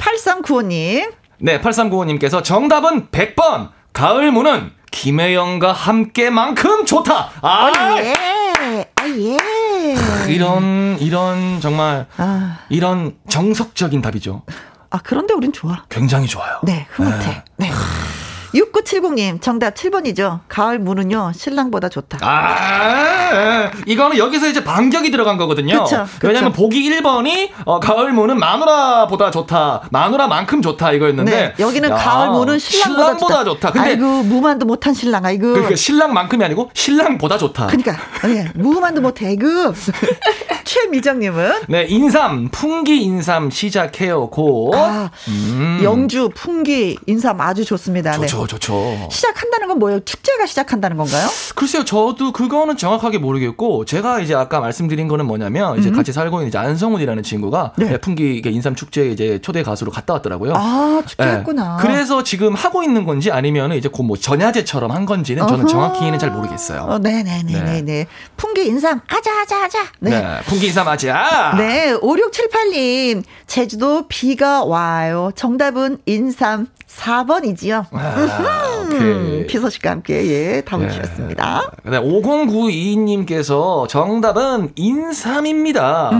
[0.00, 1.12] 8395님.
[1.38, 3.70] 네, 8395님께서 정답은 100번!
[3.92, 7.30] 가을 무는 김혜영과 함께만큼 좋다!
[7.40, 7.72] 아!
[7.72, 8.12] 아 예.
[8.96, 9.36] 아, 예.
[10.28, 12.58] 이런 이런 정말 아.
[12.68, 14.42] 이런 정석적인 답이죠.
[14.90, 15.84] 아 그런데 우린 좋아.
[15.88, 16.60] 굉장히 좋아요.
[16.62, 17.18] 네 흐뭇해.
[17.56, 17.68] 네.
[17.68, 17.70] 네.
[18.54, 20.40] 6970님, 정답 7번이죠.
[20.48, 22.18] 가을 무는요, 신랑보다 좋다.
[22.22, 25.82] 아, 이거는 여기서 이제 반격이 들어간 거거든요.
[25.84, 26.28] 그쵸, 그쵸.
[26.28, 29.88] 왜냐면 보기 1번이, 어, 가을 무는 마누라보다 좋다.
[29.90, 30.92] 마누라만큼 좋다.
[30.92, 31.30] 이거였는데.
[31.30, 33.44] 네, 여기는 야, 가을 무는 신랑보다, 신랑보다 좋다.
[33.44, 33.72] 좋다.
[33.72, 33.90] 근데.
[33.90, 35.52] 아이고, 무만도 못한 신랑, 아이고.
[35.52, 37.66] 그러니까 신랑만큼이 아니고 신랑보다 좋다.
[37.66, 39.72] 그러니까, 네, 무만도 못해, 그.
[40.64, 41.52] 최미정님은?
[41.68, 44.70] 네, 인삼, 풍기 인삼 시작해요, 고.
[44.74, 45.80] 아, 음.
[45.82, 48.12] 영주, 풍기, 인삼 아주 좋습니다.
[48.12, 48.40] 좋죠.
[48.42, 48.46] 네.
[48.46, 49.08] 좋죠.
[49.10, 50.00] 시작한다는 건 뭐예요?
[50.00, 51.26] 축제가 시작한다는 건가요?
[51.54, 55.96] 글쎄요, 저도 그거는 정확하게 모르겠고 제가 이제 아까 말씀드린 거는 뭐냐면 이제 음.
[55.96, 57.98] 같이 살고 있는 이제 안성훈이라는 친구가 네.
[57.98, 60.52] 풍기 인삼 축제 이제 초대 가수로 갔다 왔더라고요.
[60.56, 61.78] 아, 축제했구나.
[61.78, 61.82] 네.
[61.82, 65.68] 그래서 지금 하고 있는 건지 아니면 이제 곧 뭐 전야제처럼 한 건지는 저는 어허.
[65.68, 66.82] 정확히는 잘 모르겠어요.
[66.82, 67.80] 어, 네네네네.
[67.82, 68.06] 네.
[68.36, 69.78] 풍기 인삼 아자 아자 아자.
[70.00, 70.10] 네.
[70.10, 70.26] 네.
[70.62, 71.54] 인삼 아자.
[71.56, 71.94] 네.
[71.94, 75.30] 5678님 제주도 비가 와요.
[75.34, 77.86] 정답은 인삼 4번이지요.
[77.90, 80.90] 아, 음, 피서식과 함께 예, 답을 예.
[80.90, 81.70] 주셨습니다.
[81.84, 86.10] 네, 5092님께서 정답은 인삼입니다.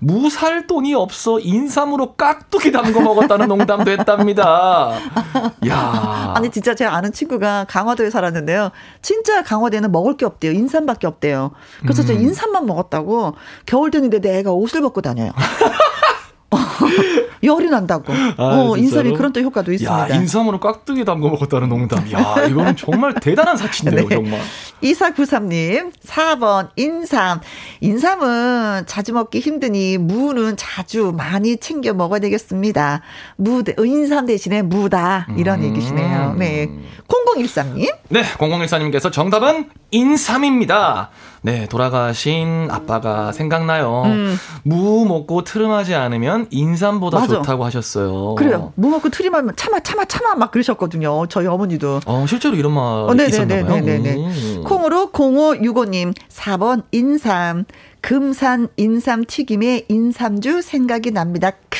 [0.00, 4.92] 무살 돈이 없어 인삼으로 깍두기 담궈 먹었다는 농담도 했답니다.
[5.68, 6.32] 야.
[6.36, 8.70] 아니 진짜 제가 아는 친구가 강화도에 살았는데요.
[9.02, 10.52] 진짜 강화도에는 먹을 게 없대요.
[10.52, 11.52] 인삼밖에 없대요.
[11.82, 12.06] 그래서 음.
[12.06, 13.34] 저 인삼만 먹었다고
[13.66, 15.32] 겨울 되는데 내 애가 옷을 벗고 다녀요.
[17.44, 18.12] 열이 난다고.
[18.12, 20.10] 아, 어, 인삼이 그런 또 효과도 있습니다.
[20.10, 22.10] 야, 인삼으로 깍두기 담궈 먹었다는 농담.
[22.12, 24.14] 야, 이거는 정말 대단한 사치인데요, 네.
[24.16, 24.40] 정말.
[24.82, 27.40] 2493님, 4번, 인삼.
[27.80, 33.02] 인삼은 자주 먹기 힘드니 무는 자주 많이 챙겨 먹어야 되겠습니다.
[33.36, 35.26] 무, 인삼 대신에 무다.
[35.36, 35.64] 이런 음.
[35.70, 36.34] 얘기시네요.
[36.38, 36.68] 네.
[37.08, 37.94] 0013님.
[38.08, 41.10] 네, 0014님께서 정답은 인삼입니다.
[41.42, 44.02] 네, 돌아가신 아빠가 생각나요.
[44.06, 44.38] 음.
[44.62, 47.33] 무 먹고 트름하지 않으면 인삼보다 맞아.
[47.38, 48.34] 좋다고 하셨어요.
[48.36, 48.72] 그래요.
[48.76, 51.26] 무 먹고 트림하면 참아 참아 참아 막 그러셨거든요.
[51.28, 52.00] 저희 어머니도.
[52.06, 53.80] 어, 실제로 이런 말 어, 있었나 봐요.
[53.80, 54.14] 네네네.
[54.16, 54.64] 음.
[54.64, 57.64] 콩으로 0565님 4번 인삼
[58.00, 61.52] 금산 인삼 튀김에 인삼주 생각이 납니다.
[61.70, 61.78] 크.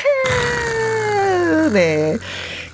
[1.73, 2.17] 네.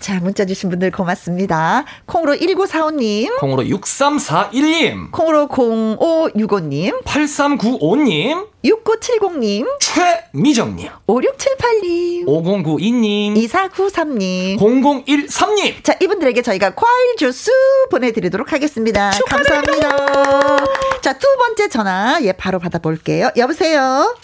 [0.02, 1.86] 자, 문자 주신 분들 고맙습니다.
[2.08, 3.38] 콩으로 1945님.
[3.40, 5.12] 콩으로 6341님.
[5.12, 7.04] 콩으로 0565님.
[7.04, 8.48] 8395님.
[8.66, 9.68] 6970님.
[9.80, 10.90] 최미정님.
[11.06, 12.26] 5678님.
[12.26, 13.36] 5092님.
[13.48, 14.58] 2493님.
[14.58, 15.84] 0013님.
[15.84, 17.52] 자, 이분들에게 저희가 과일 주스
[17.92, 19.12] 보내드리도록 하겠습니다.
[19.12, 19.90] 축하드립니다.
[19.90, 20.66] 감사합니다.
[21.02, 23.30] 자, 두 번째 전화, 예, 바로 받아볼게요.
[23.38, 24.16] 여보세요?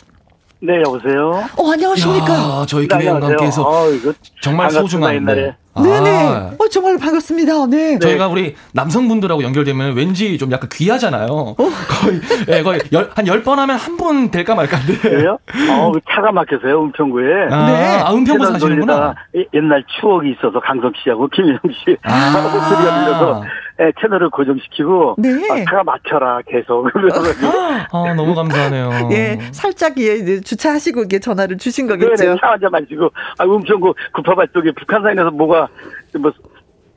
[0.60, 1.48] 네, 여보세요?
[1.56, 2.34] 어, 안녕하십니까?
[2.62, 3.86] 야, 저희 김혜영 감께서 어,
[4.42, 5.56] 정말 소중한 옛날에.
[5.84, 6.10] 네네.
[6.10, 6.52] 아.
[6.58, 7.68] 어, 정말 반갑습니다.
[7.68, 8.00] 네.
[8.00, 11.28] 저희가 우리 남성분들하고 연결되면 왠지 좀 약간 귀하잖아요.
[11.28, 11.56] 어?
[11.56, 14.98] 거의, 예, 거의 열, 한열번 하면 한분 될까 말까인데.
[14.98, 15.38] 그래요?
[15.72, 17.48] 어, 차가 막혀서요, 은평구에.
[17.52, 18.02] 아, 네.
[18.04, 19.16] 아, 은평구 사시는구나.
[19.54, 21.98] 옛날 추억이 있어서 강석 씨하고 김혜영 씨.
[22.04, 22.12] 아.
[22.12, 23.48] 하고 소리가 들려서 예,
[24.02, 25.30] 채널을 고정시키고 네.
[25.50, 26.88] 아, 차가 막혀라 계속.
[27.92, 29.10] 아, 너무 감사하네요.
[29.14, 32.16] 예, 살짝 예, 주차하시고 이게 전화를 주신 거겠죠.
[32.16, 35.68] 네, 차 한잔 마시고 아, 은평구 구파발 쪽에 북한산에서 뭐가
[36.20, 36.32] 뭐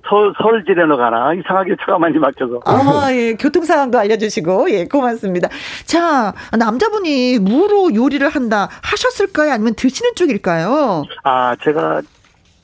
[0.09, 2.61] 서, 서울 지내러 가나 이상하게 차가 많이 막혀서.
[2.65, 5.49] 아, 예, 교통 상황도 알려주시고 예, 고맙습니다.
[5.85, 11.05] 자, 남자분이 무로 요리를 한다 하셨을까요, 아니면 드시는 쪽일까요?
[11.23, 12.03] 아, 제가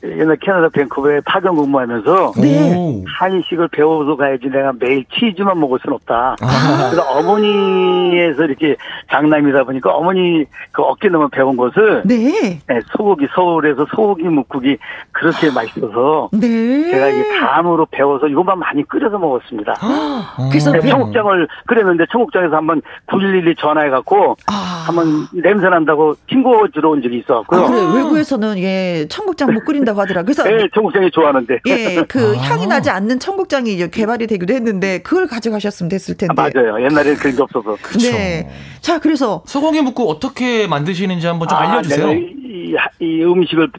[0.05, 3.02] 옛날 캐나다 밴쿠버에 파견 근무하면서 네.
[3.18, 6.36] 한식을 배워서 가야지 내가 매일 치즈만 먹을 순 없다.
[6.40, 6.90] 아.
[6.90, 8.77] 그래서 어머니에서 이렇게
[9.10, 12.60] 장남이다 보니까 어머니 그 어깨 넘어 배운 것을 네.
[12.66, 12.81] 네.
[12.93, 14.77] 소고기 서울에서 소고기 묵국이
[15.12, 16.90] 그렇게 맛있어서 네.
[16.90, 19.74] 제가 이게 감으로 배워서 이것만 많이 끓여서 먹었습니다.
[19.81, 20.48] 아.
[20.51, 24.85] 그래서 네, 청국장을 끓였는데 청국장에서 한번 911이 전화해 갖고 아.
[24.86, 27.60] 한번 냄새 난다고 친구 들어온 적이 있어 갖고요.
[27.60, 30.25] 아, 그래 외국에서는 예 청국장 못 끓인 다고 있다고 하더라고요.
[30.25, 31.61] 그래서 네, 청국장이 좋아하는데.
[31.67, 32.41] 예, 그 아.
[32.43, 36.35] 향이 나지 않는 청국장이 이제 개발이 되기도 했는데 그걸 가져가셨으면 됐을 텐데.
[36.37, 36.85] 아, 맞아요.
[36.85, 37.77] 옛날에는 그런 게 없어서.
[37.81, 38.11] 그쵸.
[38.11, 38.49] 네.
[38.81, 42.13] 자, 그래서 소고기 묵국 어떻게 만드시는지 한번 좀 아, 알려주세요.
[42.13, 43.71] 이, 이 음식을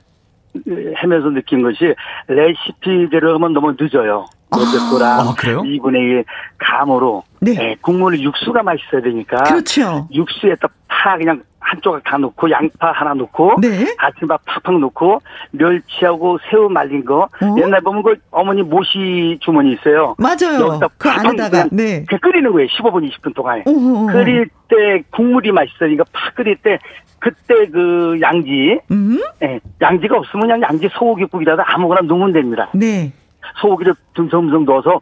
[0.95, 1.93] 하면서 느낀 것이
[2.27, 4.25] 레시피대로 하면 너무 늦어요.
[4.49, 6.25] 모드코랑 아, 2분의 1
[6.57, 7.53] 감으로 네.
[7.53, 10.07] 네, 국물을 육수가 맛있어야 되니까 그렇죠.
[10.11, 10.69] 육수에다
[11.07, 13.95] 파 그냥 한쪽을 다 넣고 양파 하나 넣고 네.
[13.97, 15.21] 아침밥 팍팍 넣고
[15.51, 17.55] 멸치하고 새우 말린 거 어?
[17.57, 20.15] 옛날 보면 그 어머니 모시 주머니 있어요.
[20.17, 20.67] 맞아요.
[20.67, 22.03] 여기다 그 안에다가 네.
[22.03, 22.67] 끓이는 거예요.
[22.67, 23.63] 15분 20분 동안에.
[23.65, 24.07] 어허.
[24.07, 26.77] 끓일 때 국물이 맛있으니까 팍 끓일 때
[27.19, 29.19] 그때 그 양지, 음?
[29.39, 32.69] 네, 양지가 없으면 그냥 양지 소고기국이라도 아무거나 넣으면 됩니다.
[32.75, 33.13] 네.
[33.61, 34.99] 소고기를 듬성듬성 넣어서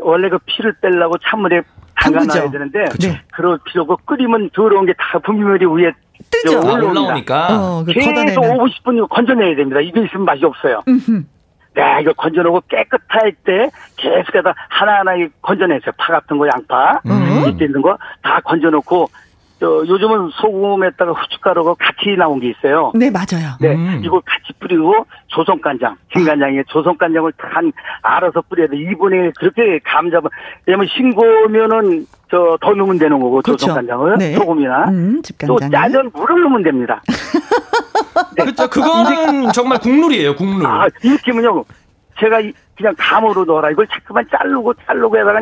[0.00, 1.62] 원래 그 피를 빼려고 찬물에
[2.02, 3.20] 담가놔야 되는데 네.
[3.32, 5.92] 그럴 필요고 끓이면 더러운 게 다 분비물이 위에
[6.30, 6.60] 뜨죠.
[6.60, 9.80] 올라오니까 어, 그 계속 5, 50분 건져내야 됩니다.
[9.80, 10.82] 이게 있으면 맛이 없어요.
[10.88, 11.22] 음흠.
[11.74, 15.92] 네, 이거 건져놓고 깨끗할 때 계속해서 하나하나 건져내세요.
[15.96, 17.44] 파 같은 거, 양파, 음.
[17.46, 19.21] 밑에 있는 거 다 건져놓고 저
[19.62, 22.92] 요즘은 소금에다가 후춧가루가 같이 나온 게 있어요.
[22.94, 23.56] 네, 맞아요.
[23.60, 24.00] 네, 음.
[24.04, 27.72] 이걸 같이 뿌리고 조선간장, 진간장에 조선간장을 단
[28.02, 28.76] 알아서 뿌려야 돼.
[28.76, 30.28] 2분의 1 그렇게 감 잡아.
[30.66, 33.56] 왜냐면 싱거우면은 저 더 넣으면 되는 거고 그렇죠.
[33.66, 34.34] 조선간장을 네.
[34.34, 37.02] 소금이나 음, 또 짜면 물을 넣으면 됩니다.
[38.36, 38.44] 네.
[38.44, 38.68] 그렇죠.
[38.68, 40.66] 그거는 정말 국룰이에요, 국룰.
[40.66, 41.64] 아, 이렇게 하면요.
[42.18, 42.40] 제가
[42.76, 43.70] 그냥 감으로 넣어라.
[43.70, 45.40] 이걸 자꾸만 자르고 자르고 해다가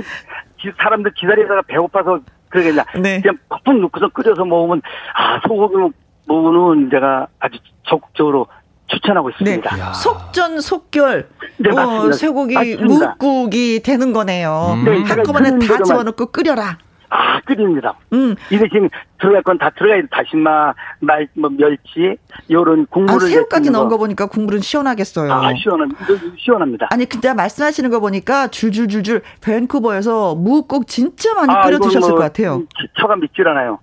[0.78, 2.18] 사람들 기다리다가 배고파서
[2.50, 3.20] 그러게 그냥, 네.
[3.20, 4.82] 그냥 푹 넣고서 끓여서 먹으면
[5.14, 5.94] 아 소고기
[6.26, 7.58] 먹으면 제가 아주
[7.88, 8.46] 적극적으로
[8.88, 9.76] 추천하고 있습니다.
[9.76, 9.82] 네.
[9.94, 11.28] 속전 속결
[11.58, 12.84] 네, 어, 쇠고기 맞습니다.
[12.84, 14.74] 묵국이 되는 거네요.
[14.74, 14.84] 음.
[14.84, 16.78] 네, 한꺼번에 다 집어넣고 끓여라.
[17.10, 17.94] 아, 끓입니다.
[18.12, 18.34] 음.
[18.50, 18.88] 이게 지금
[19.18, 20.06] 들어갈 건 다 들어가야 돼.
[20.10, 22.16] 다시마, 말, 뭐, 멸치,
[22.50, 23.16] 요런 국물을.
[23.26, 25.32] 아, 새우까지 넣은 거 보니까 국물은 시원하겠어요.
[25.32, 25.88] 아, 시원합,
[26.38, 26.86] 시원합니다.
[26.90, 32.62] 아니, 근데 말씀하시는 거 보니까 줄줄줄줄 밴쿠버에서 무국 진짜 많이 끓여 드셨을 뭐, 것 같아요.
[32.98, 33.78] 처가 믿질 않아요.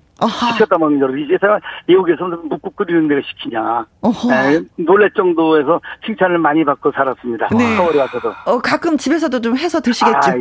[0.54, 3.86] 시켰다 먹는 줄 이제 제가 미국에서는 묵국 끓이는 데가 시키냐.
[4.30, 7.50] 네, 놀랄 정도에서 칭찬을 많이 받고 살았습니다.
[7.56, 7.76] 네.
[7.76, 8.34] 서울에 와서도.
[8.48, 10.18] 어, 가끔 집에서도 좀 해서 드시겠죠?
[10.32, 10.34] 아,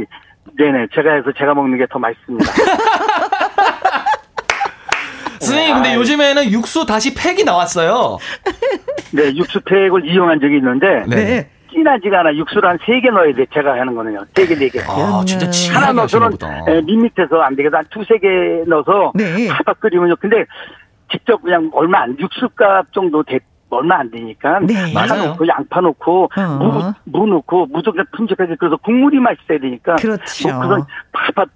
[0.56, 0.86] 네네.
[0.94, 2.44] 제가 해서 제가 먹는 게 더 맛있습니다.
[5.40, 8.18] 선생님, 근데 요즘에는 육수 다시 팩이 나왔어요.
[9.12, 11.04] 네, 육수 팩을 이용한 적이 있는데.
[11.08, 11.50] 네.
[11.72, 12.34] 진하지가 않아.
[12.34, 13.44] 육수를 한 세 개 넣어야 돼.
[13.52, 14.24] 제가 하는 거는요.
[14.34, 14.80] 세 개, 네 개.
[14.80, 15.46] 아, 진짜
[15.78, 16.30] 하나 넣어서는
[16.68, 17.78] 예, 밋밋해서 안 되겠다.
[17.78, 18.28] 한 두세 개
[18.66, 19.46] 넣어서 네.
[19.48, 20.16] 팍팍 끓이면요.
[20.16, 20.44] 근데
[21.12, 23.38] 직접 그냥 얼마 안, 육수값 정도 돼,
[23.70, 24.60] 얼마 안 되니까.
[24.60, 24.74] 네.
[24.94, 26.94] 하나 넣고 양파 넣고, 어.
[27.04, 29.96] 무, 무 넣고, 무조건 큼직하게 끓여서 국물이 맛있어야 되니까.
[29.96, 30.48] 그렇죠.
[30.48, 31.48] 뭐 그건 팍팍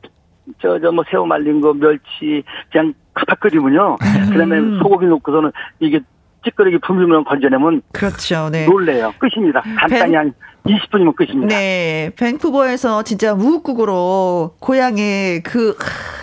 [0.60, 2.42] 저, 저, 뭐, 새우 말린 거, 멸치,
[2.72, 3.96] 그냥 팍팍 끓이면요.
[4.00, 4.30] 음.
[4.32, 6.00] 그 다음에 소고기 넣고서는 이게
[6.44, 8.48] 찌끄러기 분비면 건져내면 그렇죠.
[8.50, 8.66] 네.
[8.66, 9.12] 놀래요.
[9.18, 9.60] 끝입니다.
[9.78, 10.16] 간단히 벤...
[10.16, 10.34] 한
[10.64, 11.48] 20분이면 끝입니다.
[11.48, 12.10] 네.
[12.18, 15.76] 밴쿠버에서 진짜 무국국으로 고향의 그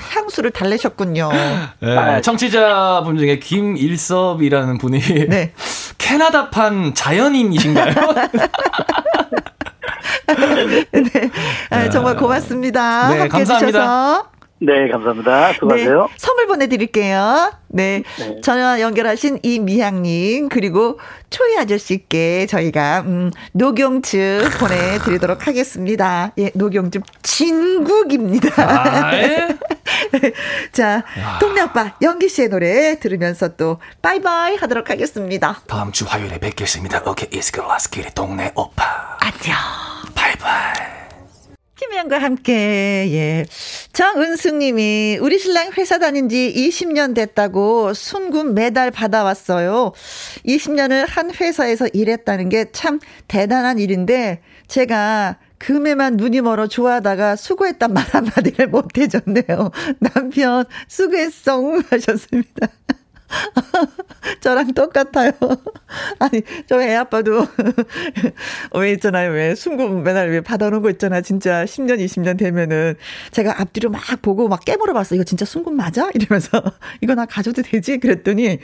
[0.09, 1.29] 향수를 달래셨군요.
[1.81, 5.53] 네, 청취자분 중에 김일섭이라는 분이 네.
[5.97, 7.93] 캐나다판 자연인이신가요?
[10.91, 11.31] 네,
[11.69, 13.09] 아, 정말 고맙습니다.
[13.09, 13.79] 네, 감사합니다.
[13.79, 14.36] 해주셔서.
[14.59, 15.53] 네, 감사합니다.
[15.53, 16.07] 수고하세요.
[16.07, 17.53] 네, 선물 보내드릴게요.
[17.67, 18.03] 네.
[18.17, 18.41] 네.
[18.41, 26.31] 전화 연결하신 이미향님, 그리고 초이 아저씨께 저희가, 음, 녹용즙 보내드리도록 하겠습니다.
[26.39, 28.49] 예, 녹용즙 진국입니다.
[28.57, 29.47] 아, 예?
[30.71, 31.03] 자,
[31.39, 35.61] 동네 아빠 연기 씨의 노래 들으면서 또 바이바이 하도록 하겠습니다.
[35.67, 37.03] 다음 주 화요일에 뵙겠습니다.
[37.05, 39.17] 오케이, 이스클라스키의 동네 오빠.
[39.19, 39.55] 안녕.
[40.15, 40.76] 바이바이.
[41.87, 42.53] 김혜영과 함께,
[43.11, 43.45] 예.
[43.93, 49.93] 정은숙 님이, 우리 신랑 회사 다닌 지 20년 됐다고 순금 메달 받아왔어요.
[50.45, 58.03] 20년을 한 회사에서 일했다는 게 참 대단한 일인데, 제가 금에만 눈이 멀어 좋아하다가 수고했단 말
[58.11, 59.71] 한마디를 못 해줬네요.
[59.99, 61.61] 남편, 수고했어.
[61.89, 62.67] 하셨습니다.
[64.41, 65.31] 저랑 똑같아요.
[66.19, 67.45] 아니, 저 애 아빠도,
[68.75, 69.31] 왜 있잖아요.
[69.31, 71.21] 왜 순금 맨날 왜 받아놓은 거 있잖아.
[71.21, 72.95] 진짜 10년, 20년 되면은
[73.31, 75.15] 제가 앞뒤로 막 보고 막 깨물어 봤어.
[75.15, 76.09] 이거 진짜 순금 맞아?
[76.13, 76.61] 이러면서
[77.01, 77.97] 이거 나 가져도 되지?
[77.99, 78.59] 그랬더니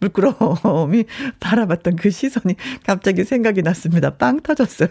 [0.00, 1.04] 물끄러움이
[1.40, 2.54] 바라봤던 그 시선이
[2.84, 4.10] 갑자기 생각이 났습니다.
[4.16, 4.88] 빵 터졌어요.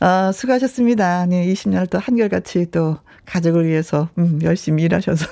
[0.00, 1.26] 아, 수고하셨습니다.
[1.26, 5.26] 네, 20년을 또 한결같이 또 가족을 위해서 음, 열심히 일하셔서.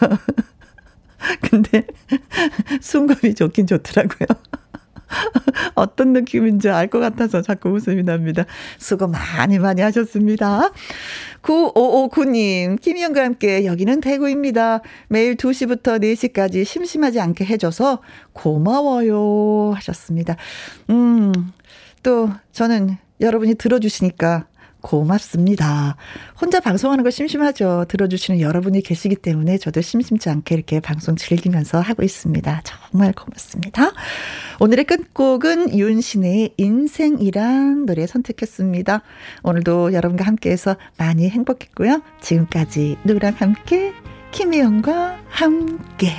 [1.50, 1.86] 근데
[2.80, 4.26] 순금이 좋긴 좋더라고요.
[5.74, 8.44] 어떤 느낌인지 알 것 같아서 자꾸 웃음이 납니다.
[8.78, 10.70] 수고 많이 많이 하셨습니다.
[11.42, 14.80] 9559님, 김희영과 함께 여기는 대구입니다.
[15.08, 18.00] 매일 2시부터 4시까지 심심하지 않게 해줘서
[18.32, 19.72] 고마워요.
[19.74, 20.36] 하셨습니다.
[20.90, 21.32] 음,
[22.02, 24.46] 또 저는 여러분이 들어주시니까
[24.82, 25.96] 고맙습니다.
[26.38, 27.86] 혼자 방송하는 거 심심하죠.
[27.88, 32.62] 들어주시는 여러분이 계시기 때문에 저도 심심치 않게 이렇게 방송 즐기면서 하고 있습니다.
[32.64, 33.92] 정말 고맙습니다.
[34.60, 39.02] 오늘의 끝곡은 윤신의 인생이란 노래 선택했습니다.
[39.42, 42.02] 오늘도 여러분과 함께해서 많이 행복했고요.
[42.20, 43.92] 지금까지 누구랑 함께
[44.32, 46.12] 김혜영과 함께